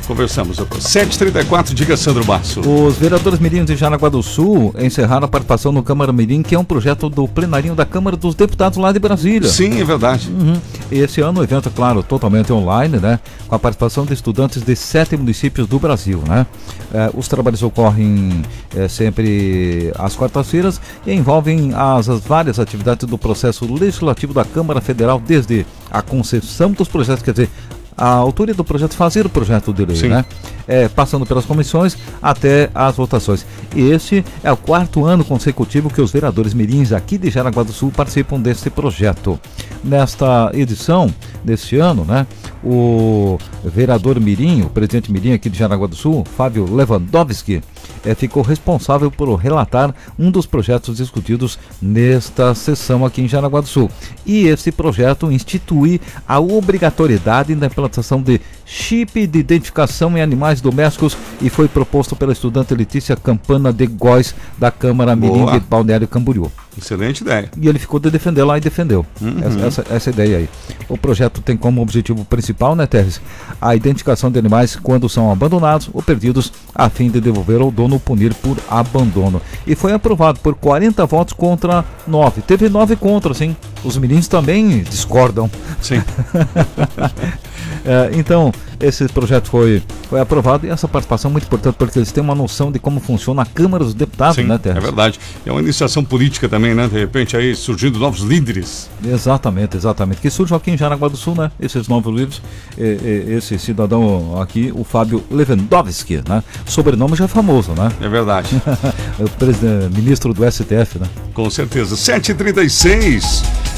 Conversamos 0.06 0.56
depois. 0.56 0.84
7h34, 0.84 1.72
diga 1.72 1.96
Sandro 1.96 2.24
Basso. 2.24 2.60
Os 2.60 2.96
vereadores 2.96 3.38
mirins 3.38 3.66
de 3.66 3.76
Jaraguá 3.76 4.08
do 4.08 4.22
Sul 4.22 4.74
encerraram 4.78 5.26
a 5.26 5.28
participação 5.28 5.72
no 5.72 5.82
Câmara 5.82 6.12
Mirim, 6.12 6.42
que 6.42 6.54
é 6.54 6.58
um 6.58 6.64
projeto 6.64 7.08
do 7.08 7.28
plenarinho 7.28 7.74
da 7.74 7.86
Câmara 7.86 8.16
dos 8.16 8.34
Deputados 8.34 8.78
lá 8.78 8.92
de 8.92 8.98
Brasília. 8.98 9.48
Sim, 9.48 9.80
é 9.80 9.84
verdade. 9.84 10.28
Uhum. 10.30 10.60
Esse 10.90 11.20
ano 11.20 11.40
o 11.40 11.44
evento, 11.44 11.68
é 11.68 11.72
claro, 11.72 12.02
totalmente 12.02 12.52
online, 12.52 12.98
né? 12.98 13.20
Com 13.46 13.54
a 13.54 13.58
participação 13.58 14.04
de 14.04 14.12
estudantes 14.12 14.62
de 14.62 14.74
sete 14.74 15.16
municípios 15.16 15.66
do 15.66 15.78
Brasil, 15.78 16.22
né? 16.26 16.46
Eh, 16.92 17.10
os 17.14 17.28
trabalhos 17.28 17.62
ocorrem 17.62 18.42
eh, 18.76 18.88
sempre 18.88 19.92
às 19.98 20.16
quartas-feiras 20.16 20.80
e 21.06 21.12
envolvem 21.12 21.72
as, 21.74 22.08
as 22.08 22.20
várias 22.20 22.58
atividades 22.58 23.08
do 23.08 23.16
processo 23.16 23.72
legislativo 23.72 24.34
da 24.34 24.44
Câmara 24.44 24.80
Federal, 24.80 25.20
desde 25.20 25.64
a 25.90 26.02
concessão 26.02 26.72
dos 26.72 26.88
projetos, 26.88 27.22
quer 27.22 27.32
dizer, 27.32 27.50
a 27.96 28.08
autoria 28.08 28.54
do 28.54 28.64
projeto, 28.64 28.94
fazer 28.94 29.26
o 29.26 29.28
projeto 29.28 29.72
de 29.72 29.84
lei, 29.84 29.96
Sim. 29.96 30.08
né? 30.08 30.24
É, 30.66 30.88
passando 30.88 31.26
pelas 31.26 31.44
comissões 31.44 31.96
até 32.20 32.70
as 32.74 32.96
votações. 32.96 33.44
E 33.74 33.80
este 33.90 34.24
é 34.44 34.52
o 34.52 34.56
quarto 34.56 35.04
ano 35.04 35.24
consecutivo 35.24 35.90
que 35.90 36.00
os 36.00 36.12
vereadores 36.12 36.54
mirins 36.54 36.92
aqui 36.92 37.18
de 37.18 37.30
Jaraguá 37.30 37.62
do 37.62 37.72
Sul 37.72 37.90
participam 37.90 38.40
deste 38.40 38.70
projeto. 38.70 39.40
Nesta 39.82 40.50
edição 40.54 41.12
deste 41.42 41.76
ano, 41.76 42.04
né, 42.04 42.26
o 42.62 43.38
vereador 43.64 44.20
mirim, 44.20 44.62
o 44.62 44.70
presidente 44.70 45.10
mirim 45.10 45.32
aqui 45.32 45.50
de 45.50 45.58
Jaraguá 45.58 45.86
do 45.86 45.96
Sul, 45.96 46.24
Fábio 46.36 46.72
Lewandowski, 46.72 47.60
eh, 48.04 48.14
ficou 48.14 48.42
responsável 48.42 49.10
por 49.10 49.34
relatar 49.34 49.94
um 50.18 50.30
dos 50.30 50.46
projetos 50.46 50.96
discutidos 50.96 51.58
nesta 51.80 52.54
sessão 52.54 53.04
aqui 53.04 53.22
em 53.22 53.28
Jaraguá 53.28 53.60
do 53.60 53.66
Sul. 53.66 53.90
E 54.24 54.46
esse 54.46 54.70
projeto 54.70 55.32
institui 55.32 56.00
a 56.26 56.38
obrigatoriedade 56.38 57.54
da 57.54 57.66
implantação 57.66 58.22
de 58.22 58.40
chip 58.64 59.26
de 59.26 59.38
identificação 59.38 60.16
em 60.16 60.22
animais 60.22 60.51
domésticos 60.60 61.16
e 61.40 61.48
foi 61.48 61.68
proposto 61.68 62.14
pela 62.14 62.32
estudante 62.32 62.74
Letícia 62.74 63.16
Campana 63.16 63.72
de 63.72 63.86
Góis, 63.86 64.34
da 64.58 64.70
Câmara 64.70 65.14
Mirim 65.16 65.40
Boa. 65.44 65.52
de 65.52 65.60
Balneário 65.60 66.06
Camboriú. 66.08 66.50
Excelente 66.76 67.20
ideia. 67.20 67.50
E 67.60 67.68
ele 67.68 67.78
ficou 67.78 68.00
de 68.00 68.10
defender 68.10 68.44
lá 68.44 68.56
e 68.56 68.60
defendeu 68.60 69.04
Uhum. 69.20 69.36
essa, 69.44 69.60
essa, 69.82 69.94
essa 69.94 70.10
ideia 70.10 70.38
aí. 70.38 70.48
O 70.88 70.96
projeto 70.96 71.42
tem 71.42 71.54
como 71.56 71.82
objetivo 71.82 72.24
principal, 72.24 72.74
né, 72.74 72.86
Teres, 72.86 73.20
a 73.60 73.76
identificação 73.76 74.30
de 74.30 74.38
animais 74.38 74.74
quando 74.76 75.06
são 75.08 75.30
abandonados 75.30 75.90
ou 75.92 76.02
perdidos, 76.02 76.50
a 76.74 76.88
fim 76.88 77.10
de 77.10 77.20
devolver 77.20 77.60
ao 77.60 77.70
dono 77.70 77.94
ou 77.94 78.00
punir 78.00 78.32
por 78.34 78.56
abandono. 78.70 79.40
E 79.66 79.74
foi 79.74 79.92
aprovado 79.92 80.40
por 80.40 80.54
40 80.54 81.04
votos 81.04 81.34
contra 81.34 81.84
9. 82.06 82.40
Teve 82.42 82.68
9 82.70 82.96
contra, 82.96 83.34
sim. 83.34 83.54
Os 83.84 83.98
meninos 83.98 84.26
também 84.26 84.80
discordam. 84.82 85.50
Sim. 85.80 86.02
É, 87.84 88.10
então, 88.14 88.52
esse 88.80 89.06
projeto 89.08 89.48
foi, 89.48 89.82
foi 90.08 90.20
aprovado 90.20 90.66
e 90.66 90.70
essa 90.70 90.86
participação 90.88 91.30
é 91.30 91.32
muito 91.32 91.44
importante 91.44 91.74
porque 91.76 91.98
eles 91.98 92.12
têm 92.12 92.22
uma 92.22 92.34
noção 92.34 92.70
de 92.70 92.78
como 92.78 93.00
funciona 93.00 93.42
a 93.42 93.46
Câmara 93.46 93.84
dos 93.84 93.94
Deputados, 93.94 94.36
Sim, 94.36 94.44
né, 94.44 94.54
é 94.54 94.58
Terres? 94.58 94.82
verdade. 94.82 95.20
É 95.44 95.50
uma 95.50 95.60
iniciação 95.60 96.04
política 96.04 96.48
também, 96.48 96.74
né? 96.74 96.88
De 96.88 96.98
repente 96.98 97.36
aí 97.36 97.54
surgindo 97.54 97.98
novos 97.98 98.20
líderes. 98.20 98.88
Exatamente, 99.04 99.76
exatamente. 99.76 100.20
Que 100.20 100.30
surge 100.30 100.54
aqui 100.54 100.70
em 100.70 100.76
Jaraguá 100.76 101.08
do 101.08 101.16
Sul, 101.16 101.34
né? 101.34 101.50
Esses 101.60 101.88
novos 101.88 102.42
e, 102.76 103.34
esse 103.34 103.58
cidadão 103.58 104.40
aqui, 104.40 104.72
o 104.74 104.84
Fábio 104.84 105.22
Lewandowski, 105.30 106.22
né? 106.28 106.42
Sobrenome 106.66 107.16
já 107.16 107.24
é 107.24 107.28
famoso, 107.28 107.72
né? 107.72 107.90
É 108.00 108.08
verdade. 108.08 108.60
o 109.18 109.28
presidente, 109.30 109.94
ministro 109.94 110.34
do 110.34 110.50
STF, 110.50 110.98
né? 110.98 111.06
Com 111.34 111.48
certeza. 111.50 111.94
7h36. 111.96 113.71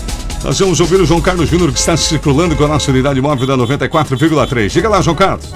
Nós 0.44 0.58
vamos 0.58 0.78
ouvir 0.78 1.00
o 1.00 1.06
João 1.06 1.22
Carlos 1.22 1.48
Júnior 1.48 1.72
que 1.72 1.78
está 1.78 1.96
circulando 1.96 2.54
com 2.54 2.64
a 2.64 2.68
nossa 2.68 2.90
unidade 2.90 3.18
móvel 3.18 3.46
da 3.46 3.56
94,3. 3.56 4.68
Diga 4.68 4.90
lá, 4.90 5.00
João 5.00 5.16
Carlos. 5.16 5.46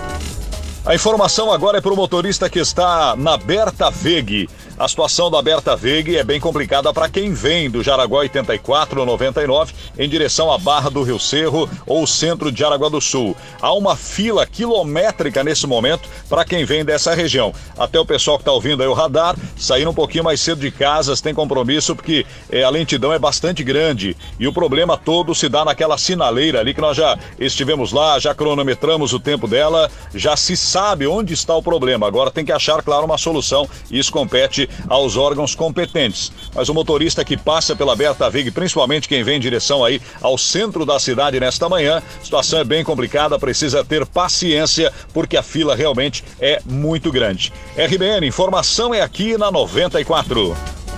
A 0.82 0.94
informação 0.94 1.52
agora 1.52 1.76
é 1.76 1.80
para 1.82 1.92
o 1.92 1.96
motorista 1.96 2.48
que 2.48 2.58
está 2.58 3.14
na 3.14 3.36
Berta 3.36 3.90
Veg. 3.90 4.48
A 4.78 4.86
situação 4.86 5.28
da 5.28 5.42
Berta 5.42 5.74
Veg 5.74 6.14
é 6.14 6.22
bem 6.22 6.38
complicada 6.38 6.92
para 6.94 7.08
quem 7.08 7.32
vem 7.32 7.68
do 7.68 7.82
Jaraguá 7.82 8.20
84 8.20 9.00
ou 9.00 9.04
99 9.04 9.72
em 9.98 10.08
direção 10.08 10.52
à 10.52 10.56
Barra 10.56 10.88
do 10.88 11.02
Rio 11.02 11.18
Cerro 11.18 11.68
ou 11.84 12.06
centro 12.06 12.52
de 12.52 12.60
Jaraguá 12.60 12.88
do 12.88 13.00
Sul. 13.00 13.36
Há 13.60 13.72
uma 13.72 13.96
fila 13.96 14.46
quilométrica 14.46 15.42
nesse 15.42 15.66
momento 15.66 16.08
para 16.28 16.44
quem 16.44 16.64
vem 16.64 16.84
dessa 16.84 17.12
região. 17.12 17.52
Até 17.76 17.98
o 17.98 18.06
pessoal 18.06 18.38
que 18.38 18.42
está 18.42 18.52
ouvindo 18.52 18.80
aí 18.80 18.88
o 18.88 18.92
radar, 18.92 19.34
sair 19.56 19.84
um 19.88 19.92
pouquinho 19.92 20.22
mais 20.22 20.40
cedo 20.40 20.60
de 20.60 20.70
casas, 20.70 21.20
tem 21.20 21.34
compromisso 21.34 21.96
porque 21.96 22.24
é, 22.48 22.62
a 22.62 22.70
lentidão 22.70 23.12
é 23.12 23.18
bastante 23.18 23.64
grande 23.64 24.16
e 24.38 24.46
o 24.46 24.52
problema 24.52 24.96
todo 24.96 25.34
se 25.34 25.48
dá 25.48 25.64
naquela 25.64 25.98
sinaleira 25.98 26.60
ali 26.60 26.72
que 26.72 26.80
nós 26.80 26.96
já 26.96 27.18
estivemos 27.36 27.90
lá, 27.90 28.16
já 28.20 28.32
cronometramos 28.32 29.12
o 29.12 29.18
tempo 29.18 29.48
dela, 29.48 29.90
já 30.14 30.36
se 30.36 30.56
sabe 30.56 31.04
onde 31.04 31.34
está 31.34 31.56
o 31.56 31.62
problema. 31.62 32.06
Agora 32.06 32.30
tem 32.30 32.44
que 32.44 32.52
achar, 32.52 32.80
claro, 32.80 33.06
uma 33.06 33.18
solução 33.18 33.68
e 33.90 33.98
isso 33.98 34.12
compete 34.12 34.67
aos 34.88 35.16
órgãos 35.16 35.54
competentes. 35.54 36.32
Mas 36.54 36.68
o 36.68 36.74
motorista 36.74 37.24
que 37.24 37.36
passa 37.36 37.76
pela 37.76 37.96
Berta 37.96 38.28
Vig, 38.30 38.50
principalmente 38.50 39.08
quem 39.08 39.22
vem 39.22 39.36
em 39.36 39.40
direção 39.40 39.84
aí 39.84 40.00
ao 40.20 40.36
centro 40.36 40.84
da 40.84 40.98
cidade 40.98 41.40
nesta 41.40 41.68
manhã, 41.68 42.02
situação 42.22 42.60
é 42.60 42.64
bem 42.64 42.84
complicada, 42.84 43.38
precisa 43.38 43.84
ter 43.84 44.06
paciência 44.06 44.92
porque 45.12 45.36
a 45.36 45.42
fila 45.42 45.74
realmente 45.74 46.24
é 46.40 46.60
muito 46.64 47.10
grande. 47.10 47.52
RBN, 47.76 48.26
informação 48.26 48.94
é 48.94 49.00
aqui 49.00 49.36
na 49.36 49.50
94. 49.50 50.56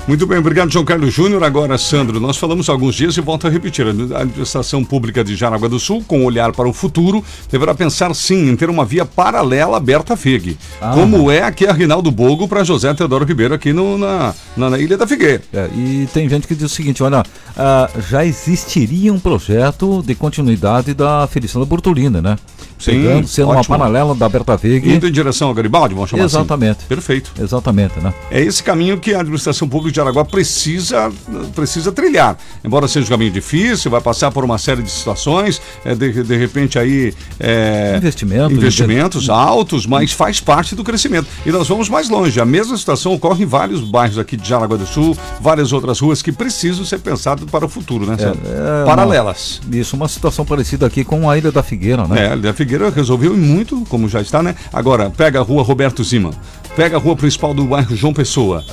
Muito 0.09 0.26
bem, 0.26 0.38
obrigado, 0.38 0.72
João 0.72 0.84
Carlos 0.84 1.14
Júnior. 1.14 1.44
Agora, 1.44 1.78
Sandro, 1.78 2.18
nós 2.18 2.36
falamos 2.36 2.68
há 2.68 2.72
alguns 2.72 2.96
dias 2.96 3.16
e 3.16 3.20
volto 3.20 3.46
a 3.46 3.51
repetir. 3.51 3.86
A 3.86 3.90
administração 3.90 4.82
pública 4.82 5.22
de 5.22 5.36
Jaraguá 5.36 5.68
do 5.68 5.78
Sul, 5.78 6.03
com 6.05 6.24
olhar 6.24 6.51
para 6.51 6.68
o 6.68 6.72
futuro, 6.72 7.22
deverá 7.48 7.74
pensar 7.76 8.12
sim 8.12 8.48
em 8.51 8.57
ter 8.57 8.68
uma 8.68 8.84
via 8.84 9.05
paralela 9.05 9.76
aberta 9.76 10.14
à 10.14 10.16
FEG. 10.16 10.57
Ah. 10.80 10.92
como 10.94 11.30
é 11.30 11.42
aqui 11.42 11.64
a 11.64 11.72
Rinaldo 11.72 12.11
Bogo 12.11 12.48
para 12.48 12.64
José 12.64 12.92
Teodoro 12.92 13.24
Ribeiro 13.24 13.55
aqui 13.55 13.72
no- 13.72 13.96
na, 13.96 14.34
na, 14.57 14.70
na 14.70 14.78
Ilha 14.78 14.96
da 14.98 15.07
Figueira. 15.07 15.42
É, 15.53 15.68
e 15.76 16.09
tem 16.12 16.28
gente 16.28 16.48
que 16.48 16.57
diz 16.57 16.64
o 16.64 16.74
seguinte: 16.74 17.05
olha, 17.05 17.22
ah, 17.57 17.88
já 18.11 18.24
existiria 18.24 19.12
um 19.12 19.20
projeto 19.20 20.03
de 20.05 20.16
continuidade 20.16 20.92
da 20.92 21.28
Feliciana 21.28 21.64
Bortolina, 21.64 22.20
né? 22.20 22.36
Sim, 22.81 22.93
Pegando, 23.03 23.26
sendo 23.28 23.49
uma 23.51 23.59
ótimo. 23.61 23.76
paralela 23.76 24.14
da 24.14 24.28
Berta 24.28 24.57
Veg. 24.57 24.91
Indo 24.91 25.07
em 25.07 25.12
direção 25.12 25.49
ao 25.49 25.55
Garibaldi, 25.55 25.95
vamos 25.95 26.09
chamar 26.11 26.24
Exatamente. 26.24 26.78
assim. 26.78 26.87
Perfeito. 26.89 27.31
Exatamente, 27.39 28.01
né? 28.01 28.12
É 28.31 28.41
esse 28.41 28.62
caminho 28.62 28.99
que 28.99 29.12
a 29.14 29.20
administração 29.20 29.68
pública 29.68 29.93
de 29.93 30.01
Araguá 30.01 30.24
precisa, 30.24 31.12
precisa 31.55 31.93
trilhar. 31.93 32.37
Embora 32.64 32.89
seja 32.89 33.07
um 33.07 33.11
caminho 33.11 33.31
difícil, 33.31 33.91
vai 33.91 34.01
passar 34.01 34.31
por 34.31 34.45
uma 34.45 34.59
série 34.59 34.83
de 34.83 34.91
situações, 34.91 35.61
é, 35.85 35.95
de, 35.95 36.22
de 36.22 36.37
repente 36.37 36.78
aí. 36.78 37.12
é, 37.39 37.95
Investimento, 37.97 38.53
investimentos 38.55 39.28
altos, 39.28 39.87
mas 39.87 40.12
faz 40.12 40.41
parte 40.41 40.74
do 40.74 40.83
crescimento. 40.83 41.26
E 41.45 41.51
nós 41.51 41.68
vamos 41.68 41.89
mais 41.89 42.09
longe. 42.09 42.41
A 42.41 42.45
mesma 42.45 42.76
situação 42.76 43.12
ocorre 43.12 43.45
em 43.45 43.47
vários 43.47 43.81
bairros 43.81 44.18
aqui 44.18 44.37
de 44.37 44.49
Jaraguá 44.49 44.76
do 44.76 44.87
Sul, 44.87 45.16
várias 45.41 45.72
outras 45.72 46.01
ruas 46.01 46.22
que 46.22 46.33
precisam 46.33 46.85
ser 46.85 46.99
pensadas 46.99 47.45
para 47.51 47.66
o 47.66 47.68
futuro, 47.68 48.07
né? 48.07 48.16
Sandro? 48.16 48.41
É, 48.47 48.85
Paralelas. 48.85 49.61
uma- 49.66 49.76
isso, 49.76 49.97
uma 49.97 50.09
situação 50.09 50.45
parecida 50.45 50.87
aqui 50.87 51.05
com 51.05 51.28
a 51.28 51.37
Ilha 51.37 51.53
da 51.53 51.62
Figueira, 51.62 52.07
né? 52.07 52.39
É, 52.43 52.49
a 52.49 52.53
Figueira 52.53 52.70
resolveu 52.79 53.35
e 53.35 53.39
muito, 53.39 53.85
como 53.89 54.09
já 54.09 54.21
está, 54.21 54.43
né? 54.43 54.55
Agora, 54.73 55.11
pega 55.11 55.41
a 55.41 55.43
rua 55.43 55.62
Roberto 55.62 56.03
Zima, 56.05 56.31
pega 56.77 56.97
a 56.97 57.01
rua 57.01 57.16
principal 57.16 57.53
do 57.53 57.64
bairro 57.64 57.95
João 57.97 58.12
Pessoa. 58.12 58.64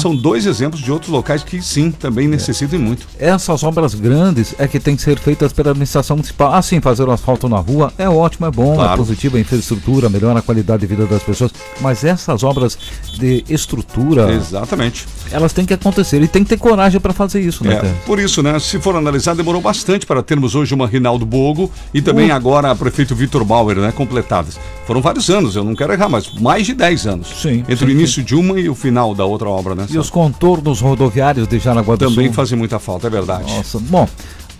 São 0.00 0.14
dois 0.14 0.46
exemplos 0.46 0.82
de 0.82 0.90
outros 0.90 1.10
locais 1.10 1.42
que 1.42 1.60
sim, 1.62 1.90
também 1.90 2.26
necessitam 2.28 2.78
e 2.78 2.82
muito. 2.82 3.06
Essas 3.18 3.62
obras 3.62 3.94
grandes 3.94 4.54
é 4.58 4.66
que 4.66 4.80
tem 4.80 4.96
que 4.96 5.02
ser 5.02 5.18
feitas 5.18 5.52
pela 5.52 5.70
administração 5.70 6.16
municipal. 6.16 6.52
Assim, 6.54 6.80
fazer 6.80 7.04
o 7.04 7.10
asfalto 7.10 7.48
na 7.48 7.58
rua 7.58 7.92
é 7.98 8.08
ótimo, 8.08 8.46
é 8.46 8.50
bom, 8.50 8.72
é 8.74 8.76
Claro. 8.76 8.98
positivo, 8.98 9.36
a 9.36 9.40
infraestrutura, 9.40 10.08
melhora 10.08 10.38
a 10.38 10.42
qualidade 10.42 10.80
de 10.80 10.86
vida 10.86 11.06
das 11.06 11.22
pessoas. 11.22 11.50
Mas 11.80 12.04
essas 12.04 12.42
obras 12.42 12.76
de 13.14 13.44
estrutura, 13.48 14.32
Exatamente. 14.32 15.06
elas 15.30 15.52
têm 15.52 15.64
que 15.64 15.72
acontecer 15.74 16.20
e 16.22 16.28
tem 16.28 16.42
que 16.42 16.50
ter 16.50 16.58
coragem 16.58 17.00
para 17.00 17.12
fazer 17.12 17.40
isso, 17.40 17.64
né? 17.64 17.74
É, 17.82 17.94
por 18.06 18.18
isso, 18.18 18.42
né? 18.42 18.58
Se 18.58 18.78
for 18.80 18.96
analisar, 18.96 19.34
demorou 19.34 19.60
bastante 19.60 20.04
para 20.06 20.22
termos 20.22 20.54
hoje 20.54 20.74
uma 20.74 20.86
Rinaldo 20.86 21.24
Bogo 21.26 21.70
e 21.92 22.00
também 22.02 22.30
Uh. 22.30 22.34
agora 22.34 22.70
a 22.70 22.74
prefeito 22.76 23.14
Vitor 23.14 23.35
Bauer, 23.44 23.76
né? 23.76 23.92
Completadas. 23.92 24.58
Foram 24.86 25.00
vários 25.00 25.28
anos, 25.28 25.56
eu 25.56 25.64
não 25.64 25.74
quero 25.74 25.92
errar, 25.92 26.08
mas 26.08 26.30
mais 26.40 26.66
de 26.66 26.74
10 26.74 27.06
anos. 27.06 27.28
Sim. 27.42 27.64
Entre 27.68 27.76
sim, 27.76 27.84
o 27.86 27.90
início 27.90 28.22
de 28.22 28.34
uma 28.34 28.58
e 28.58 28.68
o 28.68 28.74
final 28.74 29.14
da 29.14 29.24
outra 29.24 29.48
obra, 29.48 29.74
né? 29.74 29.86
E 29.90 29.98
os 29.98 30.10
contornos 30.10 30.80
rodoviários 30.80 31.48
de 31.48 31.58
Jaraguá 31.58 31.96
do 31.96 32.08
Também 32.08 32.26
Sul. 32.26 32.34
fazem 32.34 32.58
muita 32.58 32.78
falta, 32.78 33.06
é 33.06 33.10
verdade. 33.10 33.52
Nossa, 33.52 33.78
bom, 33.78 34.08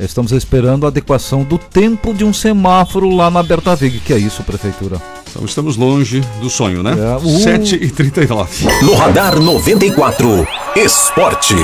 estamos 0.00 0.32
esperando 0.32 0.84
a 0.84 0.88
adequação 0.88 1.44
do 1.44 1.58
tempo 1.58 2.12
de 2.12 2.24
um 2.24 2.32
semáforo 2.32 3.08
lá 3.10 3.30
na 3.30 3.42
Berta 3.42 3.76
Vig. 3.76 4.00
Que 4.00 4.12
é 4.12 4.18
isso, 4.18 4.42
prefeitura? 4.42 5.00
Então 5.30 5.44
estamos 5.44 5.76
longe 5.76 6.20
do 6.40 6.48
sonho, 6.48 6.82
né? 6.82 6.92
É, 6.92 7.16
uh. 7.16 7.38
7 7.40 7.76
e 7.76 7.90
39 7.90 8.66
No 8.82 8.94
Radar 8.94 9.38
94, 9.38 10.46
Esporte. 10.76 11.54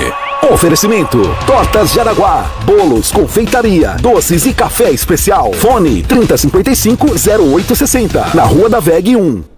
Oferecimento: 0.51 1.21
Tortas 1.47 1.93
Jaraguá, 1.93 2.51
bolos, 2.65 3.13
confeitaria, 3.13 3.95
doces 4.01 4.45
e 4.45 4.53
café 4.53 4.91
especial. 4.91 5.53
Fone 5.53 6.03
3055-0860, 6.03 8.35
na 8.35 8.43
Rua 8.43 8.69
da 8.69 8.81
VEG 8.81 9.15
1. 9.15 9.52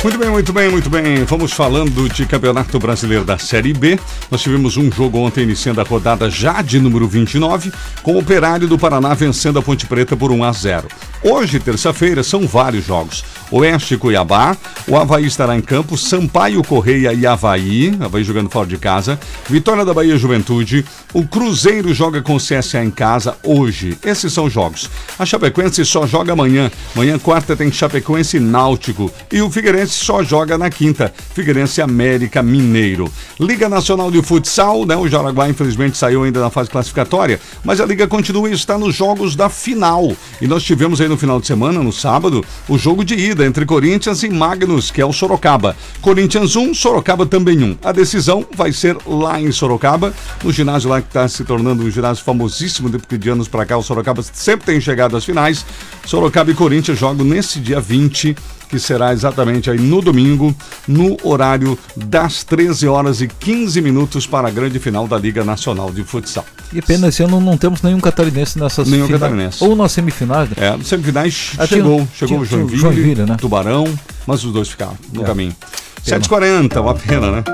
Muito 0.00 0.16
bem, 0.16 0.30
muito 0.30 0.52
bem, 0.52 0.70
muito 0.70 0.88
bem. 0.88 1.24
Vamos 1.24 1.52
falando 1.52 2.08
de 2.08 2.24
Campeonato 2.24 2.78
Brasileiro 2.78 3.24
da 3.24 3.36
Série 3.36 3.72
B. 3.72 3.98
Nós 4.30 4.40
tivemos 4.40 4.76
um 4.76 4.92
jogo 4.92 5.18
ontem 5.18 5.42
iniciando 5.42 5.80
a 5.80 5.84
rodada 5.84 6.30
já 6.30 6.62
de 6.62 6.78
número 6.78 7.08
29, 7.08 7.72
com 8.00 8.12
o 8.12 8.18
Operário 8.20 8.68
do 8.68 8.78
Paraná 8.78 9.12
vencendo 9.12 9.58
a 9.58 9.62
Ponte 9.62 9.86
Preta 9.86 10.16
por 10.16 10.30
1 10.30 10.44
a 10.44 10.52
0. 10.52 10.88
Hoje, 11.20 11.58
terça-feira, 11.58 12.22
são 12.22 12.46
vários 12.46 12.86
jogos. 12.86 13.24
Oeste 13.50 13.94
e 13.94 13.96
Cuiabá, 13.96 14.56
o 14.86 14.96
Havaí 14.96 15.26
estará 15.26 15.56
em 15.56 15.60
campo, 15.60 15.98
Sampaio 15.98 16.62
Correia 16.62 17.12
e 17.12 17.26
Havaí, 17.26 17.96
Havaí 17.98 18.22
jogando 18.22 18.50
fora 18.50 18.68
de 18.68 18.76
casa, 18.76 19.18
Vitória 19.48 19.84
da 19.84 19.92
Bahia 19.92 20.16
Juventude, 20.16 20.84
o 21.12 21.26
Cruzeiro 21.26 21.92
joga 21.92 22.22
com 22.22 22.36
o 22.36 22.38
CSA 22.38 22.84
em 22.84 22.90
casa 22.90 23.36
hoje. 23.42 23.98
Esses 24.04 24.32
são 24.32 24.44
os 24.44 24.52
jogos. 24.52 24.88
A 25.18 25.26
Chapecoense 25.26 25.84
só 25.84 26.06
joga 26.06 26.34
amanhã. 26.34 26.70
Amanhã, 26.94 27.18
quarta, 27.18 27.56
tem 27.56 27.72
Chapecoense 27.72 28.36
e 28.36 28.40
Náutico. 28.40 29.10
E 29.32 29.40
o 29.40 29.50
Figueirense 29.50 29.87
só 29.92 30.22
joga 30.22 30.56
na 30.58 30.70
quinta. 30.70 31.12
Figueirense 31.34 31.80
América 31.80 32.42
Mineiro. 32.42 33.10
Liga 33.38 33.68
Nacional 33.68 34.10
de 34.10 34.22
Futsal, 34.22 34.84
né? 34.86 34.96
O 34.96 35.08
Jaraguá, 35.08 35.48
infelizmente, 35.48 35.96
saiu 35.96 36.22
ainda 36.24 36.40
na 36.40 36.50
fase 36.50 36.68
classificatória, 36.70 37.40
mas 37.64 37.80
a 37.80 37.86
Liga 37.86 38.06
continua 38.06 38.48
e 38.50 38.52
está 38.52 38.76
nos 38.78 38.94
jogos 38.94 39.36
da 39.36 39.48
final. 39.48 40.12
E 40.40 40.46
nós 40.46 40.62
tivemos 40.62 41.00
aí 41.00 41.08
no 41.08 41.16
final 41.16 41.40
de 41.40 41.46
semana, 41.46 41.82
no 41.82 41.92
sábado, 41.92 42.44
o 42.68 42.76
jogo 42.76 43.04
de 43.04 43.14
ida 43.14 43.44
entre 43.44 43.64
Corinthians 43.64 44.22
e 44.22 44.28
Magnus, 44.28 44.90
que 44.90 45.00
é 45.00 45.06
o 45.06 45.12
Sorocaba. 45.12 45.76
Corinthians 46.00 46.56
1, 46.56 46.74
Sorocaba 46.74 47.26
também 47.26 47.62
1. 47.62 47.78
A 47.84 47.92
decisão 47.92 48.44
vai 48.54 48.72
ser 48.72 48.96
lá 49.06 49.40
em 49.40 49.52
Sorocaba, 49.52 50.12
no 50.42 50.52
ginásio 50.52 50.90
lá 50.90 51.00
que 51.00 51.08
está 51.08 51.28
se 51.28 51.44
tornando 51.44 51.82
um 51.84 51.90
ginásio 51.90 52.24
famosíssimo, 52.24 52.88
de- 52.90 53.28
anos 53.28 53.48
para 53.48 53.66
cá 53.66 53.76
o 53.76 53.82
Sorocaba 53.82 54.22
sempre 54.22 54.64
tem 54.66 54.80
chegado 54.80 55.16
às 55.16 55.24
finais. 55.24 55.64
Sorocaba 56.06 56.50
e 56.50 56.54
Corinthians 56.54 56.98
jogam 56.98 57.26
nesse 57.26 57.60
dia 57.60 57.78
20 57.80 58.34
que 58.68 58.78
será 58.78 59.12
exatamente 59.12 59.70
aí 59.70 59.78
no 59.78 60.00
domingo, 60.02 60.54
no 60.86 61.16
horário 61.22 61.78
das 61.96 62.44
13 62.44 62.86
horas 62.86 63.20
e 63.20 63.28
15 63.28 63.80
minutos 63.80 64.26
para 64.26 64.48
a 64.48 64.50
grande 64.50 64.78
final 64.78 65.06
da 65.08 65.18
Liga 65.18 65.42
Nacional 65.44 65.90
de 65.90 66.04
Futsal. 66.04 66.44
E 66.72 66.82
pena, 66.82 67.08
esse 67.08 67.22
ano 67.22 67.40
não 67.40 67.56
temos 67.56 67.80
nenhum 67.82 68.00
catarinense 68.00 68.58
nessas 68.58 68.88
Nenhum 68.88 69.08
catarinense. 69.08 69.62
Ou 69.64 69.74
nas 69.74 69.92
semifinais. 69.92 70.50
né? 70.50 70.56
É, 70.58 70.76
nos 70.76 70.86
semifinais 70.86 71.52
Ah, 71.58 71.66
chegou, 71.66 72.06
chegou 72.14 72.26
tinha- 72.28 72.40
o 72.40 72.44
Joinville, 72.44 72.76
o 72.76 72.80
Joinville, 72.80 73.22
né? 73.22 73.36
Tubarão, 73.40 73.86
mas 74.26 74.44
os 74.44 74.52
dois 74.52 74.68
ficaram 74.68 74.96
no 75.12 75.22
É. 75.22 75.24
caminho. 75.26 75.56
Pena. 76.04 76.20
7h40, 76.20 76.80
uma 76.80 76.94
pena, 76.94 77.30
né? 77.30 77.44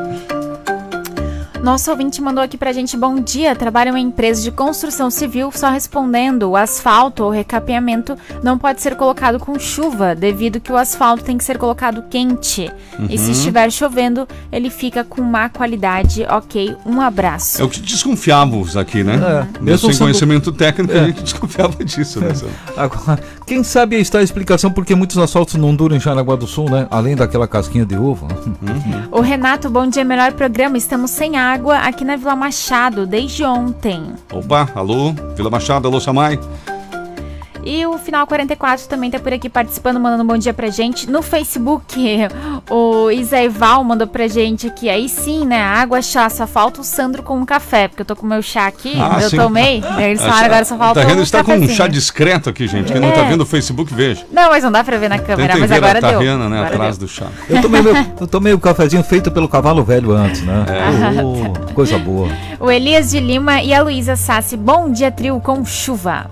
Nosso 1.65 1.91
ouvinte 1.91 2.21
mandou 2.21 2.45
aqui 2.45 2.59
pra 2.59 2.75
gente, 2.75 2.95
bom 2.95 3.19
dia, 3.19 3.57
trabalho 3.57 3.89
em 3.89 3.93
uma 3.93 3.99
empresa 4.01 4.43
de 4.43 4.51
construção 4.51 5.11
civil, 5.11 5.51
só 5.51 5.71
respondendo, 5.71 6.51
o 6.51 6.57
asfalto 6.57 7.25
ou 7.25 7.31
recapeamento 7.31 8.19
não 8.43 8.59
pode 8.59 8.83
ser 8.83 8.95
colocado 8.97 9.39
com 9.41 9.59
chuva, 9.59 10.15
devido 10.15 10.61
que 10.61 10.71
o 10.71 10.77
asfalto 10.77 11.25
tem 11.25 11.39
que 11.39 11.43
ser 11.45 11.57
colocado 11.57 12.05
quente. 12.11 12.71
E 13.09 13.17
se 13.17 13.25
Uhum. 13.25 13.31
estiver 13.33 13.73
chovendo, 13.73 14.29
ele 14.53 14.69
fica 14.69 15.03
com 15.05 15.23
má 15.23 15.49
qualidade, 15.49 16.27
ok, 16.29 16.77
um 16.85 17.01
abraço. 17.01 17.63
É 17.63 17.65
o 17.65 17.69
que 17.71 17.81
desconfiávamos 17.81 18.77
aqui, 18.77 19.03
né? 19.03 19.15
É, 19.15 19.59
Mesmo 19.63 19.79
sem 19.89 19.93
sendo- 19.95 19.99
conhecimento 20.05 20.53
técnico, 20.53 20.93
É. 20.93 21.01
a 21.01 21.07
gente 21.07 21.23
desconfiava 21.25 21.83
disso, 21.83 22.21
né? 22.21 22.35
Sandro? 22.35 22.55
Agora, 22.77 23.19
quem 23.47 23.63
sabe 23.63 23.97
aí 23.97 24.03
está 24.03 24.19
a 24.19 24.23
explicação 24.23 24.71
porque 24.71 24.95
muitos 24.95 25.19
asfaltos 25.19 25.55
não 25.55 25.75
duram 25.75 25.97
em 25.97 26.01
Jaraguá 26.01 26.37
do 26.37 26.47
Sul, 26.47 26.71
né? 26.71 26.87
Além 26.91 27.15
daquela 27.15 27.47
casquinha 27.47 27.85
de 27.85 27.97
uva. 27.97 28.27
Uhum. 28.27 29.09
O 29.11 29.21
Renato, 29.21 29.69
bom 29.69 29.87
dia, 29.87 30.05
melhor 30.05 30.33
programa. 30.33 30.79
Estamos 30.79 31.11
sem 31.11 31.37
água 31.37 31.79
aqui 31.79 32.05
na 32.05 32.17
Vila 32.17 32.35
Machado 32.35 33.07
desde 33.07 33.45
ontem. 33.45 34.03
Opa, 34.33 34.69
alô, 34.75 35.13
Vila 35.37 35.51
Machado, 35.51 35.89
alô, 35.89 36.01
Samai. 36.01 36.39
E 37.65 37.87
o 37.87 37.97
Final 37.99 38.27
44 38.27 38.87
também 38.89 39.11
tá 39.11 39.19
por 39.19 39.33
aqui 39.33 39.49
participando, 39.49 39.99
mandando 39.99 40.23
um 40.23 40.27
bom 40.27 40.37
dia 40.37 40.53
pra 40.53 40.69
gente. 40.69 41.09
No 41.11 41.23
Facebook, 41.23 41.99
o 42.71 43.11
Isaival 43.11 43.83
mandou 43.83 44.07
pra 44.07 44.29
gente 44.29 44.67
aqui. 44.67 44.89
Aí 44.91 45.09
sim, 45.09 45.47
né? 45.47 45.61
Água, 45.63 46.03
chá, 46.03 46.29
só 46.29 46.47
falta 46.47 46.81
o 46.81 46.85
Sandro 46.85 47.23
com 47.23 47.39
um 47.39 47.45
café, 47.47 47.89
porque 47.89 48.03
eu 48.03 48.07
tô 48.07 48.15
com 48.15 48.27
o 48.27 48.29
meu 48.29 48.43
chá 48.43 48.67
aqui, 48.67 48.95
Ah, 49.01 49.19
eu 49.23 49.31
sim. 49.31 49.37
tomei. 49.37 49.83
Eles 49.99 50.21
falaram, 50.21 50.45
agora 50.47 50.65
só 50.65 50.77
falta 50.77 51.01
Tá 51.01 51.07
vendo? 51.07 51.21
um 51.21 51.23
Está 51.23 51.43
com 51.43 51.53
um 51.53 51.55
cafezinho. 51.55 51.77
chá 51.77 51.87
discreto 51.87 52.51
aqui, 52.51 52.67
gente. 52.69 52.93
Quem 52.93 53.01
não 53.01 53.11
tá 53.13 53.23
É. 53.23 53.29
vendo 53.31 53.41
o 53.41 53.47
Facebook, 53.47 53.93
veja. 53.95 54.27
Não, 54.31 54.51
mas 54.51 54.63
não 54.63 54.71
dá 54.71 54.85
pra 54.85 54.99
ver 54.99 55.09
na 55.09 55.19
câmera, 55.19 55.55
Tentem 55.55 55.61
mas 55.61 55.71
ver 55.71 55.77
agora 55.77 55.99
a 55.99 56.11
deu. 56.11 56.21
Né, 56.21 56.57
Agora 56.59 56.67
atrás 56.75 56.99
deu. 56.99 57.07
do 57.07 57.13
chá. 57.13 57.27
Eu 57.49 57.63
tomei, 57.63 57.81
meu, 57.81 57.95
eu 58.21 58.27
tomei 58.27 58.53
o 58.53 58.59
cafezinho 58.59 59.03
feito 59.03 59.31
pelo 59.31 59.49
cavalo 59.49 59.83
velho 59.83 60.13
antes, 60.13 60.43
né? 60.43 60.67
É. 60.69 61.23
Oh, 61.23 61.73
coisa 61.75 61.97
boa. 61.99 62.29
O 62.61 62.71
Elias 62.71 63.11
de 63.11 63.21
Lima 63.21 63.63
e 63.63 63.73
a 63.73 63.83
Luísa 63.83 64.17
Sassi. 64.17 64.57
Bom 64.57 64.91
dia, 64.91 65.11
trio 65.11 65.41
com 65.41 65.65
chuva. 65.65 66.27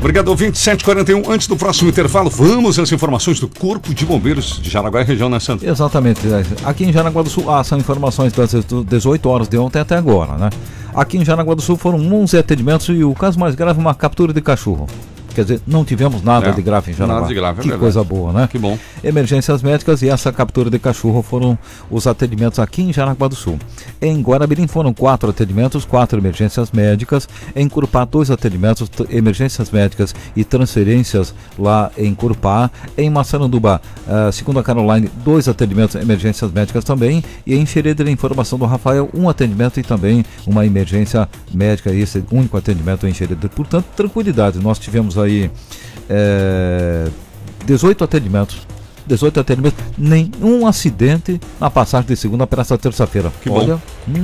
Obrigado, 0.00 0.28
ouvinte 0.28 0.58
741. 0.58 1.30
Antes 1.30 1.46
do 1.46 1.56
próximo 1.56 1.88
intervalo, 1.88 2.28
vamos 2.28 2.78
às 2.78 2.92
informações 2.92 3.40
do 3.40 3.48
Corpo 3.48 3.94
de 3.94 4.04
Bombeiros 4.04 4.60
de 4.60 4.68
Jaraguá 4.68 5.00
e 5.00 5.04
região, 5.04 5.28
né, 5.28 5.40
Sandro? 5.40 5.68
Exatamente. 5.68 6.20
Aqui 6.64 6.84
em 6.84 6.92
Jaraguá 6.92 7.22
do 7.22 7.30
Sul, 7.30 7.50
ah, 7.50 7.64
são 7.64 7.78
informações 7.78 8.32
das 8.32 8.52
18 8.86 9.28
horas 9.28 9.48
de 9.48 9.56
ontem 9.56 9.80
até 9.80 9.96
agora, 9.96 10.36
né? 10.36 10.50
Aqui 10.94 11.16
em 11.16 11.24
Jaraguá 11.24 11.54
do 11.54 11.62
Sul 11.62 11.76
foram 11.76 11.98
11 11.98 12.36
atendimentos 12.38 12.88
e 12.88 13.02
o 13.02 13.14
caso 13.14 13.38
mais 13.38 13.54
grave, 13.54 13.80
uma 13.80 13.94
captura 13.94 14.32
de 14.32 14.40
cachorro. 14.40 14.86
Quer 15.34 15.42
dizer, 15.42 15.60
não 15.66 15.84
tivemos 15.84 16.22
nada 16.22 16.48
É, 16.48 16.52
de 16.52 16.62
grave 16.62 16.92
em 16.92 16.94
Jaraguá. 16.94 17.14
nada 17.20 17.28
de 17.28 17.34
grave, 17.34 17.58
é 17.58 17.62
Que 17.62 17.68
verdade. 17.68 17.80
coisa 17.80 18.04
boa, 18.04 18.32
né? 18.32 18.48
Que 18.50 18.58
bom. 18.58 18.78
Emergências 19.02 19.62
médicas 19.62 20.00
e 20.02 20.08
essa 20.08 20.32
captura 20.32 20.70
de 20.70 20.78
cachorro 20.78 21.22
foram 21.22 21.58
os 21.90 22.06
atendimentos 22.06 22.58
aqui 22.58 22.82
em 22.82 22.92
Jaraguá 22.92 23.28
do 23.28 23.34
Sul. 23.34 23.58
Em 24.00 24.20
Guarabirim 24.22 24.66
foram 24.66 24.92
quatro 24.94 25.30
atendimentos, 25.30 25.84
quatro 25.84 26.18
emergências 26.18 26.70
médicas. 26.70 27.28
Em 27.56 27.68
Curupá, 27.68 28.04
dois 28.04 28.30
atendimentos, 28.30 28.88
emergências 29.10 29.70
médicas 29.70 30.14
e 30.36 30.44
transferências 30.44 31.34
lá 31.58 31.90
em 31.98 32.14
Curupá. 32.14 32.70
Em 32.96 33.10
Massaranduba, 33.10 33.80
ah, 34.08 34.30
segundo 34.32 34.58
a 34.58 34.62
Caroline, 34.62 35.10
dois 35.24 35.48
atendimentos, 35.48 35.94
emergências 35.96 36.50
médicas 36.52 36.84
também. 36.84 37.22
E 37.46 37.54
em 37.54 37.64
Xereder, 37.66 38.06
informação 38.08 38.58
do 38.58 38.64
Rafael, 38.66 39.08
um 39.14 39.28
atendimento 39.28 39.80
e 39.80 39.82
também 39.82 40.24
uma 40.46 40.64
emergência 40.66 41.28
médica. 41.52 41.92
Esse 41.92 42.22
único 42.30 42.56
atendimento 42.56 43.06
em 43.06 43.14
Xereder. 43.14 43.50
Portanto, 43.50 43.86
tranquilidade. 43.96 44.58
Nós 44.58 44.78
tivemos 44.78 45.16
aí 45.18 45.23
eh, 46.08 47.08
18 47.66 48.04
atendimentos. 48.04 48.66
18 49.06 49.40
atendimentos, 49.40 49.78
nenhum 49.98 50.66
acidente 50.66 51.40
na 51.60 51.70
passagem 51.70 52.06
de 52.08 52.16
segunda 52.16 52.46
para 52.46 52.62
essa 52.62 52.76
terça-feira. 52.78 53.32
Que 53.42 53.48
bom. 53.48 53.56
Olha, 53.58 53.74
hum, 54.08 54.14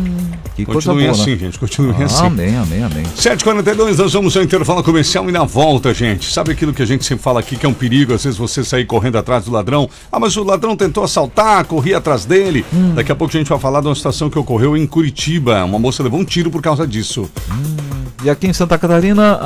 que 0.57 0.65
coisa 0.65 0.91
Continue 0.91 1.05
boa, 1.09 1.13
assim, 1.23 1.31
né? 1.33 1.37
gente. 1.37 1.59
Continue 1.59 1.95
Ah, 2.01 2.05
assim. 2.05 2.27
Amém, 2.27 2.57
amém, 2.57 2.83
amém. 2.83 3.05
7h42, 3.17 3.97
nós 3.99 4.13
vamos 4.13 4.37
ao 4.37 4.43
intervalo 4.43 4.83
comercial 4.83 5.29
e 5.29 5.33
na 5.33 5.45
volta, 5.45 5.93
gente. 5.93 6.33
Sabe 6.33 6.53
aquilo 6.53 6.73
que 6.73 6.83
a 6.83 6.87
gente 6.87 7.05
sempre 7.05 7.23
fala 7.23 7.41
aqui 7.41 7.57
que 7.57 7.67
é 7.67 7.69
um 7.69 7.75
perigo? 7.75 8.15
Às 8.15 8.25
vezes 8.25 8.39
você 8.39 8.63
sair 8.65 8.85
correndo 8.87 9.17
atrás 9.19 9.45
do 9.45 9.51
ladrão. 9.53 9.89
Ah, 10.11 10.19
mas 10.19 10.37
o 10.37 10.43
ladrão 10.45 10.77
tentou 10.77 11.05
assaltar, 11.05 11.65
corri 11.65 11.95
atrás 11.95 12.25
dele. 12.25 12.65
Hum. 12.73 12.95
Daqui 12.95 13.13
a 13.13 13.15
pouco 13.15 13.35
a 13.37 13.39
gente 13.39 13.49
vai 13.49 13.59
falar 13.59 13.81
de 13.81 13.87
uma 13.89 13.95
situação 13.95 14.29
que 14.31 14.39
ocorreu 14.39 14.77
em 14.77 14.87
Curitiba. 14.87 15.65
Uma 15.65 15.79
moça 15.79 16.03
levou 16.03 16.21
um 16.21 16.25
tiro 16.25 16.51
por 16.51 16.63
causa 16.63 16.87
disso. 16.87 17.29
E 18.23 18.29
aqui 18.29 18.47
em 18.47 18.53
Santa 18.53 18.77
Catarina, 18.77 19.39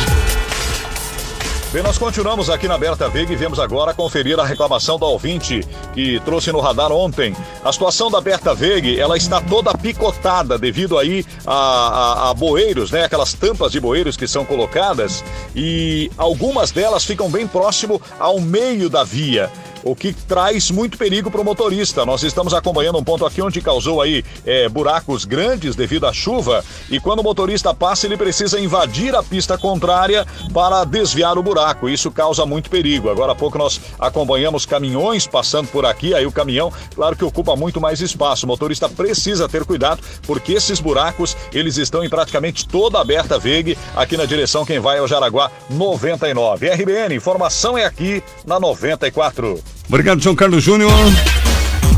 Bem, 1.74 1.82
nós 1.82 1.98
continuamos 1.98 2.48
aqui 2.48 2.68
na 2.68 2.78
Berta 2.78 3.08
Veiga 3.08 3.32
e 3.32 3.36
vemos 3.36 3.58
agora 3.58 3.92
conferir 3.92 4.38
a 4.38 4.44
reclamação 4.44 4.96
do 4.96 5.06
ouvinte 5.06 5.60
que 5.92 6.20
trouxe 6.20 6.52
no 6.52 6.60
radar 6.60 6.92
ontem. 6.92 7.34
A 7.64 7.72
situação 7.72 8.08
da 8.08 8.20
Berta 8.20 8.54
Veiga, 8.54 8.88
ela 8.92 9.16
está 9.16 9.40
toda 9.40 9.76
picotada 9.76 10.56
devido 10.56 10.96
aí 10.96 11.26
a, 11.44 11.52
a, 11.52 12.30
a 12.30 12.34
bueiros, 12.34 12.92
né? 12.92 13.02
Aquelas 13.02 13.34
tampas 13.34 13.72
de 13.72 13.80
bueiros 13.80 14.16
que 14.16 14.28
são 14.28 14.44
colocadas 14.44 15.24
e 15.52 16.12
algumas 16.16 16.70
delas 16.70 17.04
ficam 17.04 17.28
bem 17.28 17.44
próximo 17.44 18.00
ao 18.20 18.40
meio 18.40 18.88
da 18.88 19.02
via. 19.02 19.50
O 19.84 19.94
que 19.94 20.14
traz 20.14 20.70
muito 20.70 20.96
perigo 20.96 21.30
para 21.30 21.42
o 21.42 21.44
motorista. 21.44 22.06
Nós 22.06 22.22
estamos 22.22 22.54
acompanhando 22.54 22.98
um 22.98 23.04
ponto 23.04 23.26
aqui 23.26 23.42
onde 23.42 23.60
causou 23.60 24.00
aí 24.00 24.24
é, 24.46 24.66
buracos 24.66 25.26
grandes 25.26 25.76
devido 25.76 26.06
à 26.06 26.12
chuva 26.12 26.64
e 26.90 26.98
quando 26.98 27.18
o 27.20 27.22
motorista 27.22 27.74
passa 27.74 28.06
ele 28.06 28.16
precisa 28.16 28.58
invadir 28.58 29.14
a 29.14 29.22
pista 29.22 29.58
contrária 29.58 30.26
para 30.54 30.84
desviar 30.84 31.36
o 31.36 31.42
buraco. 31.42 31.86
Isso 31.86 32.10
causa 32.10 32.46
muito 32.46 32.70
perigo. 32.70 33.10
Agora 33.10 33.32
há 33.32 33.34
pouco 33.34 33.58
nós 33.58 33.78
acompanhamos 33.98 34.64
caminhões 34.64 35.26
passando 35.26 35.68
por 35.68 35.84
aqui, 35.84 36.14
aí 36.14 36.24
o 36.24 36.32
caminhão, 36.32 36.72
claro 36.94 37.14
que 37.14 37.24
ocupa 37.24 37.54
muito 37.54 37.78
mais 37.78 38.00
espaço. 38.00 38.46
O 38.46 38.48
motorista 38.48 38.88
precisa 38.88 39.46
ter 39.50 39.66
cuidado 39.66 40.02
porque 40.26 40.54
esses 40.54 40.80
buracos 40.80 41.36
eles 41.52 41.76
estão 41.76 42.02
em 42.02 42.08
praticamente 42.08 42.66
toda 42.66 42.98
aberta 42.98 43.38
Veig 43.38 43.76
aqui 43.94 44.16
na 44.16 44.24
direção 44.24 44.64
quem 44.64 44.80
vai 44.80 44.98
ao 44.98 45.06
Jaraguá 45.06 45.50
99. 45.68 46.70
RBN, 46.70 47.14
informação 47.14 47.76
é 47.76 47.84
aqui 47.84 48.22
na 48.46 48.58
94. 48.58 49.73
Obrigado, 49.88 50.22
João 50.22 50.34
Carlos 50.34 50.62
Júnior. 50.62 50.90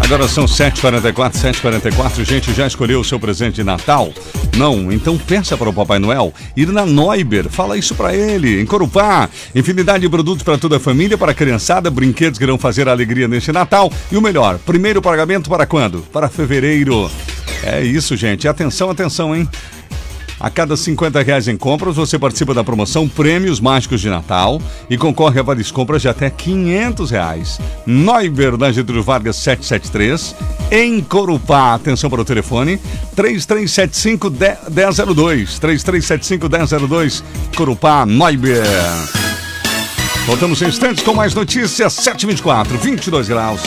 Agora 0.01 0.28
são 0.28 0.45
7h44, 0.45 1.32
7h44. 1.32 2.24
Gente, 2.24 2.53
já 2.53 2.66
escolheu 2.66 3.01
o 3.01 3.05
seu 3.05 3.18
presente 3.18 3.57
de 3.57 3.64
Natal? 3.64 4.12
Não? 4.57 4.93
Então 4.93 5.18
peça 5.18 5.57
para 5.57 5.68
o 5.68 5.72
Papai 5.72 5.99
Noel 5.99 6.32
ir 6.57 6.68
na 6.68 6.87
Neuber. 6.87 7.49
Fala 7.49 7.76
isso 7.76 7.95
para 7.95 8.14
ele. 8.14 8.61
Em 8.61 8.66
Corupá, 8.66 9.28
infinidade 9.55 10.03
de 10.03 10.09
produtos 10.09 10.43
para 10.45 10.59
toda 10.59 10.76
a 10.76 10.80
família, 10.80 11.18
para 11.18 11.32
a 11.32 11.34
criançada, 11.34 11.91
brinquedos 11.91 12.39
que 12.39 12.45
irão 12.45 12.59
fazer 12.59 12.89
a 12.89 12.93
alegria 12.93 13.26
neste 13.26 13.51
Natal. 13.51 13.91
E 14.12 14.16
o 14.16 14.22
melhor, 14.22 14.59
primeiro 14.59 15.03
pagamento 15.03 15.51
para 15.51 15.66
quando? 15.66 16.03
Para 16.12 16.28
fevereiro. 16.28 17.11
É 17.64 17.82
isso, 17.82 18.16
gente. 18.16 18.47
Atenção, 18.47 18.91
atenção, 18.91 19.34
hein? 19.34 19.49
A 20.39 20.51
cada 20.51 20.76
50 20.76 21.22
reais 21.22 21.49
em 21.49 21.57
compras, 21.57 21.97
você 21.97 22.18
participa 22.18 22.53
da 22.53 22.62
promoção 22.62 23.09
Prêmios 23.09 23.59
Mágicos 23.59 24.03
de 24.03 24.11
Natal 24.11 24.61
e 24.91 24.99
concorre 24.99 25.41
a 25.41 25.43
várias 25.43 25.70
compras 25.70 26.03
de 26.03 26.09
até 26.09 26.28
500 26.28 27.11
reais. 27.11 27.59
Neuber, 27.87 28.59
na 28.59 28.70
Getúlio 28.70 29.03
Vargas 29.03 29.37
773, 29.37 30.34
em 30.70 31.01
Corupá. 31.01 31.72
Atenção 31.74 32.11
para 32.11 32.20
o 32.20 32.24
telefone, 32.24 32.78
3375-1002. 33.16 35.59
3375-1002, 35.59 37.22
Corupá, 37.57 38.05
Neuber. 38.05 38.62
Voltamos 40.26 40.61
em 40.61 40.66
instantes 40.66 41.03
com 41.05 41.14
mais 41.14 41.34
notícias, 41.34 41.95
724, 41.95 42.76
22 42.78 43.28
graus. 43.28 43.62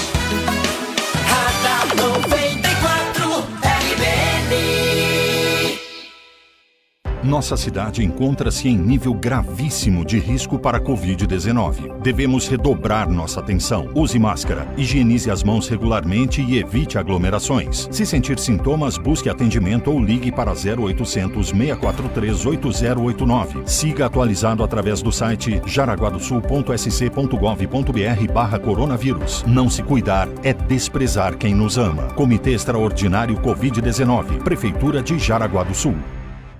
Nossa 7.30 7.56
cidade 7.56 8.04
encontra-se 8.04 8.68
em 8.68 8.76
nível 8.76 9.14
gravíssimo 9.14 10.04
de 10.04 10.18
risco 10.18 10.58
para 10.58 10.80
a 10.80 10.82
Covid-19. 10.82 12.02
Devemos 12.02 12.48
redobrar 12.48 13.08
nossa 13.08 13.40
atenção. 13.40 13.88
Use 13.94 14.18
máscara, 14.18 14.68
higienize 14.76 15.30
as 15.30 15.44
mãos 15.44 15.68
regularmente 15.68 16.42
e 16.42 16.58
evite 16.58 16.98
aglomerações. 16.98 17.88
Se 17.92 18.04
sentir 18.04 18.40
sintomas, 18.40 18.98
busque 18.98 19.30
atendimento 19.30 19.92
ou 19.92 20.04
ligue 20.04 20.32
para 20.32 20.54
0800 20.54 21.50
643 21.50 22.46
8089. 22.48 23.62
Siga 23.64 24.08
atualizado 24.08 24.64
através 24.64 25.04
do 25.04 25.12
site 25.12 25.62
jaraguadosul.sc.gov.br 25.68 28.34
barra 28.34 28.58
coronavírus. 28.58 29.44
Não 29.46 29.70
se 29.70 29.84
cuidar 29.84 30.28
é 30.44 30.52
desprezar 30.52 31.38
quem 31.38 31.54
nos 31.54 31.78
ama. 31.78 32.08
Comitê 32.16 32.54
Extraordinário 32.54 33.36
Covid-19. 33.36 34.42
Prefeitura 34.42 35.04
de 35.04 35.20
Jaraguá 35.20 35.64
do 35.64 35.76
Sul. 35.76 35.94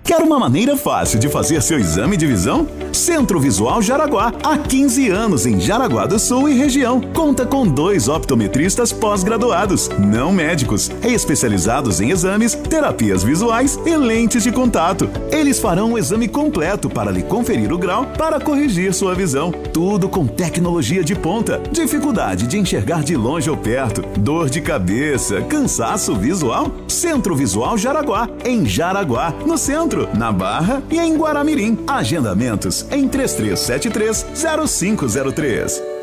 Quer 0.10 0.24
uma 0.24 0.40
maneira 0.40 0.76
fácil 0.76 1.20
de 1.20 1.30
fazer 1.30 1.62
seu 1.62 1.78
exame 1.78 2.18
de 2.18 2.26
visão? 2.26 2.68
Centro 2.92 3.40
Visual 3.40 3.80
Jaraguá, 3.80 4.34
há 4.44 4.58
15 4.58 5.08
anos 5.08 5.46
em 5.46 5.60
Jaraguá 5.60 6.08
do 6.08 6.18
Sul 6.18 6.50
e 6.50 6.58
região. 6.58 7.00
Conta 7.14 7.46
com 7.46 7.68
dois 7.68 8.08
optometristas 8.08 8.92
pós-graduados, 8.92 9.88
não 10.00 10.34
médicos, 10.34 10.90
especializados 11.04 12.02
em 12.02 12.10
exames, 12.10 12.56
terapias 12.56 13.24
visuais 13.24 13.80
e 13.86 13.96
lentes 13.96 14.42
de 14.42 14.52
contato. 14.52 15.08
Eles 15.32 15.60
farão 15.60 15.94
o 15.94 15.98
exame 16.00 16.28
completo 16.28 16.90
para 16.90 17.12
lhe 17.12 17.22
conferir 17.22 17.72
o 17.72 17.78
grau 17.78 18.08
para 18.18 18.40
corrigir 18.40 18.92
sua 18.96 19.14
visão. 19.14 19.52
Tudo 19.52 20.10
com 20.10 20.26
tecnologia 20.26 21.04
de 21.04 21.14
ponta. 21.14 21.62
Dificuldade 21.72 22.48
de 22.48 22.58
enxergar 22.58 23.04
de 23.04 23.16
longe 23.16 23.48
ou 23.48 23.58
perto, 23.58 24.02
dor 24.18 24.50
de 24.50 24.60
cabeça, 24.60 25.40
cansaço 25.42 26.16
visual? 26.16 26.72
Centro 26.88 27.36
Visual 27.36 27.78
Jaraguá, 27.78 28.28
em 28.44 28.66
Jaraguá, 28.66 29.32
no 29.46 29.58
centro, 29.58 29.99
na 30.18 30.32
Barra 30.32 30.82
e 30.90 30.98
em 31.00 31.18
Guaramirim. 31.18 31.84
Agendamentos 31.88 32.86
em 32.92 33.10
3373-0503. 33.10 35.99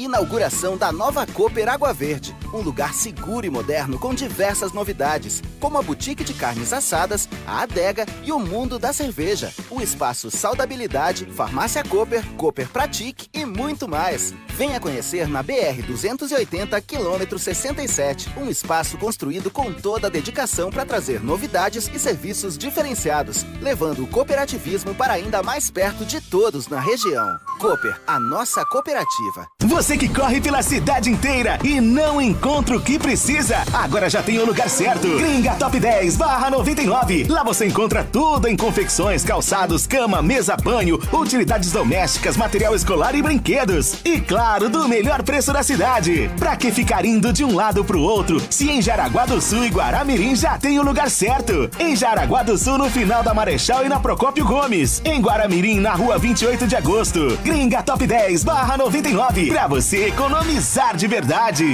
Inauguração 0.00 0.78
da 0.78 0.90
nova 0.90 1.26
Cooper 1.26 1.68
Água 1.68 1.92
Verde, 1.92 2.34
um 2.54 2.62
lugar 2.62 2.94
seguro 2.94 3.44
e 3.44 3.50
moderno 3.50 3.98
com 3.98 4.14
diversas 4.14 4.72
novidades, 4.72 5.42
como 5.60 5.76
a 5.76 5.82
boutique 5.82 6.24
de 6.24 6.32
carnes 6.32 6.72
assadas, 6.72 7.28
a 7.46 7.60
adega 7.60 8.06
e 8.24 8.32
o 8.32 8.38
mundo 8.38 8.78
da 8.78 8.94
cerveja. 8.94 9.52
O 9.68 9.82
espaço 9.82 10.30
Saudabilidade, 10.30 11.26
Farmácia 11.26 11.84
Cooper, 11.84 12.24
Cooper 12.38 12.66
Pratique 12.70 13.28
e 13.34 13.44
muito 13.44 13.86
mais. 13.86 14.32
Venha 14.56 14.80
conhecer 14.80 15.28
na 15.28 15.42
BR 15.42 15.82
280 15.86 16.80
quilômetro 16.80 17.38
67, 17.38 18.30
um 18.38 18.48
espaço 18.48 18.96
construído 18.96 19.50
com 19.50 19.70
toda 19.70 20.06
a 20.06 20.10
dedicação 20.10 20.70
para 20.70 20.86
trazer 20.86 21.22
novidades 21.22 21.90
e 21.92 21.98
serviços 21.98 22.56
diferenciados, 22.56 23.44
levando 23.60 24.04
o 24.04 24.06
cooperativismo 24.06 24.94
para 24.94 25.12
ainda 25.12 25.42
mais 25.42 25.70
perto 25.70 26.06
de 26.06 26.22
todos 26.22 26.68
na 26.68 26.80
região. 26.80 27.38
Cooper, 27.58 28.00
a 28.06 28.18
nossa 28.18 28.64
cooperativa. 28.64 29.46
Você 29.70 29.96
que 29.96 30.08
corre 30.08 30.40
pela 30.40 30.62
cidade 30.62 31.08
inteira 31.08 31.56
e 31.62 31.80
não 31.80 32.20
encontra 32.20 32.76
o 32.76 32.80
que 32.80 32.98
precisa, 32.98 33.56
agora 33.72 34.10
já 34.10 34.20
tem 34.20 34.36
o 34.36 34.44
lugar 34.44 34.68
certo. 34.68 35.06
Gringa 35.16 35.54
Top 35.54 35.78
10 35.78 36.16
barra 36.16 36.50
99. 36.50 37.26
Lá 37.28 37.44
você 37.44 37.66
encontra 37.66 38.02
tudo 38.02 38.48
em 38.48 38.56
confecções, 38.56 39.22
calçados, 39.24 39.86
cama, 39.86 40.20
mesa, 40.20 40.56
banho, 40.56 40.98
utilidades 41.12 41.70
domésticas, 41.70 42.36
material 42.36 42.74
escolar 42.74 43.14
e 43.14 43.22
brinquedos. 43.22 43.94
E 44.04 44.20
claro, 44.20 44.68
do 44.68 44.88
melhor 44.88 45.22
preço 45.22 45.52
da 45.52 45.62
cidade. 45.62 46.28
Pra 46.36 46.56
que 46.56 46.72
ficar 46.72 47.04
indo 47.04 47.32
de 47.32 47.44
um 47.44 47.54
lado 47.54 47.84
pro 47.84 48.02
outro, 48.02 48.42
se 48.50 48.68
em 48.68 48.82
Jaraguá 48.82 49.24
do 49.24 49.40
Sul 49.40 49.64
e 49.64 49.68
Guaramirim 49.68 50.34
já 50.34 50.58
tem 50.58 50.80
o 50.80 50.82
lugar 50.82 51.08
certo. 51.08 51.70
Em 51.78 51.94
Jaraguá 51.94 52.42
do 52.42 52.58
Sul, 52.58 52.76
no 52.76 52.90
final 52.90 53.22
da 53.22 53.32
Marechal 53.32 53.86
e 53.86 53.88
na 53.88 54.00
Procópio 54.00 54.44
Gomes. 54.44 55.00
Em 55.04 55.20
Guaramirim, 55.20 55.78
na 55.78 55.92
rua 55.92 56.18
28 56.18 56.66
de 56.66 56.74
agosto. 56.74 57.38
Gringa 57.44 57.84
Top 57.84 58.04
10 58.04 58.42
barra 58.42 58.76
99. 58.76 59.59
Pra 59.60 59.68
você 59.68 60.06
economizar 60.06 60.96
de 60.96 61.06
verdade. 61.06 61.66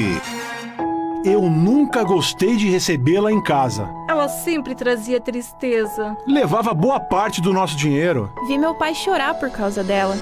Eu 1.24 1.42
nunca 1.42 2.02
gostei 2.02 2.56
de 2.56 2.68
recebê-la 2.68 3.30
em 3.30 3.40
casa. 3.40 3.88
Ela 4.10 4.26
sempre 4.26 4.74
trazia 4.74 5.20
tristeza. 5.20 6.16
Levava 6.26 6.74
boa 6.74 6.98
parte 6.98 7.40
do 7.40 7.52
nosso 7.52 7.76
dinheiro. 7.76 8.28
Vi 8.48 8.58
meu 8.58 8.74
pai 8.74 8.92
chorar 8.92 9.34
por 9.34 9.50
causa 9.50 9.84
dela. 9.84 10.16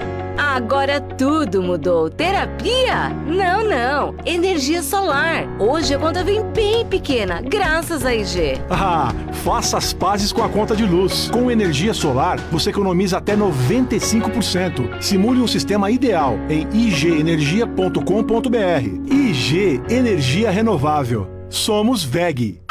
Agora 0.55 1.01
tudo 1.01 1.61
mudou. 1.61 2.09
Terapia? 2.09 3.09
Não, 3.27 3.61
não. 3.61 4.15
Energia 4.25 4.81
solar. 4.81 5.45
Hoje 5.59 5.93
a 5.93 5.99
conta 5.99 6.23
vem 6.23 6.41
bem 6.53 6.85
pequena, 6.85 7.41
graças 7.41 8.05
a 8.05 8.15
IG. 8.15 8.53
Ah, 8.69 9.13
faça 9.43 9.77
as 9.77 9.91
pazes 9.91 10.31
com 10.31 10.41
a 10.41 10.47
conta 10.47 10.73
de 10.73 10.85
luz. 10.85 11.29
Com 11.29 11.51
energia 11.51 11.93
solar, 11.93 12.39
você 12.49 12.69
economiza 12.69 13.17
até 13.17 13.35
95%. 13.35 15.01
Simule 15.01 15.41
um 15.41 15.47
sistema 15.47 15.91
ideal 15.91 16.37
em 16.49 16.65
igenergia.com.br. 16.73 19.11
IG 19.11 19.81
Energia 19.89 20.51
Renovável. 20.51 21.27
Somos 21.49 22.01
VEG. 22.01 22.61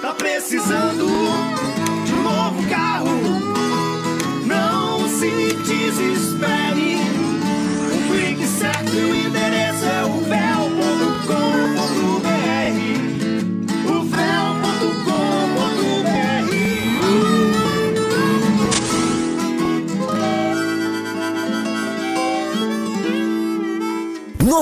Tá 0.00 0.14
precisando 0.14 1.21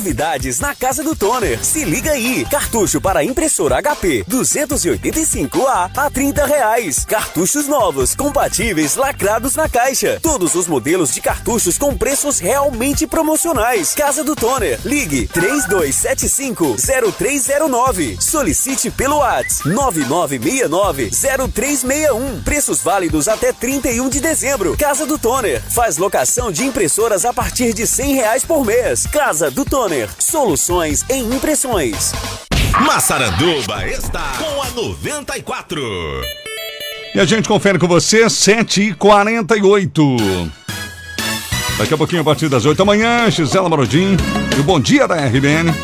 Novidades 0.01 0.59
na 0.61 0.75
casa 0.75 1.05
do 1.05 1.15
Toner. 1.15 1.63
Se 1.63 1.85
liga 1.85 2.13
aí. 2.13 2.47
Cartucho 2.51 3.03
para 3.03 3.23
impressora 3.23 3.83
HP 3.83 4.25
285A 4.31 5.91
a 5.95 6.09
30 6.09 6.47
reais. 6.47 7.05
Cartuchos 7.05 7.69
novos, 7.69 8.15
compatíveis, 8.15 8.97
lacrados 8.97 9.57
na 9.57 9.69
caixa. 9.69 10.19
Todos 10.23 10.55
os 10.55 10.67
modelos 10.67 11.13
de 11.13 11.21
cartuchos 11.21 11.77
com 11.77 11.95
preços 11.95 12.39
realmente 12.39 13.07
promocionais. 13.07 13.95
Casa 13.95 14.25
do 14.25 14.35
Toner. 14.35 14.81
Ligue 14.87 15.29
3275-0309. 15.29 18.19
Solicite 18.23 18.91
pelo 18.91 19.19
WhatsApp 19.19 19.69
9969-0361. 19.69 22.43
Preços 22.43 22.81
válidos 22.81 23.29
até 23.29 23.53
31 23.53 24.09
de 24.09 24.19
dezembro. 24.19 24.79
Casa 24.79 25.05
do 25.05 25.19
Toner. 25.19 25.63
Faz 25.69 25.99
locação 25.99 26.51
de 26.51 26.65
impressoras 26.65 27.27
a 27.27 27.35
partir 27.35 27.75
de 27.75 27.87
100 27.87 28.15
reais 28.15 28.43
por 28.43 28.65
mês. 28.65 29.07
Casa 29.07 29.51
do 29.51 29.63
Toner. 29.63 29.90
Soluções 30.19 31.05
em 31.11 31.25
impressões. 31.35 32.13
Massaranduba 32.87 33.85
está 33.89 34.35
com 34.39 34.63
a 34.63 34.71
94. 34.71 35.81
E 37.13 37.19
a 37.19 37.25
gente 37.25 37.49
confere 37.49 37.77
com 37.77 37.89
você, 37.89 38.27
7h48. 38.27 40.49
Daqui 41.77 41.93
a 41.93 41.97
pouquinho, 41.97 42.23
a 42.23 42.25
partir 42.25 42.49
das 42.49 42.65
8 42.65 42.79
da 42.79 42.85
manhã, 42.85 43.29
Gisela 43.31 43.69
Marodim 43.69 44.17
e 44.57 44.61
o 44.61 44.63
Bom 44.63 44.79
Dia 44.79 45.09
da 45.09 45.17
RBN. 45.17 45.75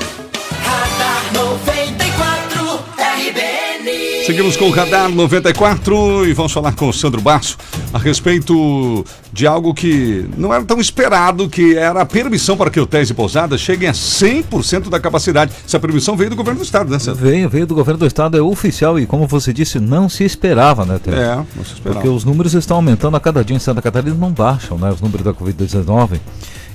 Seguimos 4.27 4.57
com 4.57 4.65
o 4.65 4.71
Radar 4.73 5.09
94 5.09 6.27
e 6.27 6.33
vamos 6.33 6.51
falar 6.51 6.75
com 6.75 6.89
o 6.89 6.93
Sandro 6.93 7.21
Basso 7.21 7.57
a 7.93 7.99
respeito 7.99 9.05
de 9.33 9.47
algo 9.47 9.73
que 9.73 10.29
não 10.37 10.53
era 10.53 10.65
tão 10.65 10.81
esperado, 10.81 11.49
que 11.49 11.77
era 11.77 12.01
a 12.01 12.05
permissão 12.05 12.57
para 12.57 12.69
que 12.69 12.81
hotéis 12.81 13.09
e 13.09 13.15
pousadas 13.15 13.61
cheguem 13.61 13.89
a 13.89 13.93
100% 13.93 14.89
da 14.89 14.99
capacidade. 14.99 15.53
Essa 15.65 15.79
permissão 15.79 16.17
veio 16.17 16.31
do 16.31 16.35
governo 16.35 16.59
do 16.59 16.65
estado, 16.65 16.91
né, 16.91 16.99
Sandro? 16.99 17.25
Veio, 17.25 17.49
veio 17.49 17.69
do 17.69 17.75
governo 17.77 18.01
do 18.01 18.07
estado, 18.07 18.37
é 18.37 18.43
oficial 18.43 18.99
e 18.99 19.07
como 19.07 19.29
você 19.29 19.53
disse, 19.53 19.79
não 19.79 20.09
se 20.09 20.25
esperava, 20.25 20.85
né, 20.85 20.99
Tê? 21.01 21.13
É, 21.13 21.37
não 21.37 21.65
se 21.65 21.75
esperava. 21.75 22.01
Porque 22.01 22.09
os 22.09 22.25
números 22.25 22.53
estão 22.53 22.79
aumentando 22.79 23.17
a 23.17 23.21
cada 23.21 23.45
dia 23.45 23.55
em 23.55 23.61
Santa 23.61 23.81
Catarina, 23.81 24.17
não 24.17 24.33
baixam, 24.33 24.77
né, 24.77 24.91
os 24.91 25.01
números 25.01 25.25
da 25.25 25.33
Covid-19. 25.33 26.19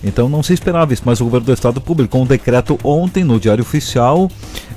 Então 0.03 0.27
não 0.27 0.41
se 0.41 0.53
esperava 0.53 0.93
isso, 0.93 1.03
mas 1.05 1.21
o 1.21 1.25
governo 1.25 1.45
do 1.45 1.53
estado 1.53 1.79
publicou 1.79 2.21
um 2.23 2.25
decreto 2.25 2.77
ontem 2.83 3.23
no 3.23 3.39
Diário 3.39 3.61
Oficial 3.61 4.29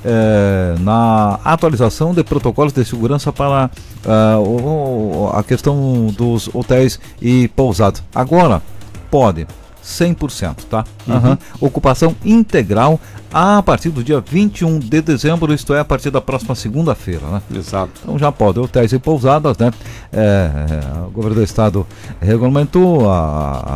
eh, 0.03 0.75
na 0.81 1.39
atualização 1.43 2.13
de 2.13 2.23
protocolos 2.23 2.71
de 2.73 2.85
segurança 2.85 3.33
para 3.33 3.69
ah, 4.05 4.37
o- 4.39 5.31
a 5.33 5.43
questão 5.43 6.07
dos 6.15 6.47
hotéis 6.53 6.99
e 7.21 7.47
pousadas. 7.49 8.03
Agora, 8.13 8.61
pode. 9.09 9.47
100%, 9.83 10.63
tá? 10.67 10.83
Uhum. 11.07 11.15
Aham. 11.15 11.37
Ocupação 11.61 12.15
integral 12.25 12.99
a 13.31 13.61
partir 13.61 13.89
do 13.89 14.03
dia 14.03 14.19
21 14.19 14.79
de 14.79 14.99
dezembro, 14.99 15.53
isto 15.53 15.75
é, 15.75 15.79
a 15.79 15.85
partir 15.85 16.09
da 16.09 16.19
próxima 16.19 16.55
segunda-feira, 16.55 17.21
né? 17.27 17.41
Exato. 17.55 17.91
Então 18.01 18.17
já 18.17 18.31
pode, 18.31 18.59
hotéis 18.59 18.91
e 18.93 18.97
pousadas, 18.97 19.55
né? 19.59 19.71
É, 20.11 20.49
é, 20.81 21.05
o 21.05 21.11
governo 21.11 21.35
do 21.35 21.43
estado 21.43 21.85
regulamentou, 22.19 23.07
a, 23.11 23.13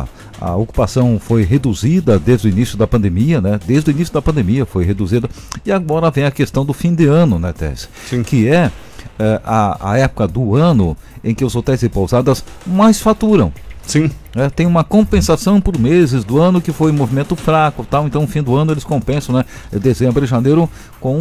a, 0.02 0.04
a 0.40 0.56
ocupação 0.56 1.20
foi 1.20 1.42
reduzida 1.44 2.18
desde 2.18 2.48
o 2.48 2.50
início 2.50 2.76
da 2.78 2.86
pandemia, 2.86 3.40
né? 3.40 3.60
Desde 3.66 3.90
o 3.90 3.92
início 3.92 4.14
da 4.14 4.22
pandemia 4.22 4.64
foi 4.64 4.84
reduzida. 4.84 5.28
E 5.66 5.70
agora 5.70 6.10
vem 6.10 6.24
a 6.24 6.30
questão 6.30 6.64
do 6.64 6.72
fim 6.72 6.94
de 6.94 7.06
ano, 7.06 7.38
né, 7.38 7.52
Tess? 7.52 7.88
Que 8.26 8.48
é, 8.48 8.70
é, 9.18 9.40
a, 9.44 9.90
a 9.92 9.98
época 9.98 10.26
do 10.26 10.56
ano 10.56 10.96
em 11.22 11.34
que 11.34 11.44
os 11.44 11.54
hotéis 11.54 11.82
e 11.82 11.88
pousadas 11.88 12.42
mais 12.66 13.00
faturam. 13.00 13.52
Sim. 13.82 14.08
tem 14.54 14.66
uma 14.66 14.84
compensação 14.84 15.60
por 15.60 15.76
meses 15.76 16.22
do 16.22 16.38
ano 16.40 16.60
que 16.60 16.70
foi 16.70 16.92
movimento 16.92 17.34
fraco 17.34 17.84
tal, 17.90 18.06
então 18.06 18.22
no 18.22 18.28
fim 18.28 18.40
do 18.40 18.54
ano 18.54 18.70
eles 18.72 18.84
compensam, 18.84 19.34
né? 19.34 19.44
Dezembro 19.72 20.22
e 20.22 20.28
janeiro 20.28 20.70
com 21.00 21.18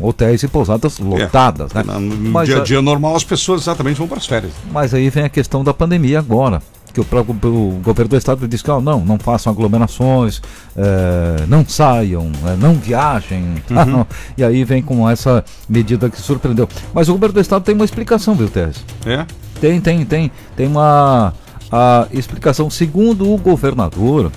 hotéis 0.00 0.42
e 0.42 0.48
pousadas 0.48 0.98
lotadas, 0.98 1.70
né? 1.74 1.82
No 1.82 2.30
Mas 2.30 2.48
dia 2.48 2.60
a- 2.60 2.64
dia 2.64 2.80
normal, 2.80 3.14
as 3.14 3.24
pessoas 3.24 3.62
exatamente 3.62 3.98
vão 3.98 4.08
para 4.08 4.16
as 4.18 4.26
férias. 4.26 4.52
mas 4.72 4.94
aí 4.94 5.10
vem 5.10 5.24
a 5.24 5.28
questão 5.28 5.62
da 5.62 5.74
pandemia 5.74 6.18
agora. 6.18 6.62
Que 6.98 7.00
o 7.00 7.04
próprio 7.04 7.34
o 7.48 7.80
governo 7.82 8.10
do 8.10 8.16
estado 8.16 8.48
disse 8.48 8.64
que 8.64 8.70
ó, 8.70 8.80
não, 8.80 9.04
não 9.04 9.18
façam 9.18 9.52
aglomerações, 9.52 10.42
eh, 10.76 11.44
não 11.46 11.64
saiam, 11.64 12.32
eh, 12.44 12.56
não 12.58 12.74
viajem. 12.74 13.54
tá? 13.68 13.84
Uhum. 13.84 14.04
E 14.36 14.42
aí 14.42 14.64
vem 14.64 14.82
com 14.82 15.08
essa 15.08 15.44
medida 15.68 16.10
que 16.10 16.20
surpreendeu. 16.20 16.68
Mas 16.92 17.08
o 17.08 17.12
governo 17.12 17.34
do 17.34 17.40
estado 17.40 17.62
tem 17.62 17.74
uma 17.74 17.84
explicação, 17.84 18.34
viu, 18.34 18.48
Teres? 18.48 18.84
É? 19.06 19.24
Tem, 19.60 19.80
tem, 19.80 20.04
tem. 20.04 20.30
Tem 20.56 20.66
uma 20.66 21.32
a 21.70 22.06
explicação. 22.12 22.70
Segundo 22.70 23.32
o 23.32 23.36
governador, 23.36 24.32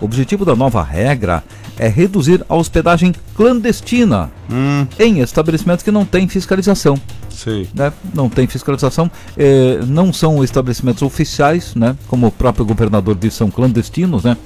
o 0.00 0.04
objetivo 0.04 0.44
da 0.44 0.56
nova 0.56 0.82
regra 0.82 1.44
é 1.80 1.88
reduzir 1.88 2.44
a 2.46 2.54
hospedagem 2.54 3.14
clandestina 3.34 4.30
em 4.98 5.20
estabelecimentos 5.20 5.82
que 5.82 5.90
não 5.90 6.04
têm 6.04 6.28
fiscalização. 6.28 7.00
Né? 7.74 7.90
Não 8.14 8.28
tem 8.28 8.46
fiscalização, 8.46 9.10
eh, 9.34 9.80
não 9.86 10.12
são 10.12 10.44
estabelecimentos 10.44 11.02
oficiais, 11.02 11.74
né? 11.74 11.96
como 12.06 12.26
o 12.26 12.30
próprio 12.30 12.66
governador 12.66 13.16
disse, 13.18 13.38
são 13.38 13.50
clandestinos. 13.50 14.24
Né? 14.24 14.36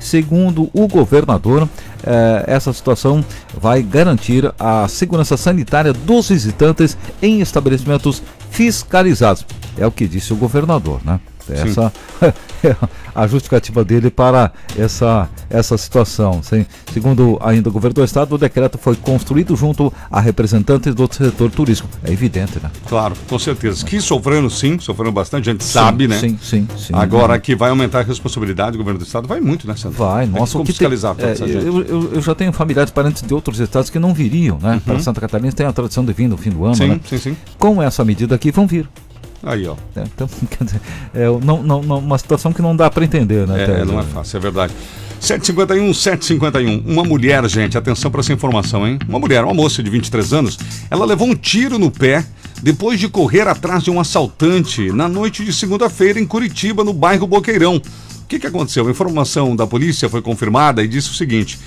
Segundo 0.00 0.70
o 0.72 0.88
governador, 0.88 1.68
eh, 2.02 2.44
essa 2.46 2.72
situação 2.72 3.22
vai 3.60 3.82
garantir 3.82 4.50
a 4.58 4.88
segurança 4.88 5.36
sanitária 5.36 5.92
dos 5.92 6.30
visitantes 6.30 6.96
em 7.20 7.42
estabelecimentos 7.42 8.22
fiscalizados. 8.50 9.44
É 9.76 9.86
o 9.86 9.92
que 9.92 10.08
disse 10.08 10.32
o 10.32 10.36
governador, 10.36 11.00
né? 11.04 11.20
Essa 11.52 11.92
é 12.22 12.76
a 13.14 13.26
justificativa 13.26 13.84
dele 13.84 14.10
para 14.10 14.52
essa, 14.76 15.28
essa 15.50 15.76
situação. 15.76 16.42
Sim. 16.42 16.64
Segundo 16.92 17.38
ainda 17.42 17.68
o 17.68 17.72
governo 17.72 17.94
do 17.94 18.04
estado, 18.04 18.34
o 18.34 18.38
decreto 18.38 18.78
foi 18.78 18.94
construído 18.96 19.56
junto 19.56 19.92
a 20.10 20.20
representantes 20.20 20.94
do 20.94 21.12
setor 21.12 21.50
turístico. 21.50 21.88
É 22.04 22.12
evidente, 22.12 22.60
né? 22.62 22.70
Claro, 22.88 23.14
com 23.28 23.38
certeza. 23.38 23.84
Que 23.84 24.00
sofrendo 24.00 24.48
sim, 24.50 24.78
sofrendo 24.78 25.12
bastante, 25.12 25.48
a 25.50 25.52
gente 25.52 25.64
Sim, 25.64 25.72
sabe, 25.72 26.08
né? 26.08 26.18
sim, 26.18 26.38
sim, 26.40 26.68
sim. 26.76 26.92
Agora 26.94 27.38
que 27.38 27.54
vai 27.54 27.70
aumentar 27.70 28.00
a 28.00 28.02
responsabilidade 28.02 28.72
do 28.72 28.78
governo 28.78 28.98
do 28.98 29.04
estado, 29.04 29.26
vai 29.26 29.40
muito, 29.40 29.66
né, 29.66 29.74
Sandro? 29.76 29.98
Vai, 29.98 30.26
nossa, 30.26 30.58
o 30.58 30.62
que 30.62 30.72
fiscalizar 30.72 31.14
tem, 31.14 31.26
é, 31.26 31.34
eu, 31.40 31.82
eu, 31.82 32.14
eu 32.14 32.22
já 32.22 32.34
tenho 32.34 32.52
familiares, 32.52 32.90
parentes 32.90 33.22
de 33.22 33.34
outros 33.34 33.58
estados 33.58 33.90
que 33.90 33.98
não 33.98 34.14
viriam, 34.14 34.58
né? 34.60 34.74
Uhum. 34.74 34.80
Para 34.80 34.98
Santa 35.00 35.20
Catarina 35.20 35.50
tem 35.52 35.66
a 35.66 35.72
tradição 35.72 36.04
de 36.04 36.12
vir 36.12 36.28
no 36.28 36.36
fim 36.36 36.50
do 36.50 36.64
ano, 36.64 36.76
Sim, 36.76 36.88
né? 36.88 37.00
sim, 37.08 37.18
sim. 37.18 37.36
Com 37.58 37.82
essa 37.82 38.04
medida 38.04 38.34
aqui 38.34 38.50
vão 38.50 38.66
vir. 38.66 38.88
Aí, 39.42 39.66
ó. 39.66 39.76
É, 39.96 40.02
então, 40.02 40.28
quer 40.50 40.64
dizer, 40.64 40.80
é 41.14 41.26
não, 41.44 41.62
não, 41.62 41.82
não- 41.82 41.98
uma 41.98 42.18
situação 42.18 42.52
que 42.52 42.60
não 42.62 42.74
dá 42.74 42.90
para 42.90 43.04
entender, 43.04 43.46
né? 43.46 43.62
É, 43.62 43.66
Tese? 43.66 43.84
não 43.84 44.00
é 44.00 44.02
fácil, 44.02 44.36
é 44.36 44.40
verdade. 44.40 44.72
751, 45.20 45.92
751. 45.94 46.82
Uma 46.92 47.02
mulher, 47.02 47.48
gente, 47.48 47.76
atenção 47.76 48.10
para 48.10 48.20
essa 48.20 48.32
informação, 48.32 48.86
hein? 48.86 48.98
Uma 49.08 49.18
mulher, 49.18 49.42
uma 49.44 49.54
moça 49.54 49.82
de 49.82 49.90
23 49.90 50.32
anos, 50.32 50.58
ela 50.90 51.04
levou 51.04 51.26
um 51.28 51.34
tiro 51.34 51.78
no 51.78 51.90
pé 51.90 52.24
depois 52.62 52.98
de 53.00 53.08
correr 53.08 53.46
atrás 53.48 53.82
de 53.82 53.90
um 53.90 53.98
assaltante 54.00 54.92
na 54.92 55.08
noite 55.08 55.44
de 55.44 55.52
segunda-feira 55.52 56.20
em 56.20 56.26
Curitiba, 56.26 56.84
no 56.84 56.92
bairro 56.92 57.26
Boqueirão. 57.26 57.76
O 57.76 58.26
que, 58.28 58.38
que 58.38 58.46
aconteceu? 58.46 58.86
A 58.86 58.90
informação 58.90 59.56
da 59.56 59.66
polícia 59.66 60.08
foi 60.08 60.20
confirmada 60.22 60.82
e 60.84 60.88
disse 60.88 61.10
o 61.10 61.14
seguinte: 61.14 61.58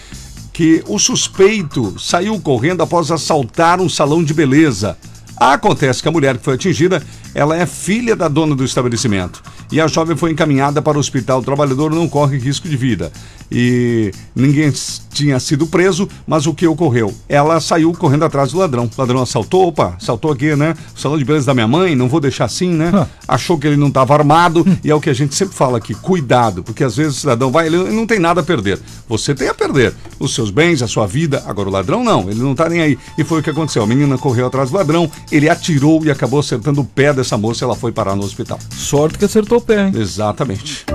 que 0.53 0.83
o 0.87 0.99
suspeito 0.99 1.95
saiu 1.99 2.39
correndo 2.39 2.83
após 2.83 3.11
assaltar 3.11 3.81
um 3.81 3.89
salão 3.89 4.23
de 4.23 4.33
beleza. 4.33 4.97
Acontece 5.41 6.03
que 6.03 6.07
a 6.07 6.11
mulher 6.11 6.37
que 6.37 6.43
foi 6.43 6.53
atingida, 6.53 7.01
ela 7.33 7.57
é 7.57 7.65
filha 7.65 8.15
da 8.15 8.27
dona 8.27 8.55
do 8.55 8.63
estabelecimento. 8.63 9.41
E 9.71 9.81
a 9.81 9.87
jovem 9.87 10.15
foi 10.15 10.29
encaminhada 10.29 10.83
para 10.83 10.97
o 10.97 10.99
hospital. 10.99 11.39
O 11.39 11.43
trabalhador 11.43 11.89
não 11.89 12.07
corre 12.07 12.37
risco 12.37 12.69
de 12.69 12.77
vida. 12.77 13.11
E 13.51 14.11
ninguém 14.33 14.71
tinha 15.11 15.39
sido 15.39 15.67
preso, 15.67 16.07
mas 16.25 16.47
o 16.47 16.53
que 16.53 16.65
ocorreu? 16.65 17.13
Ela 17.27 17.59
saiu 17.59 17.91
correndo 17.91 18.23
atrás 18.23 18.51
do 18.51 18.57
ladrão. 18.57 18.85
O 18.85 19.01
ladrão 19.01 19.21
assaltou, 19.21 19.67
opa, 19.67 19.95
assaltou 20.01 20.31
aqui, 20.31 20.55
né? 20.55 20.73
O 20.95 20.99
salão 20.99 21.17
de 21.17 21.25
beleza 21.25 21.47
da 21.47 21.53
minha 21.53 21.67
mãe, 21.67 21.95
não 21.95 22.07
vou 22.07 22.21
deixar 22.21 22.45
assim, 22.45 22.69
né? 22.69 23.07
Achou 23.27 23.57
que 23.57 23.67
ele 23.67 23.75
não 23.75 23.89
estava 23.89 24.13
armado. 24.13 24.65
e 24.83 24.89
é 24.89 24.95
o 24.95 25.01
que 25.01 25.09
a 25.09 25.13
gente 25.13 25.35
sempre 25.35 25.53
fala 25.55 25.77
aqui, 25.77 25.93
cuidado, 25.93 26.63
porque 26.63 26.83
às 26.83 26.95
vezes 26.95 27.17
o 27.17 27.19
cidadão 27.19 27.51
vai, 27.51 27.67
ele 27.67 27.77
não 27.91 28.07
tem 28.07 28.19
nada 28.19 28.41
a 28.41 28.43
perder. 28.43 28.79
Você 29.09 29.35
tem 29.35 29.49
a 29.49 29.53
perder 29.53 29.93
os 30.17 30.33
seus 30.33 30.49
bens, 30.49 30.81
a 30.81 30.87
sua 30.87 31.05
vida. 31.05 31.43
Agora 31.45 31.67
o 31.67 31.71
ladrão 31.71 32.03
não, 32.03 32.29
ele 32.29 32.39
não 32.39 32.55
tá 32.55 32.69
nem 32.69 32.81
aí. 32.81 32.97
E 33.17 33.23
foi 33.23 33.41
o 33.41 33.43
que 33.43 33.49
aconteceu. 33.49 33.83
A 33.83 33.87
menina 33.87 34.17
correu 34.17 34.47
atrás 34.47 34.69
do 34.69 34.77
ladrão, 34.77 35.11
ele 35.31 35.49
atirou 35.49 36.05
e 36.05 36.11
acabou 36.11 36.39
acertando 36.39 36.81
o 36.81 36.85
pé 36.85 37.13
dessa 37.13 37.37
moça. 37.37 37.65
Ela 37.65 37.75
foi 37.75 37.91
parar 37.91 38.15
no 38.15 38.23
hospital. 38.23 38.59
Sorte 38.75 39.17
que 39.17 39.25
acertou 39.25 39.57
o 39.57 39.61
pé, 39.61 39.87
hein? 39.87 39.93
Exatamente. 39.95 40.85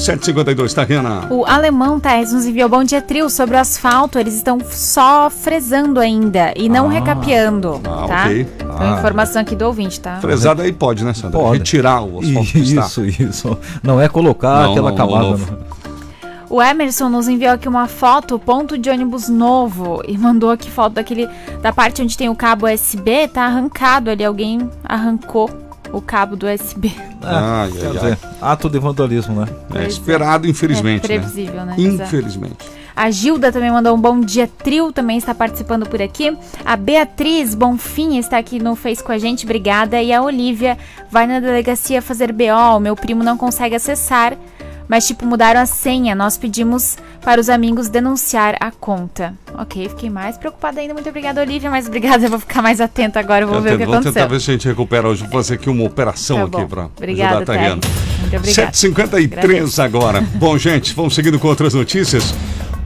752, 0.00 0.72
tá, 0.72 0.82
Renan? 0.82 1.26
O 1.30 1.44
alemão 1.44 2.00
Thais 2.00 2.32
nos 2.32 2.46
enviou 2.46 2.68
bom 2.68 2.82
dia 2.82 3.02
trio 3.02 3.28
sobre 3.28 3.54
o 3.54 3.58
asfalto. 3.58 4.18
Eles 4.18 4.34
estão 4.34 4.58
só 4.70 5.28
fresando 5.28 6.00
ainda 6.00 6.52
e 6.56 6.68
não 6.70 6.86
Ah. 6.88 6.90
recapeando, 6.92 7.80
Ah, 7.84 8.06
tá? 8.08 8.22
ok. 8.24 8.46
Então, 8.56 8.76
Ah. 8.80 8.96
informação 8.98 9.42
aqui 9.42 9.54
do 9.54 9.66
ouvinte, 9.66 10.00
tá? 10.00 10.16
Fresada 10.16 10.62
aí 10.62 10.72
pode, 10.72 11.04
né, 11.04 11.12
Sandra? 11.12 11.38
Pode. 11.38 11.58
Retirar 11.58 12.02
o 12.02 12.20
asfalto 12.20 12.50
que 12.50 12.58
está. 12.60 12.86
Isso, 12.86 13.04
isso. 13.04 13.58
Não 13.82 14.00
é 14.00 14.08
colocar 14.08 14.62
Não, 14.64 14.70
aquela 14.72 14.90
não, 14.90 14.96
camada. 14.96 15.22
não, 15.28 15.36
né? 15.36 15.46
O 16.48 16.60
Emerson 16.60 17.08
nos 17.08 17.28
enviou 17.28 17.52
aqui 17.52 17.68
uma 17.68 17.86
foto, 17.86 18.36
ponto 18.38 18.76
de 18.76 18.90
ônibus 18.90 19.28
novo, 19.28 20.02
e 20.08 20.18
mandou 20.18 20.50
aqui 20.50 20.68
foto 20.68 20.94
daquele 20.94 21.28
da 21.62 21.72
parte 21.72 22.02
onde 22.02 22.16
tem 22.16 22.28
o 22.28 22.34
cabo 22.34 22.66
USB, 22.66 23.28
tá 23.28 23.44
arrancado 23.44 24.10
ali, 24.10 24.24
alguém 24.24 24.68
arrancou 24.82 25.48
o 25.92 26.00
cabo 26.00 26.36
do 26.36 26.46
USB. 26.46 26.92
Ah, 27.22 27.62
Ai, 27.62 27.72
quer 27.72 27.86
ai, 27.86 27.92
dizer, 27.92 28.18
ato 28.40 28.68
de 28.68 28.78
vandalismo, 28.78 29.40
né? 29.40 29.46
É 29.74 29.86
esperado, 29.86 30.48
infelizmente. 30.48 31.04
É 31.04 31.18
previsível, 31.18 31.64
né? 31.64 31.74
Infelizmente. 31.78 32.80
A 32.94 33.10
Gilda 33.10 33.50
também 33.50 33.70
mandou 33.70 33.96
um 33.96 34.00
bom 34.00 34.20
dia 34.20 34.46
trio, 34.46 34.92
também 34.92 35.16
está 35.16 35.34
participando 35.34 35.88
por 35.88 36.02
aqui. 36.02 36.36
A 36.64 36.76
Beatriz 36.76 37.54
Bonfim 37.54 38.18
está 38.18 38.36
aqui 38.38 38.58
no 38.58 38.76
Face 38.76 39.02
com 39.02 39.12
a 39.12 39.18
gente, 39.18 39.44
obrigada. 39.44 40.02
E 40.02 40.12
a 40.12 40.20
Olivia 40.20 40.76
vai 41.10 41.26
na 41.26 41.40
delegacia 41.40 42.02
fazer 42.02 42.32
BO, 42.32 42.76
o 42.76 42.80
meu 42.80 42.94
primo 42.94 43.22
não 43.22 43.38
consegue 43.38 43.74
acessar, 43.74 44.36
mas 44.90 45.06
tipo, 45.06 45.24
mudaram 45.24 45.60
a 45.60 45.66
senha. 45.66 46.16
Nós 46.16 46.36
pedimos 46.36 46.98
para 47.22 47.40
os 47.40 47.48
amigos 47.48 47.88
denunciar 47.88 48.56
a 48.58 48.72
conta. 48.72 49.32
Ok, 49.56 49.88
fiquei 49.90 50.10
mais 50.10 50.36
preocupada 50.36 50.80
ainda. 50.80 50.92
Muito 50.92 51.08
obrigada, 51.08 51.40
Olivia, 51.40 51.70
mas 51.70 51.86
obrigada, 51.86 52.24
eu 52.26 52.30
vou 52.30 52.40
ficar 52.40 52.60
mais 52.60 52.80
atenta 52.80 53.20
agora, 53.20 53.44
eu 53.44 53.48
vou 53.48 53.58
Eu 53.58 53.62
ver 53.62 53.68
o 53.68 53.72
que 53.74 53.78
tento- 53.84 53.90
Vamos 53.90 54.04
tentar 54.06 54.20
aconteceu. 54.24 54.38
ver 54.38 54.44
se 54.44 54.50
a 54.50 54.54
gente 54.54 54.66
recupera 54.68 55.08
hoje. 55.08 55.22
Vou 55.22 55.30
fazer 55.30 55.54
aqui 55.54 55.70
uma 55.70 55.84
operação 55.84 56.48
Tá 56.50 56.58
aqui 56.58 56.68
para 56.68 56.86
Obrigada, 56.86 57.36
ajudar 57.36 57.52
a. 57.54 57.56
Thaís. 57.56 57.72
Muito 58.20 58.36
obrigada. 58.36 58.72
7h53 58.72 59.78
agora. 59.84 60.20
Bom, 60.34 60.58
gente, 60.58 60.92
vamos 60.92 61.14
seguindo 61.14 61.38
com 61.38 61.46
outras 61.46 61.72
notícias. 61.72 62.34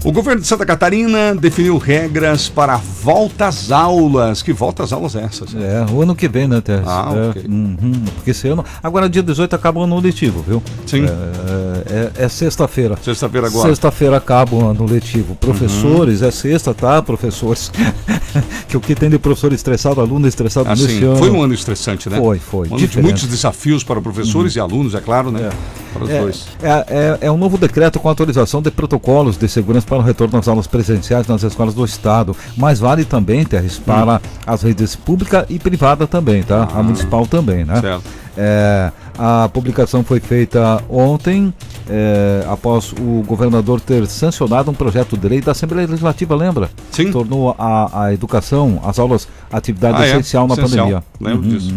O 0.05 0.13
governo 0.13 0.43
de 0.43 0.47
Santa 0.47 0.67
Catarina 0.67 1.35
definiu 1.35 1.79
regras 1.79 2.47
para 2.47 2.77
volta 2.77 3.47
às 3.47 3.73
aulas. 3.73 4.43
Que 4.43 4.53
volta 4.53 4.83
às 4.83 4.93
aulas 4.93 5.17
é 5.17 5.23
essas? 5.23 5.55
É, 5.55 5.87
o 5.91 6.03
ano 6.03 6.15
que 6.15 6.29
vem, 6.29 6.47
né, 6.47 6.61
Tess? 6.61 6.83
Ah, 6.87 7.11
é, 7.17 7.31
ok. 7.31 7.45
uhum, 7.49 8.05
porque 8.15 8.33
esse 8.33 8.47
ano. 8.47 8.63
Agora, 8.83 9.09
dia 9.09 9.23
18 9.23 9.57
acaba 9.57 9.81
o 9.81 9.85
ano 9.85 9.99
letivo, 9.99 10.45
viu? 10.47 10.63
Sim. 10.87 11.07
É, 11.07 12.11
é- 12.21 12.25
é 12.25 12.29
sexta-feira. 12.29 12.99
Sexta-feira 13.03 13.47
agora. 13.47 13.67
Sexta-feira 13.71 14.17
acaba 14.19 14.55
o 14.55 14.69
ano 14.69 14.85
letivo. 14.85 15.37
Professores, 15.37 16.21
é 16.21 16.31
sexta, 16.31 16.75
tá, 16.75 17.01
professores? 17.01 17.73
que 18.69 18.77
o 18.77 18.81
que 18.81 18.95
tem 18.95 19.09
de 19.09 19.19
professor 19.19 19.55
estressado, 19.55 20.03
aluno 20.03 20.29
estressado 20.29 20.69
Assim, 20.69 20.83
nesse 20.83 21.05
ano. 21.05 21.17
foi 21.17 21.31
um 21.31 21.43
ano 21.43 21.55
estressante, 21.55 22.11
né? 22.11 22.19
Foi, 22.19 22.39
foi. 22.39 22.69
Um 22.69 22.77
ano 22.77 22.87
de 22.87 23.01
muitos 23.01 23.27
desafios 23.27 23.83
para 23.83 24.03
professores 24.03 24.55
e 24.55 24.61
alunos, 24.61 24.95
é 24.95 25.01
claro, 25.01 25.31
né? 25.31 25.49
Para 25.95 26.05
os 26.05 26.11
É, 26.11 26.21
dois. 26.21 26.47
é, 26.63 26.69
é, 26.89 27.19
é 27.23 27.31
um 27.31 27.39
novo 27.39 27.57
decreto 27.57 27.99
com 28.01 28.09
atualização 28.11 28.61
de 28.61 28.71
protocolos 28.71 29.37
de 29.39 29.49
segurança 29.49 29.87
para 29.95 30.03
o 30.03 30.03
retorno 30.03 30.38
às 30.38 30.49
aulas 30.49 30.66
presenciais 30.66 31.26
nas 31.28 31.42
escolas 31.42 31.74
do 31.74 31.84
Estado. 31.84 32.36
Mas 32.57 32.80
vale 32.80 33.05
também, 33.05 33.45
Terres, 33.45 33.78
para 33.78 34.20
as 34.47 34.62
redes 34.62 34.97
pública 34.97 35.47
e 35.49 35.59
privada 35.59 36.07
também, 36.07 36.42
tá? 36.42 36.68
A 36.74 36.82
municipal 36.82 37.26
também, 37.26 37.64
né? 37.64 37.80
Certo. 37.80 38.24
É, 38.37 38.91
a 39.18 39.49
publicação 39.53 40.03
foi 40.03 40.18
feita 40.20 40.82
ontem, 40.89 41.55
é, 41.89 42.45
após 42.49 42.93
o 42.93 43.22
governador 43.26 43.80
ter 43.80 44.07
sancionado 44.07 44.70
um 44.70 44.74
projeto 44.74 45.16
de 45.16 45.28
lei 45.28 45.41
da 45.41 45.53
Assembleia 45.53 45.87
Legislativa, 45.87 46.35
lembra? 46.35 46.68
Sim. 46.91 47.12
Tornou 47.12 47.55
a, 47.59 48.07
a 48.07 48.12
educação, 48.14 48.80
as 48.85 48.99
aulas, 48.99 49.28
atividade 49.53 50.03
Ah, 50.03 50.07
é? 50.07 50.11
essencial 50.11 50.49
na 50.49 50.55
Essencial. 50.55 50.85
pandemia. 50.87 51.05
Lembro 51.20 51.49
disso. 51.49 51.74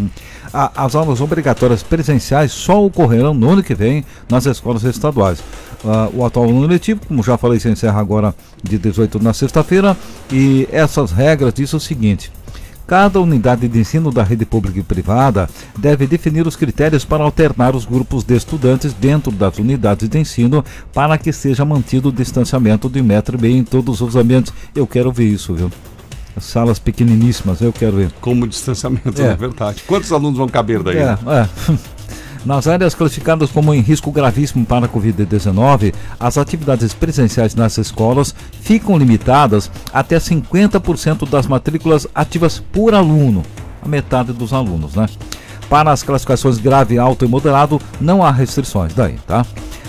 A- 0.52 0.72
as 0.84 0.94
aulas 0.94 1.20
obrigatórias 1.20 1.82
presenciais 1.82 2.50
só 2.52 2.84
ocorrerão 2.84 3.34
no 3.34 3.50
ano 3.50 3.62
que 3.62 3.74
vem 3.74 4.04
nas 4.28 4.46
escolas 4.46 4.82
estaduais. 4.82 5.38
Ah, 5.84 6.08
o 6.12 6.24
atual 6.24 6.48
ano 6.48 6.66
letivo, 6.66 7.00
como 7.06 7.22
já 7.22 7.36
falei, 7.38 7.60
se 7.60 7.68
encerra 7.68 8.00
agora 8.00 8.34
de 8.64 8.78
18 8.78 9.22
na 9.22 9.32
sexta-feira. 9.32 9.96
E 10.32 10.66
essas 10.72 11.12
regras 11.12 11.54
dizem 11.54 11.76
o 11.76 11.80
seguinte. 11.80 12.32
Cada 12.88 13.20
unidade 13.20 13.68
de 13.68 13.78
ensino 13.78 14.10
da 14.10 14.22
rede 14.22 14.46
pública 14.46 14.78
e 14.80 14.82
privada 14.82 15.46
deve 15.78 16.06
definir 16.06 16.46
os 16.46 16.56
critérios 16.56 17.04
para 17.04 17.22
alternar 17.22 17.76
os 17.76 17.84
grupos 17.84 18.24
de 18.24 18.34
estudantes 18.34 18.94
dentro 18.94 19.30
das 19.30 19.58
unidades 19.58 20.08
de 20.08 20.18
ensino 20.18 20.64
para 20.94 21.18
que 21.18 21.30
seja 21.30 21.66
mantido 21.66 22.08
o 22.08 22.12
distanciamento 22.12 22.88
de 22.88 23.02
um 23.02 23.04
metro 23.04 23.36
e 23.36 23.40
meio 23.42 23.58
em 23.58 23.62
todos 23.62 24.00
os 24.00 24.16
ambientes. 24.16 24.54
Eu 24.74 24.86
quero 24.86 25.12
ver 25.12 25.26
isso, 25.26 25.52
viu? 25.52 25.70
Salas 26.40 26.78
pequeniníssimas, 26.78 27.60
eu 27.60 27.74
quero 27.74 27.98
ver. 27.98 28.10
Como 28.22 28.48
distanciamento, 28.48 29.20
É. 29.20 29.32
é 29.32 29.36
verdade. 29.36 29.82
Quantos 29.86 30.10
alunos 30.10 30.38
vão 30.38 30.48
caber 30.48 30.82
daí? 30.82 30.96
É, 30.96 31.10
é. 31.10 31.48
Nas 32.44 32.66
áreas 32.66 32.94
classificadas 32.94 33.50
como 33.50 33.74
em 33.74 33.80
risco 33.80 34.12
gravíssimo 34.12 34.64
para 34.64 34.86
a 34.86 34.88
Covid-19, 34.88 35.92
as 36.18 36.38
atividades 36.38 36.94
presenciais 36.94 37.54
nas 37.54 37.76
escolas 37.78 38.34
ficam 38.60 38.96
limitadas 38.96 39.70
até 39.92 40.16
50% 40.16 41.28
das 41.28 41.46
matrículas 41.46 42.06
ativas 42.14 42.62
por 42.72 42.94
aluno, 42.94 43.42
a 43.82 43.88
metade 43.88 44.32
dos 44.32 44.52
alunos, 44.52 44.94
né? 44.94 45.06
Para 45.68 45.92
as 45.92 46.02
classificações 46.02 46.58
grave, 46.58 46.98
alto 46.98 47.24
e 47.24 47.28
moderado, 47.28 47.80
não 48.00 48.24
há 48.24 48.30
restrições 48.30 48.94
daí, 48.94 49.16
tá? 49.26 49.44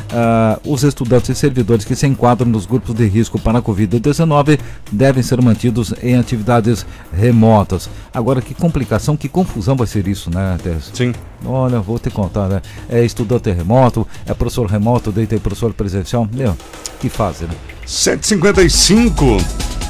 Uh, 0.10 0.74
os 0.74 0.84
estudantes 0.84 1.30
e 1.30 1.36
servidores 1.36 1.86
que 1.86 1.96
se 1.96 2.08
enquadram 2.08 2.50
nos 2.50 2.66
grupos 2.66 2.96
de 2.96 3.06
risco 3.08 3.40
para 3.40 3.60
a 3.60 3.62
Covid-19 3.62 4.60
devem 4.92 5.22
ser 5.22 5.40
mantidos 5.40 5.94
em 6.02 6.16
atividades 6.16 6.84
remotas. 7.14 7.88
Agora, 8.12 8.42
que 8.42 8.56
complicação, 8.56 9.16
que 9.16 9.30
confusão 9.30 9.76
vai 9.76 9.86
ser 9.86 10.08
isso, 10.08 10.32
né, 10.32 10.58
Tess? 10.64 10.90
Sim. 10.94 11.14
Olha, 11.46 11.80
vou 11.80 12.00
te 12.00 12.10
contar, 12.10 12.48
né? 12.48 12.62
É 12.90 13.06
estudante 13.06 13.52
remoto, 13.52 14.06
é 14.26 14.34
professor 14.34 14.66
remoto, 14.66 15.12
daí 15.12 15.28
tem 15.28 15.38
professor 15.38 15.74
presencial. 15.74 16.28
Meu, 16.34 16.58
que 17.00 17.08
fase, 17.08 17.46
né? 17.46 17.54
755. 17.86 19.38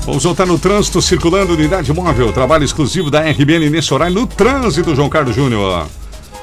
Vamos 0.05 0.23
voltar 0.23 0.45
no 0.45 0.59
trânsito, 0.59 1.01
circulando 1.01 1.53
unidade 1.53 1.93
móvel. 1.93 2.33
Trabalho 2.33 2.65
exclusivo 2.65 3.09
da 3.09 3.21
RBN 3.21 3.69
nesse 3.69 3.93
horário 3.93 4.15
no 4.15 4.27
trânsito, 4.27 4.95
João 4.95 5.09
Carlos 5.09 5.35
Júnior. 5.35 5.87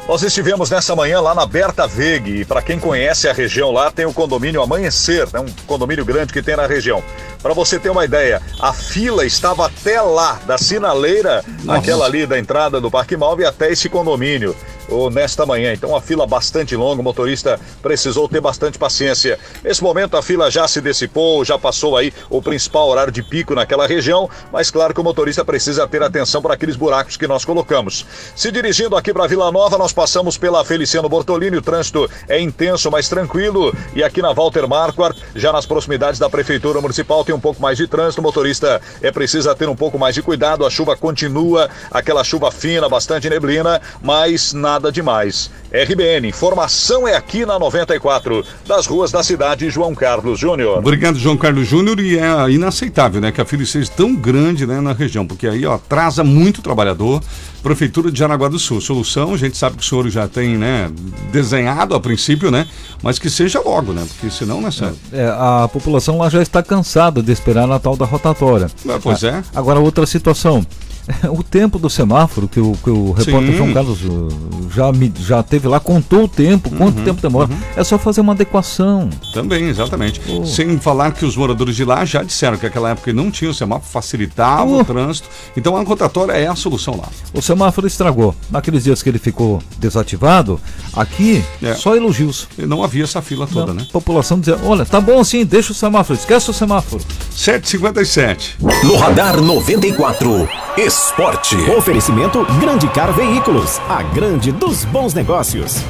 Nós 0.09 0.23
estivemos 0.23 0.71
nessa 0.71 0.95
manhã 0.95 1.21
lá 1.21 1.35
na 1.35 1.45
Berta 1.45 1.85
Veg 1.85 2.29
e 2.29 2.45
para 2.45 2.63
quem 2.63 2.79
conhece 2.79 3.29
a 3.29 3.33
região 3.33 3.73
lá 3.73 3.91
tem 3.91 4.07
o 4.07 4.13
condomínio 4.13 4.63
Amanhecer, 4.63 5.29
né, 5.33 5.41
um 5.41 5.67
condomínio 5.67 6.05
grande 6.05 6.33
que 6.33 6.41
tem 6.41 6.55
na 6.55 6.65
região. 6.65 7.03
Para 7.43 7.53
você 7.53 7.77
ter 7.77 7.91
uma 7.91 8.05
ideia, 8.05 8.41
a 8.61 8.73
fila 8.73 9.27
estava 9.27 9.67
até 9.67 10.01
lá, 10.01 10.41
da 10.47 10.57
sinaleira, 10.57 11.45
Nossa. 11.65 11.81
aquela 11.81 12.07
ali 12.07 12.25
da 12.25 12.39
entrada 12.39 12.81
do 12.81 12.89
Parque 12.89 13.17
Malve 13.17 13.45
até 13.45 13.73
esse 13.73 13.89
condomínio 13.89 14.55
ou 14.89 15.11
nesta 15.11 15.45
manhã. 15.45 15.73
Então, 15.73 15.91
uma 15.91 16.01
fila 16.01 16.27
bastante 16.27 16.77
longa, 16.77 17.01
o 17.01 17.05
motorista 17.05 17.59
precisou 17.83 18.29
ter 18.29 18.41
bastante 18.41 18.79
paciência. 18.79 19.39
Nesse 19.63 19.83
momento, 19.83 20.17
a 20.17 20.23
fila 20.23 20.51
já 20.51 20.67
se 20.69 20.81
dissipou, 20.81 21.45
já 21.45 21.59
passou 21.59 21.97
aí 21.97 22.13
o 22.31 22.41
principal 22.41 22.89
horário 22.89 23.13
de 23.13 23.23
pico 23.23 23.55
naquela 23.55 23.87
região, 23.87 24.29
mas 24.53 24.71
claro 24.71 24.95
que 24.95 25.01
o 25.01 25.05
motorista 25.05 25.45
precisa 25.45 25.87
ter 25.87 26.03
atenção 26.03 26.41
para 26.41 26.55
aqueles 26.55 26.77
buracos 26.77 27.17
que 27.17 27.27
nós 27.27 27.45
colocamos. 27.45 28.07
Se 28.35 28.51
dirigindo 28.51 28.97
aqui 28.97 29.13
para 29.13 29.27
Vila 29.27 29.51
Nova, 29.51 29.77
nós 29.79 29.93
passamos 29.97 30.38
pela 30.38 30.64
Feliciano 30.64 31.09
Bortolini, 31.09 31.57
o 31.57 31.62
trânsito 31.62 32.09
é 32.28 32.40
intenso, 32.40 32.88
mas 32.90 33.09
tranquilo, 33.09 33.74
e 33.97 34.05
aqui 34.05 34.22
na 34.22 34.32
Walter 34.32 34.68
Marquardt, 34.68 35.20
já 35.34 35.53
nas 35.53 35.66
proximidades 35.66 36.20
da 36.20 36.30
Prefeitura 36.30 36.80
Municipal, 36.80 37.24
tem 37.24 37.34
um 37.34 37.40
pouco 37.40 37.61
mais 37.61 37.76
de 37.76 37.88
trânsito, 37.88 38.20
o 38.20 38.24
motorista 38.24 38.80
é 39.03 39.11
precisa 39.11 39.55
ter 39.55 39.68
um 39.68 39.74
pouco 39.74 39.99
mais 39.99 40.14
de 40.14 40.22
cuidado, 40.22 40.64
a 40.64 40.70
chuva 40.70 40.97
continua, 40.97 41.68
aquela 41.90 42.22
chuva 42.22 42.53
fina, 42.53 42.88
bastante 42.88 43.28
neblina, 43.28 43.80
mas 44.01 44.53
na 44.53 44.76
nada 44.76 44.92
demais. 44.92 45.51
RBN, 45.72 46.28
informação 46.28 47.09
é 47.09 47.16
aqui 47.16 47.47
na 47.47 47.59
94, 47.59 48.44
das 48.66 48.86
ruas 48.86 49.11
da 49.11 49.22
cidade, 49.22 49.70
João 49.70 49.94
Carlos 49.94 50.38
Júnior. 50.38 50.78
Obrigado, 50.78 51.18
João 51.18 51.36
Carlos 51.36 51.66
Júnior, 51.66 51.99
e 51.99 52.18
é 52.18 52.51
inaceitável, 52.51 53.20
né, 53.20 53.32
que 53.32 53.40
a 53.40 53.44
fila 53.44 53.64
seja 53.64 53.90
tão 53.97 54.14
grande, 54.14 54.66
né, 54.66 54.80
na 54.80 54.92
região, 54.92 55.26
porque 55.26 55.49
aí, 55.49 55.64
ó, 55.64 55.74
atrasa 55.74 56.22
muito 56.22 56.59
o 56.59 56.62
trabalhador. 56.62 57.22
Prefeitura 57.62 58.12
de 58.12 58.18
Jaraguá 58.18 58.49
do 58.49 58.59
Sul, 58.59 58.80
solução, 58.80 59.34
a 59.34 59.36
gente 59.36 59.57
sabe 59.57 59.76
que 59.76 59.84
o 59.87 59.89
senhor 59.89 60.09
já 60.11 60.26
tem, 60.26 60.57
né, 60.57 60.91
desenhado 61.30 61.95
a 61.95 62.01
princípio, 62.01 62.51
né, 62.51 62.66
mas 63.03 63.18
que 63.18 63.30
seja 63.30 63.61
logo, 63.61 63.93
né, 63.93 64.05
porque 64.09 64.30
senão, 64.30 64.61
né, 64.61 64.70
Sérgio? 64.70 64.99
É, 65.12 65.26
a 65.26 65.68
população 65.72 66.18
lá 66.18 66.28
já 66.28 66.43
está 66.43 66.62
cansada 66.62 67.22
de 67.22 67.32
esperar 67.32 67.70
a 67.70 67.78
tal 67.78 67.97
da 67.97 68.05
rotatória. 68.05 68.68
É, 68.89 68.99
pois 68.99 69.22
é. 69.22 69.43
Agora, 69.55 69.78
outra 69.80 70.07
situação, 70.07 70.66
o 71.31 71.43
tempo 71.43 71.79
do 71.79 71.89
semáforo 71.89 72.49
que 72.49 72.61
o, 72.61 72.73
que 72.73 72.91
o 72.91 73.13
repórter 73.13 73.51
Sim. 73.51 73.57
João 73.57 73.73
Carlos 73.73 74.03
uh, 74.03 74.29
já, 74.75 74.93
me, 74.93 75.13
já 75.19 75.43
teve 75.43 75.69
lá, 75.69 75.79
contou 75.79 76.25
o 76.25 76.29
tempo, 76.29 76.71
quanto 76.71 76.99
uhum, 76.99 77.05
tempo 77.05 77.23
demora. 77.23 77.51
Uhum. 77.51 77.59
É 77.77 77.85
só 77.85 77.99
fazer 77.99 78.21
uma 78.21 78.33
adequação. 78.33 79.09
Também, 79.33 79.69
exatamente. 79.69 80.21
Oh. 80.29 80.45
Sem 80.45 80.79
falar 80.79 81.13
que 81.13 81.25
os 81.25 81.37
moradores 81.37 81.77
de 81.77 81.85
lá 81.85 82.05
já 82.05 82.23
disseram 82.23 82.57
que 82.57 82.65
naquela 82.65 82.91
época 82.91 83.13
não 83.13 83.31
tinha 83.31 83.51
o 83.51 83.55
semáforo, 83.55 83.89
facilitava 83.89 84.71
oh. 84.71 84.81
o 84.81 84.85
trânsito. 84.85 85.29
Então 85.57 85.77
a 85.77 85.83
rotatória 85.83 86.33
é 86.33 86.47
a 86.47 86.57
solução 86.57 86.97
lá. 86.97 87.09
O 87.33 87.41
semáforo 87.41 87.87
estragou. 87.87 88.35
Naqueles 88.51 88.85
dias 88.85 89.03
que 89.03 89.09
ele 89.09 89.19
ficou 89.19 89.63
desativado, 89.79 90.61
aqui 90.93 91.45
é. 91.63 91.75
só 91.75 91.95
elogios. 91.95 92.49
E 92.59 92.67
não 92.67 92.83
havia 92.83 93.05
essa 93.05 93.23
fila 93.23 93.47
toda, 93.47 93.67
não. 93.69 93.75
né? 93.75 93.87
A 93.89 93.93
população 93.93 94.41
dizia: 94.41 94.59
olha, 94.65 94.85
tá 94.85 95.01
bom 95.01 95.21
assim, 95.21 95.45
deixa 95.45 95.73
o 95.73 95.75
semáforo, 95.75 96.19
esquece 96.19 96.51
o 96.51 96.55
semáforo. 96.55 97.03
757. 97.31 98.57
No 98.83 98.97
Radar 98.97 99.41
94. 99.41 100.49
Esporte. 100.97 101.57
Oferecimento 101.76 102.42
Grande 102.59 102.88
Car 102.88 103.12
Veículos, 103.12 103.78
a 103.86 104.03
grande 104.03 104.51
dos 104.51 104.86
bons 104.86 105.12
negócios. 105.12 105.84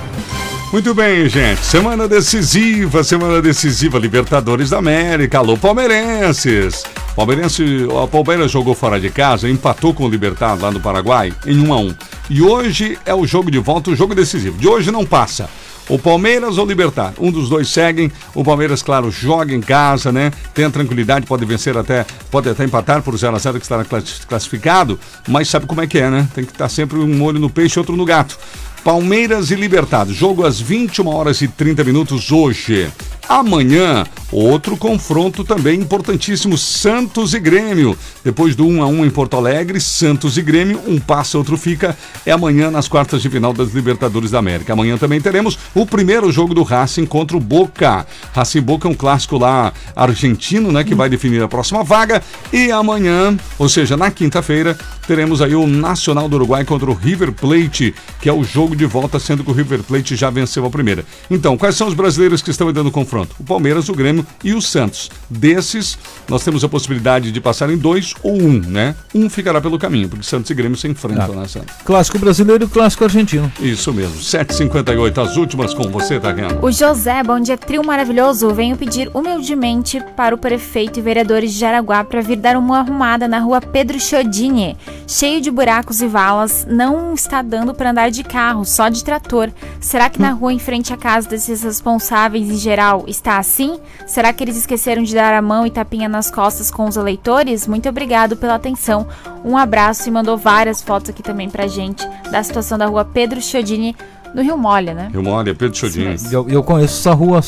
Muito 0.73 0.93
bem, 0.95 1.29
gente. 1.29 1.65
Semana 1.65 2.09
decisiva, 2.09 3.05
semana 3.05 3.41
decisiva, 3.41 4.01
Libertadores 4.01 4.71
da 4.71 4.79
América. 4.79 5.39
Alô, 5.39 5.57
palmeirenses. 5.57 6.83
Palmeirense, 7.15 7.87
o 7.89 8.09
Palmeiras 8.09 8.51
jogou 8.51 8.75
fora 8.75 8.99
de 8.99 9.09
casa, 9.09 9.49
empatou 9.49 9.95
com 9.95 10.05
o 10.05 10.09
Libertad 10.09 10.61
lá 10.61 10.73
no 10.73 10.81
Paraguai 10.81 11.33
em 11.47 11.61
1 11.61 11.73
a 11.73 11.77
1. 11.79 11.95
E 12.29 12.43
hoje 12.43 12.99
é 13.07 13.15
o 13.15 13.25
jogo 13.25 13.49
de 13.49 13.61
volta, 13.61 13.93
o 13.93 13.97
jogo 13.97 14.13
decisivo. 14.13 14.59
De 14.59 14.67
hoje 14.67 14.91
não 14.91 15.07
passa. 15.07 15.49
O 15.89 15.99
Palmeiras 15.99 16.59
ou 16.59 16.65
o 16.65 16.69
Libertar? 16.69 17.15
Um 17.19 17.31
dos 17.31 17.49
dois 17.49 17.69
seguem. 17.69 18.11
O 18.35 18.43
Palmeiras, 18.43 18.83
claro, 18.83 19.11
joga 19.11 19.55
em 19.55 19.61
casa, 19.61 20.11
né? 20.11 20.33
Tem 20.53 20.65
a 20.65 20.71
tranquilidade, 20.71 21.27
pode 21.27 21.45
vencer 21.45 21.77
até, 21.77 22.05
pode 22.31 22.49
até 22.49 22.65
empatar 22.65 23.03
por 23.03 23.17
0 23.17 23.37
a 23.37 23.39
0 23.39 23.59
que 23.59 23.65
está 23.65 23.85
classificado, 24.27 24.99
mas 25.29 25.49
sabe 25.49 25.67
como 25.67 25.81
é 25.81 25.87
que 25.87 25.99
é, 25.99 26.11
né? 26.11 26.29
Tem 26.35 26.45
que 26.45 26.53
estar 26.53 26.69
sempre 26.69 26.99
um 26.99 27.23
olho 27.23 27.39
no 27.39 27.49
peixe 27.49 27.79
e 27.79 27.81
outro 27.81 27.97
no 27.97 28.05
gato. 28.05 28.37
Palmeiras 28.83 29.51
e 29.51 29.57
Libertad. 29.57 30.09
Jogo 30.11 30.47
às 30.47 30.61
21 30.61 31.09
horas 31.09 31.41
e 31.43 31.49
30 31.49 31.83
minutos 31.83 32.31
hoje. 32.31 32.89
Amanhã, 33.29 34.05
outro 34.31 34.77
confronto 34.77 35.43
também 35.43 35.81
importantíssimo, 35.81 36.57
Santos 36.57 37.35
e 37.35 37.41
Grêmio. 37.41 37.99
Depois 38.25 38.55
do 38.55 38.65
1 38.65 38.83
a 38.83 38.87
1 38.87 39.05
em 39.05 39.11
Porto 39.11 39.37
Alegre, 39.37 39.81
Santos 39.81 40.39
e 40.39 40.43
Grêmio, 40.43 40.81
um 40.87 41.01
passa, 41.01 41.37
outro 41.37 41.57
fica. 41.57 41.97
É 42.25 42.31
amanhã 42.31 42.71
nas 42.71 42.87
quartas 42.87 43.21
de 43.21 43.29
final 43.29 43.53
das 43.53 43.73
Libertadores 43.73 44.31
da 44.31 44.39
América. 44.39 44.75
Amanhã 44.75 44.97
também 44.97 45.21
teremos 45.21 45.59
o 45.75 45.85
primeiro 45.85 46.31
jogo 46.31 46.55
do 46.55 46.63
Racing 46.63 47.05
contra 47.05 47.37
o 47.37 47.41
Boca. 47.41 48.07
Racing 48.33 48.61
Boca 48.61 48.87
é 48.87 48.91
um 48.91 48.95
clássico 48.95 49.39
lá 49.39 49.73
argentino, 49.97 50.71
né, 50.71 50.85
que 50.85 50.95
vai 50.95 51.09
definir 51.09 51.43
a 51.43 51.49
próxima 51.49 51.83
vaga. 51.83 52.23
E 52.53 52.71
amanhã, 52.71 53.37
ou 53.59 53.69
seja, 53.69 53.97
na 53.97 54.09
quinta-feira, 54.09 54.79
teremos 55.05 55.43
aí 55.43 55.57
o 55.57 55.67
Nacional 55.67 56.29
do 56.29 56.37
Uruguai 56.37 56.65
contra 56.65 56.89
o 56.89 56.95
River 56.95 57.33
Plate, 57.33 57.93
que 58.21 58.29
é 58.29 58.33
o 58.33 58.45
jogo 58.45 58.77
de 58.77 58.87
volta, 58.87 59.19
sendo 59.19 59.43
que 59.43 59.51
o 59.51 59.55
River 59.55 59.83
Plate 59.83 60.15
já 60.15 60.31
venceu 60.31 60.65
a 60.65 60.71
primeira. 60.71 61.05
Então, 61.29 61.57
quais 61.57 61.75
são 61.75 61.89
os 61.89 61.95
brasileiros 61.95 62.41
que 62.41 62.51
estão 62.51 62.73
dando 62.73 62.91
confronto? 62.91 63.16
O 63.39 63.45
Palmeiras, 63.45 63.89
o 63.89 63.95
Grêmio 63.95 64.27
e 64.43 64.53
o 64.53 64.61
Santos. 64.61 65.11
Desses, 65.31 65.99
nós 66.29 66.45
temos 66.45 66.65
a 66.65 66.69
possibilidade 66.69 67.31
de 67.33 67.41
passar 67.41 67.71
em 67.71 67.77
dois 67.77 68.15
ou 68.23 68.35
um, 68.35 68.61
né? 68.61 68.95
Um 69.15 69.31
ficará 69.31 69.61
pelo 69.61 69.79
caminho, 69.79 70.09
porque 70.09 70.25
Santos 70.25 70.51
e 70.51 70.55
Grêmio 70.55 70.77
se 70.77 70.89
enfrentam, 70.89 71.33
ah. 71.33 71.41
né, 71.41 71.49
Santos? 71.49 71.75
Clássico 71.85 72.19
brasileiro 72.19 72.65
e 72.65 72.69
clássico 72.69 73.05
argentino. 73.05 73.51
Isso 73.61 73.93
mesmo. 73.93 74.17
7h58, 74.17 75.19
as 75.23 75.37
últimas 75.37 75.73
com 75.73 75.85
você, 75.85 76.19
Tariana. 76.19 76.59
O 76.61 76.71
José, 76.71 77.23
bom 77.23 77.41
dia, 77.41 77.57
trio 77.57 77.85
maravilhoso. 77.85 78.53
Venho 78.53 78.77
pedir 78.77 79.11
humildemente 79.15 80.03
para 80.17 80.35
o 80.35 80.39
prefeito 80.39 80.99
e 80.99 81.03
vereadores 81.03 81.53
de 81.53 81.59
Jaraguá 81.59 82.05
para 82.05 82.21
vir 82.21 82.37
dar 82.37 82.57
uma 82.57 82.81
arrumada 82.81 83.29
na 83.29 83.39
rua 83.39 83.61
Pedro 83.61 83.99
Chodini. 83.99 84.77
Cheio 85.07 85.41
de 85.41 85.51
buracos 85.51 86.01
e 86.01 86.07
valas, 86.07 86.67
não 86.69 87.15
está 87.15 87.43
dando 87.43 87.73
para 87.73 87.91
andar 87.91 88.11
de 88.11 88.25
carro, 88.25 88.65
só 88.65 88.89
de 88.89 89.05
trator. 89.05 89.51
Será 89.81 90.11
que 90.11 90.21
na 90.21 90.33
rua 90.33 90.53
em 90.53 90.59
frente 90.59 90.93
à 90.93 90.97
casa 90.97 91.29
desses 91.29 91.63
responsáveis 91.63 92.49
em 92.49 92.57
geral 92.57 93.05
está 93.07 93.39
assim? 93.39 93.79
Será 94.07 94.33
que 94.33 94.43
eles 94.43 94.57
esqueceram 94.57 95.03
de 95.03 95.15
dar 95.15 95.35
a 95.35 95.43
mão 95.43 95.67
e 95.67 95.71
tapinha 95.71 96.09
nas 96.09 96.31
costas 96.31 96.71
com 96.71 96.87
os 96.87 96.97
eleitores? 96.97 97.67
Muito 97.67 97.89
obrigado 97.89 98.37
pela 98.37 98.55
atenção. 98.55 99.07
Um 99.45 99.57
abraço 99.57 100.09
e 100.09 100.13
mandou 100.13 100.37
várias 100.37 100.83
fotos 100.83 101.11
aqui 101.11 101.23
também 101.23 101.49
pra 101.49 101.67
gente 101.67 102.07
da 102.31 102.43
situação 102.43 102.77
da 102.77 102.87
rua 102.87 103.05
Pedro 103.05 103.41
Chiodini 103.41 103.97
no 104.35 104.43
Rio 104.43 104.59
Molha, 104.59 104.93
né? 104.93 105.09
Rio 105.13 105.23
Molha, 105.23 105.55
Pedro 105.55 105.77
Chiodini. 105.77 106.17
Eu, 106.31 106.49
eu 106.49 106.63
conheço 106.63 107.01
essa 107.01 107.15
rua. 107.15 107.41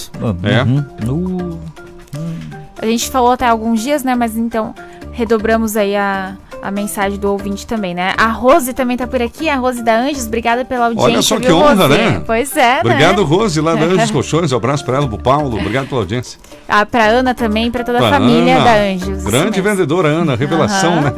É? 0.43 0.63
Uhum. 0.63 1.55
Uh. 1.55 1.59
A 2.81 2.87
gente 2.87 3.11
falou 3.11 3.33
até 3.33 3.47
alguns 3.47 3.81
dias, 3.81 4.05
né? 4.05 4.15
Mas 4.15 4.37
então 4.37 4.75
redobramos 5.19 5.77
aí 5.77 5.97
a 5.97 6.37
a 6.61 6.71
mensagem 6.71 7.19
do 7.19 7.31
ouvinte 7.31 7.67
também, 7.67 7.95
né? 7.95 8.15
A 8.17 8.27
Rose 8.29 8.73
também 8.73 8.97
tá 8.97 9.07
por 9.07 9.23
aqui, 9.23 9.49
a 9.49 9.57
Rose 9.57 9.83
da 9.83 9.97
Anjos, 9.97 10.27
obrigada 10.27 10.65
pela 10.65 10.87
audiência. 10.87 11.13
Olha 11.13 11.23
só 11.23 11.39
que 11.39 11.51
honra, 11.53 11.87
Rose? 11.87 11.89
né? 11.89 12.23
Pois 12.27 12.57
é, 12.57 12.81
Obrigado, 12.81 13.23
né? 13.23 13.29
Rose, 13.29 13.61
lá 13.61 13.75
da 13.75 13.87
Anjos 13.87 14.11
Colchões, 14.11 14.53
um 14.53 14.57
abraço 14.57 14.85
para 14.85 14.97
ela, 14.97 15.07
pro 15.07 15.19
Paulo, 15.19 15.57
obrigado 15.57 15.89
pela 15.89 16.01
audiência. 16.01 16.39
Ah, 16.69 16.85
pra 16.85 17.07
Ana 17.07 17.35
também, 17.35 17.71
pra 17.71 17.85
toda 17.85 17.99
pra 17.99 18.09
a 18.09 18.11
família 18.11 18.57
Ana, 18.57 18.65
da 18.65 18.75
Anjos. 18.75 19.25
Grande 19.25 19.61
vendedora, 19.61 20.09
Ana, 20.09 20.35
revelação, 20.35 20.95
uhum. 20.95 21.01
né? 21.03 21.13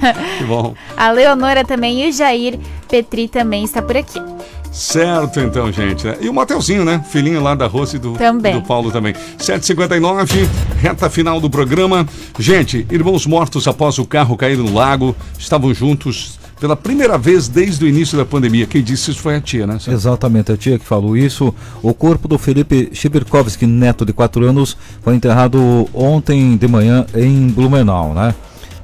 que 0.38 0.44
bom. 0.44 0.74
A 0.96 1.10
Leonora 1.10 1.64
também 1.64 2.06
e 2.06 2.08
o 2.08 2.12
Jair 2.12 2.58
Petri 2.88 3.28
também 3.28 3.64
está 3.64 3.82
por 3.82 3.96
aqui. 3.96 4.20
Certo, 4.76 5.40
então, 5.40 5.72
gente. 5.72 6.06
E 6.20 6.28
o 6.28 6.34
Mateuzinho, 6.34 6.84
né? 6.84 7.02
Filhinho 7.08 7.42
lá 7.42 7.54
da 7.54 7.66
Rose 7.66 7.96
e 7.96 7.98
do, 7.98 8.12
do 8.12 8.62
Paulo 8.62 8.92
também. 8.92 9.14
7h59, 9.38 10.46
reta 10.78 11.08
final 11.08 11.40
do 11.40 11.48
programa. 11.48 12.06
Gente, 12.38 12.86
irmãos 12.90 13.26
mortos 13.26 13.66
após 13.66 13.98
o 13.98 14.04
carro 14.04 14.36
cair 14.36 14.58
no 14.58 14.74
lago, 14.74 15.16
estavam 15.38 15.72
juntos 15.72 16.38
pela 16.60 16.76
primeira 16.76 17.16
vez 17.16 17.48
desde 17.48 17.86
o 17.86 17.88
início 17.88 18.18
da 18.18 18.26
pandemia. 18.26 18.66
Quem 18.66 18.82
disse 18.82 19.10
isso 19.10 19.20
foi 19.20 19.36
a 19.36 19.40
tia, 19.40 19.66
né? 19.66 19.78
Exatamente, 19.88 20.52
a 20.52 20.56
tia 20.58 20.78
que 20.78 20.84
falou 20.84 21.16
isso. 21.16 21.54
O 21.82 21.94
corpo 21.94 22.28
do 22.28 22.36
Felipe 22.36 22.90
Chibirkovski, 22.92 23.66
neto 23.66 24.04
de 24.04 24.12
4 24.12 24.44
anos, 24.44 24.76
foi 25.00 25.14
enterrado 25.14 25.88
ontem 25.94 26.54
de 26.54 26.68
manhã 26.68 27.06
em 27.14 27.48
Blumenau, 27.48 28.12
né? 28.12 28.34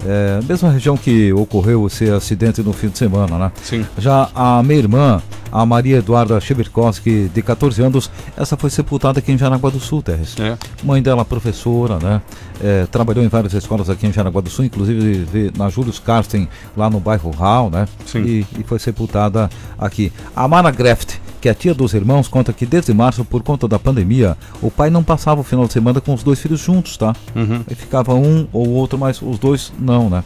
É, 0.05 0.41
mesma 0.49 0.71
região 0.71 0.97
que 0.97 1.33
ocorreu 1.33 1.87
esse 1.87 2.11
acidente 2.11 2.63
no 2.63 2.73
fim 2.73 2.89
de 2.89 2.99
semana, 2.99 3.39
né? 3.39 3.53
Sim. 3.63 3.87
Já 3.99 4.29
a 4.35 4.63
minha 4.63 4.79
irmã, 4.79 5.23
a 5.51 5.65
Maria 5.65 5.99
Eduarda 5.99 6.41
Cheverkowski, 6.41 7.31
de 7.33 7.43
14 7.43 7.83
anos, 7.83 8.11
essa 8.37 8.57
foi 8.57 8.71
sepultada 8.71 9.21
aqui 9.21 9.31
em 9.33 9.39
Jaraguá 9.39 9.71
do 9.71 9.79
Sul, 9.79 10.03
Terres. 10.03 10.35
É. 10.41 10.57
Mãe 10.83 11.03
dela, 11.03 11.25
professora, 11.25 11.99
né? 11.99 12.21
É, 12.63 12.87
trabalhou 12.87 13.25
em 13.25 13.29
várias 13.29 13.53
escolas 13.53 13.89
aqui 13.89 14.07
em 14.07 14.13
Jaraguá 14.13 14.41
do 14.41 14.51
Sul, 14.51 14.65
inclusive 14.65 15.53
na 15.57 15.69
Júlio 15.69 15.93
Carsten, 16.05 16.49
lá 16.77 16.91
no 16.91 16.99
bairro 16.99 17.31
Hall, 17.31 17.71
né? 17.71 17.87
Sim. 18.07 18.23
E, 18.23 18.47
e 18.59 18.65
foi 18.65 18.79
sepultada 18.79 19.49
aqui. 19.79 20.13
A 20.35 20.49
Mara 20.49 20.71
Greft, 20.71 21.21
que 21.43 21.49
a 21.49 21.55
tia 21.55 21.75
dos 21.75 21.93
irmãos, 21.93 22.29
conta 22.29 22.53
que 22.53 22.65
desde 22.65 22.95
março, 22.95 23.25
por 23.25 23.43
conta 23.43 23.67
da 23.67 23.77
pandemia, 23.77 24.37
o 24.63 24.71
pai 24.71 24.91
não 24.91 25.03
passava 25.03 25.41
o 25.41 25.45
final 25.45 25.67
de 25.67 25.73
semana 25.73 26.01
com 26.01 26.15
os 26.15 26.23
dois 26.23 26.39
filhos 26.39 26.61
juntos, 26.61 26.97
tá? 26.97 27.17
Uhum. 27.35 27.65
Aí 27.69 27.75
ficava 27.75 28.15
um 28.15 28.47
ou 28.53 28.69
outro, 28.69 28.97
mas 28.97 29.21
os 29.21 29.41
dois 29.41 29.73
não, 29.77 30.09
né? 30.09 30.23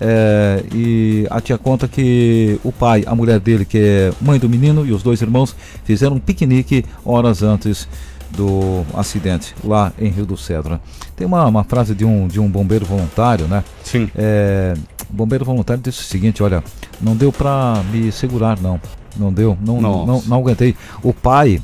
É, 0.00 0.62
e 0.72 1.26
a 1.30 1.40
tia 1.40 1.58
conta 1.58 1.88
que 1.88 2.60
o 2.62 2.70
pai, 2.70 3.02
a 3.08 3.14
mulher 3.14 3.40
dele, 3.40 3.64
que 3.64 3.76
é 3.76 4.12
mãe 4.20 4.38
do 4.38 4.48
menino, 4.48 4.86
e 4.86 4.92
os 4.92 5.02
dois 5.02 5.20
irmãos 5.20 5.54
fizeram 5.82 6.14
um 6.14 6.20
piquenique 6.20 6.84
horas 7.04 7.42
antes 7.42 7.88
do 8.30 8.84
acidente, 8.94 9.56
lá 9.64 9.92
em 9.98 10.10
Rio 10.10 10.24
do 10.24 10.36
Cedro. 10.36 10.80
Tem 11.16 11.26
uma, 11.26 11.44
uma 11.44 11.64
frase 11.64 11.92
de 11.92 12.04
um, 12.04 12.28
de 12.28 12.38
um 12.38 12.48
bombeiro 12.48 12.86
voluntário, 12.86 13.48
né? 13.48 13.64
Sim. 13.82 14.08
É, 14.14 14.74
o 15.10 15.12
bombeiro 15.12 15.44
voluntário 15.44 15.82
disse 15.82 16.00
o 16.00 16.04
seguinte: 16.04 16.40
olha, 16.40 16.62
não 17.00 17.16
deu 17.16 17.32
pra 17.32 17.82
me 17.90 18.12
segurar, 18.12 18.60
não. 18.60 18.80
Não 19.16 19.32
deu, 19.32 19.56
não, 19.60 19.80
não, 19.80 20.06
Nossa. 20.06 20.28
não 20.28 20.38
aguentei. 20.38 20.74
O 21.02 21.12
pai 21.12 21.60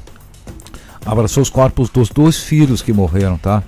abraçou 1.05 1.43
os 1.43 1.51
corpos 1.51 1.89
dos 1.89 2.09
dois 2.11 2.37
filhos 2.39 2.83
que 2.83 2.93
morreram, 2.93 3.39
tá? 3.39 3.63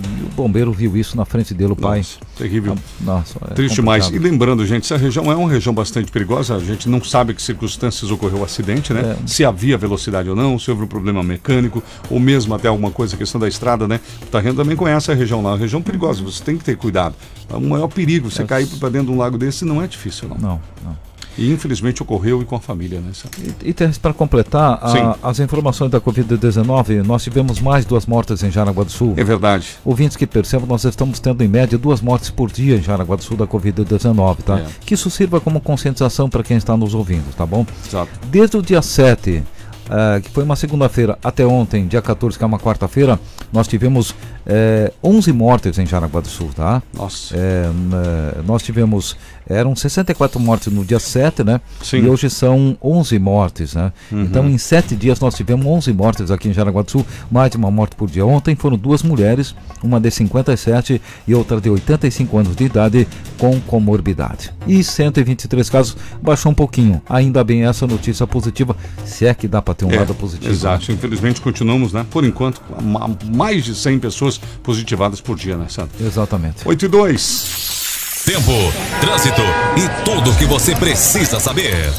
E 0.00 0.22
o 0.22 0.28
bombeiro 0.28 0.70
viu 0.70 0.96
isso 0.96 1.16
na 1.16 1.24
frente 1.24 1.52
dele, 1.52 1.72
o 1.72 1.76
pai. 1.76 2.04
terrível. 2.36 2.76
Nossa, 3.00 3.36
é 3.50 3.54
Triste 3.54 3.76
demais. 3.76 4.06
E 4.08 4.16
lembrando, 4.18 4.64
gente, 4.64 4.84
essa 4.84 4.96
região 4.96 5.32
é 5.32 5.34
uma 5.34 5.50
região 5.50 5.74
bastante 5.74 6.12
perigosa. 6.12 6.54
A 6.54 6.60
gente 6.60 6.88
não 6.88 7.02
sabe 7.02 7.34
que 7.34 7.42
circunstâncias 7.42 8.08
ocorreu 8.08 8.38
o 8.38 8.44
acidente, 8.44 8.92
né? 8.92 9.16
É. 9.20 9.26
Se 9.26 9.44
havia 9.44 9.76
velocidade 9.76 10.30
ou 10.30 10.36
não, 10.36 10.56
se 10.56 10.70
houve 10.70 10.84
um 10.84 10.86
problema 10.86 11.20
mecânico, 11.24 11.82
ou 12.08 12.20
mesmo 12.20 12.54
até 12.54 12.68
alguma 12.68 12.92
coisa, 12.92 13.16
questão 13.16 13.40
da 13.40 13.48
estrada, 13.48 13.88
né? 13.88 13.98
O 14.22 14.26
Tarrento 14.26 14.56
também 14.56 14.76
conhece 14.76 15.10
a 15.10 15.14
região 15.14 15.42
lá. 15.42 15.50
É 15.50 15.52
uma 15.54 15.58
região 15.58 15.82
perigosa, 15.82 16.22
você 16.22 16.44
tem 16.44 16.56
que 16.56 16.62
ter 16.62 16.76
cuidado. 16.76 17.16
É 17.50 17.56
o 17.56 17.60
maior 17.60 17.88
perigo. 17.88 18.30
Você 18.30 18.42
É. 18.42 18.44
cair 18.44 18.66
para 18.78 18.90
dentro 18.90 19.08
de 19.08 19.12
um 19.14 19.18
lago 19.18 19.36
desse 19.36 19.64
não 19.64 19.82
é 19.82 19.88
difícil, 19.88 20.28
não. 20.28 20.36
Não, 20.36 20.60
não. 20.84 21.07
E 21.38 21.52
infelizmente 21.52 22.02
ocorreu 22.02 22.42
e 22.42 22.44
com 22.44 22.56
a 22.56 22.60
família, 22.60 23.00
né? 23.00 23.10
Sam? 23.14 23.28
E 23.64 23.72
para 23.98 24.12
completar, 24.12 24.78
a- 24.82 25.16
as 25.22 25.38
informações 25.38 25.90
da 25.90 26.00
Covid-19, 26.00 27.02
nós 27.04 27.22
tivemos 27.22 27.60
mais 27.60 27.84
duas 27.84 28.06
mortes 28.06 28.42
em 28.42 28.50
Jaraguá 28.50 28.84
do 28.84 28.90
Sul. 28.90 29.14
É 29.16 29.22
verdade. 29.24 29.68
Ouvintes 29.84 30.16
que 30.16 30.26
percebam, 30.26 30.66
nós 30.66 30.84
estamos 30.84 31.20
tendo 31.20 31.42
em 31.44 31.48
média 31.48 31.78
duas 31.78 32.00
mortes 32.00 32.28
por 32.30 32.50
dia 32.50 32.76
em 32.76 32.82
Jaraguá 32.82 33.16
do 33.16 33.22
Sul 33.22 33.36
da 33.36 33.46
Covid-19, 33.46 34.38
tá? 34.44 34.58
É. 34.58 34.66
Que 34.84 34.94
isso 34.94 35.08
sirva 35.10 35.40
como 35.40 35.60
conscientização 35.60 36.28
para 36.28 36.42
quem 36.42 36.56
está 36.56 36.76
nos 36.76 36.92
ouvindo, 36.94 37.32
tá 37.36 37.46
bom? 37.46 37.64
Exato. 37.86 38.10
Desde 38.26 38.56
o 38.56 38.62
dia 38.62 38.82
7, 38.82 39.42
eh, 39.90 40.20
que 40.22 40.30
foi 40.30 40.44
uma 40.44 40.56
segunda-feira, 40.56 41.18
até 41.22 41.46
ontem, 41.46 41.86
dia 41.86 42.02
14, 42.02 42.36
que 42.36 42.44
é 42.44 42.46
uma 42.46 42.58
quarta-feira, 42.58 43.18
nós 43.52 43.66
tivemos 43.68 44.14
eh, 44.48 44.90
11 45.04 45.32
mortes 45.32 45.78
em 45.78 45.84
Jaraguá 45.86 46.20
do 46.20 46.28
Sul, 46.28 46.50
tá? 46.56 46.82
Nossa. 46.94 47.36
É, 47.36 47.66
né, 47.68 48.42
nós 48.46 48.62
tivemos, 48.62 49.14
eram 49.48 49.76
64 49.76 50.40
mortes 50.40 50.72
no 50.72 50.84
dia 50.84 50.98
7, 50.98 51.44
né? 51.44 51.60
Sim. 51.82 51.98
E 51.98 52.08
hoje 52.08 52.30
são 52.30 52.76
11 52.82 53.18
mortes, 53.18 53.74
né? 53.74 53.92
Uhum. 54.10 54.22
Então, 54.22 54.48
em 54.48 54.56
sete 54.58 54.96
dias 54.96 55.20
nós 55.20 55.34
tivemos 55.34 55.66
11 55.66 55.92
mortes 55.92 56.30
aqui 56.30 56.48
em 56.48 56.52
Jaraguá 56.54 56.82
do 56.82 56.90
Sul, 56.90 57.06
mais 57.30 57.50
de 57.50 57.56
uma 57.58 57.70
morte 57.70 57.94
por 57.94 58.08
dia. 58.10 58.24
Ontem 58.24 58.56
foram 58.56 58.78
duas 58.78 59.02
mulheres, 59.02 59.54
uma 59.82 60.00
de 60.00 60.10
57 60.10 61.00
e 61.26 61.34
outra 61.34 61.60
de 61.60 61.68
85 61.68 62.38
anos 62.38 62.56
de 62.56 62.64
idade 62.64 63.06
com 63.36 63.60
comorbidade. 63.60 64.52
E 64.66 64.82
123 64.82 65.68
casos, 65.68 65.96
baixou 66.22 66.52
um 66.52 66.54
pouquinho. 66.54 67.02
Ainda 67.08 67.44
bem 67.44 67.64
essa 67.66 67.86
notícia 67.86 68.26
positiva, 68.26 68.74
se 69.04 69.26
é 69.26 69.34
que 69.34 69.46
dá 69.46 69.60
para 69.60 69.74
ter 69.74 69.84
um 69.84 69.90
É, 69.92 69.98
lado 69.98 70.14
positivo. 70.14 70.52
Exato. 70.52 70.90
Infelizmente 70.90 71.40
continuamos, 71.40 71.92
né? 71.92 72.06
Por 72.10 72.24
enquanto, 72.24 72.62
ma- 72.82 73.10
mais 73.34 73.64
de 73.64 73.74
100 73.74 73.98
pessoas 73.98 74.37
positivadas 74.62 75.20
por 75.20 75.36
dia, 75.36 75.56
né, 75.56 75.66
Sandro? 75.68 75.94
Exatamente. 76.00 76.66
8 76.66 76.84
e 76.84 76.88
2. 76.88 78.22
Tempo, 78.24 78.52
trânsito 79.00 79.40
e 79.76 80.04
tudo 80.04 80.30
o 80.30 80.36
que 80.36 80.44
você 80.44 80.74
precisa 80.76 81.40
saber. 81.40 81.90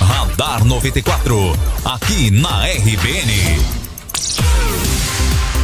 Radar 0.00 0.64
94, 0.64 1.56
aqui 1.84 2.30
na 2.30 2.66
RBN. 2.66 3.60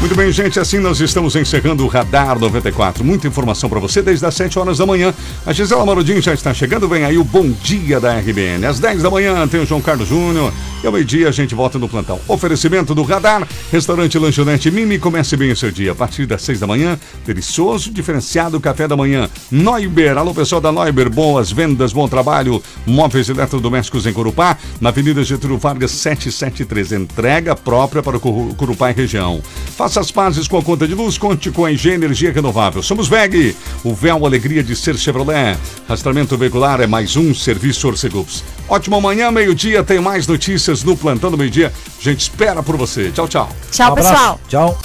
Muito 0.06 0.18
bem, 0.18 0.30
gente, 0.30 0.60
assim 0.60 0.78
nós 0.78 1.00
estamos 1.00 1.34
encerrando 1.34 1.84
o 1.84 1.88
Radar 1.88 2.38
94. 2.38 3.02
Muita 3.02 3.26
informação 3.26 3.68
para 3.68 3.80
você 3.80 4.00
desde 4.00 4.24
as 4.24 4.34
7 4.36 4.56
horas 4.56 4.78
da 4.78 4.86
manhã. 4.86 5.12
A 5.44 5.52
Gisela 5.52 5.84
Marodinho 5.84 6.22
já 6.22 6.32
está 6.32 6.54
chegando, 6.54 6.88
vem 6.88 7.02
aí 7.02 7.18
o 7.18 7.24
Bom 7.24 7.50
Dia 7.50 7.98
da 7.98 8.16
RBN. 8.16 8.64
Às 8.66 8.78
10 8.78 9.02
da 9.02 9.10
manhã 9.10 9.48
tem 9.48 9.58
o 9.60 9.66
João 9.66 9.80
Carlos 9.80 10.08
Júnior 10.08 10.52
e 10.80 10.86
ao 10.86 10.92
meio-dia 10.92 11.28
a 11.28 11.32
gente 11.32 11.56
volta 11.56 11.76
no 11.76 11.88
plantão. 11.88 12.20
Oferecimento 12.28 12.94
do 12.94 13.02
Radar, 13.02 13.48
restaurante 13.72 14.16
lanchonete 14.16 14.70
Mimi, 14.70 14.96
comece 14.96 15.36
bem 15.36 15.50
o 15.50 15.56
seu 15.56 15.72
dia. 15.72 15.90
A 15.90 15.94
partir 15.96 16.24
das 16.24 16.40
6 16.42 16.60
da 16.60 16.68
manhã, 16.68 16.96
delicioso, 17.26 17.90
diferenciado 17.90 18.60
café 18.60 18.86
da 18.86 18.96
manhã. 18.96 19.28
Neuber, 19.50 20.16
alô 20.16 20.32
pessoal 20.32 20.60
da 20.60 20.70
Neuber, 20.70 21.10
boas 21.10 21.50
vendas, 21.50 21.92
bom 21.92 22.06
trabalho. 22.06 22.62
Móveis 22.86 23.28
eletrodomésticos 23.28 24.06
em 24.06 24.12
Corupá, 24.12 24.56
na 24.80 24.90
Avenida 24.90 25.24
Getúlio 25.24 25.58
Vargas 25.58 25.90
773. 25.90 26.92
Entrega 26.92 27.56
própria 27.56 28.04
para 28.04 28.16
o 28.16 28.20
Curu- 28.20 28.54
Corupá 28.54 28.92
e 28.92 28.94
região. 28.94 29.42
Faça 29.76 29.95
as 30.00 30.10
pazes 30.10 30.48
com 30.48 30.58
a 30.58 30.62
conta 30.62 30.86
de 30.86 30.94
luz, 30.94 31.18
conte 31.18 31.50
com 31.50 31.64
a 31.64 31.72
Engie 31.72 31.90
Energia 31.90 32.32
Renovável. 32.32 32.82
Somos 32.82 33.08
VEG, 33.08 33.56
o 33.84 33.94
véu 33.94 34.26
alegria 34.26 34.62
de 34.62 34.76
ser 34.76 34.96
Chevrolet. 34.96 35.56
Rastramento 35.88 36.36
veicular 36.36 36.80
é 36.80 36.86
mais 36.86 37.16
um 37.16 37.34
serviço 37.34 37.88
Orcegups. 37.88 38.44
Ótima 38.68 39.00
manhã, 39.00 39.30
meio-dia, 39.30 39.82
tem 39.82 40.00
mais 40.00 40.26
notícias 40.26 40.82
no 40.82 40.96
Plantão 40.96 41.30
do 41.30 41.38
Meio-Dia. 41.38 41.72
A 41.98 42.02
gente 42.02 42.20
espera 42.20 42.62
por 42.62 42.76
você. 42.76 43.10
Tchau, 43.10 43.28
tchau. 43.28 43.48
Tchau, 43.70 43.94
pessoal. 43.94 44.40
Tchau. 44.48 44.78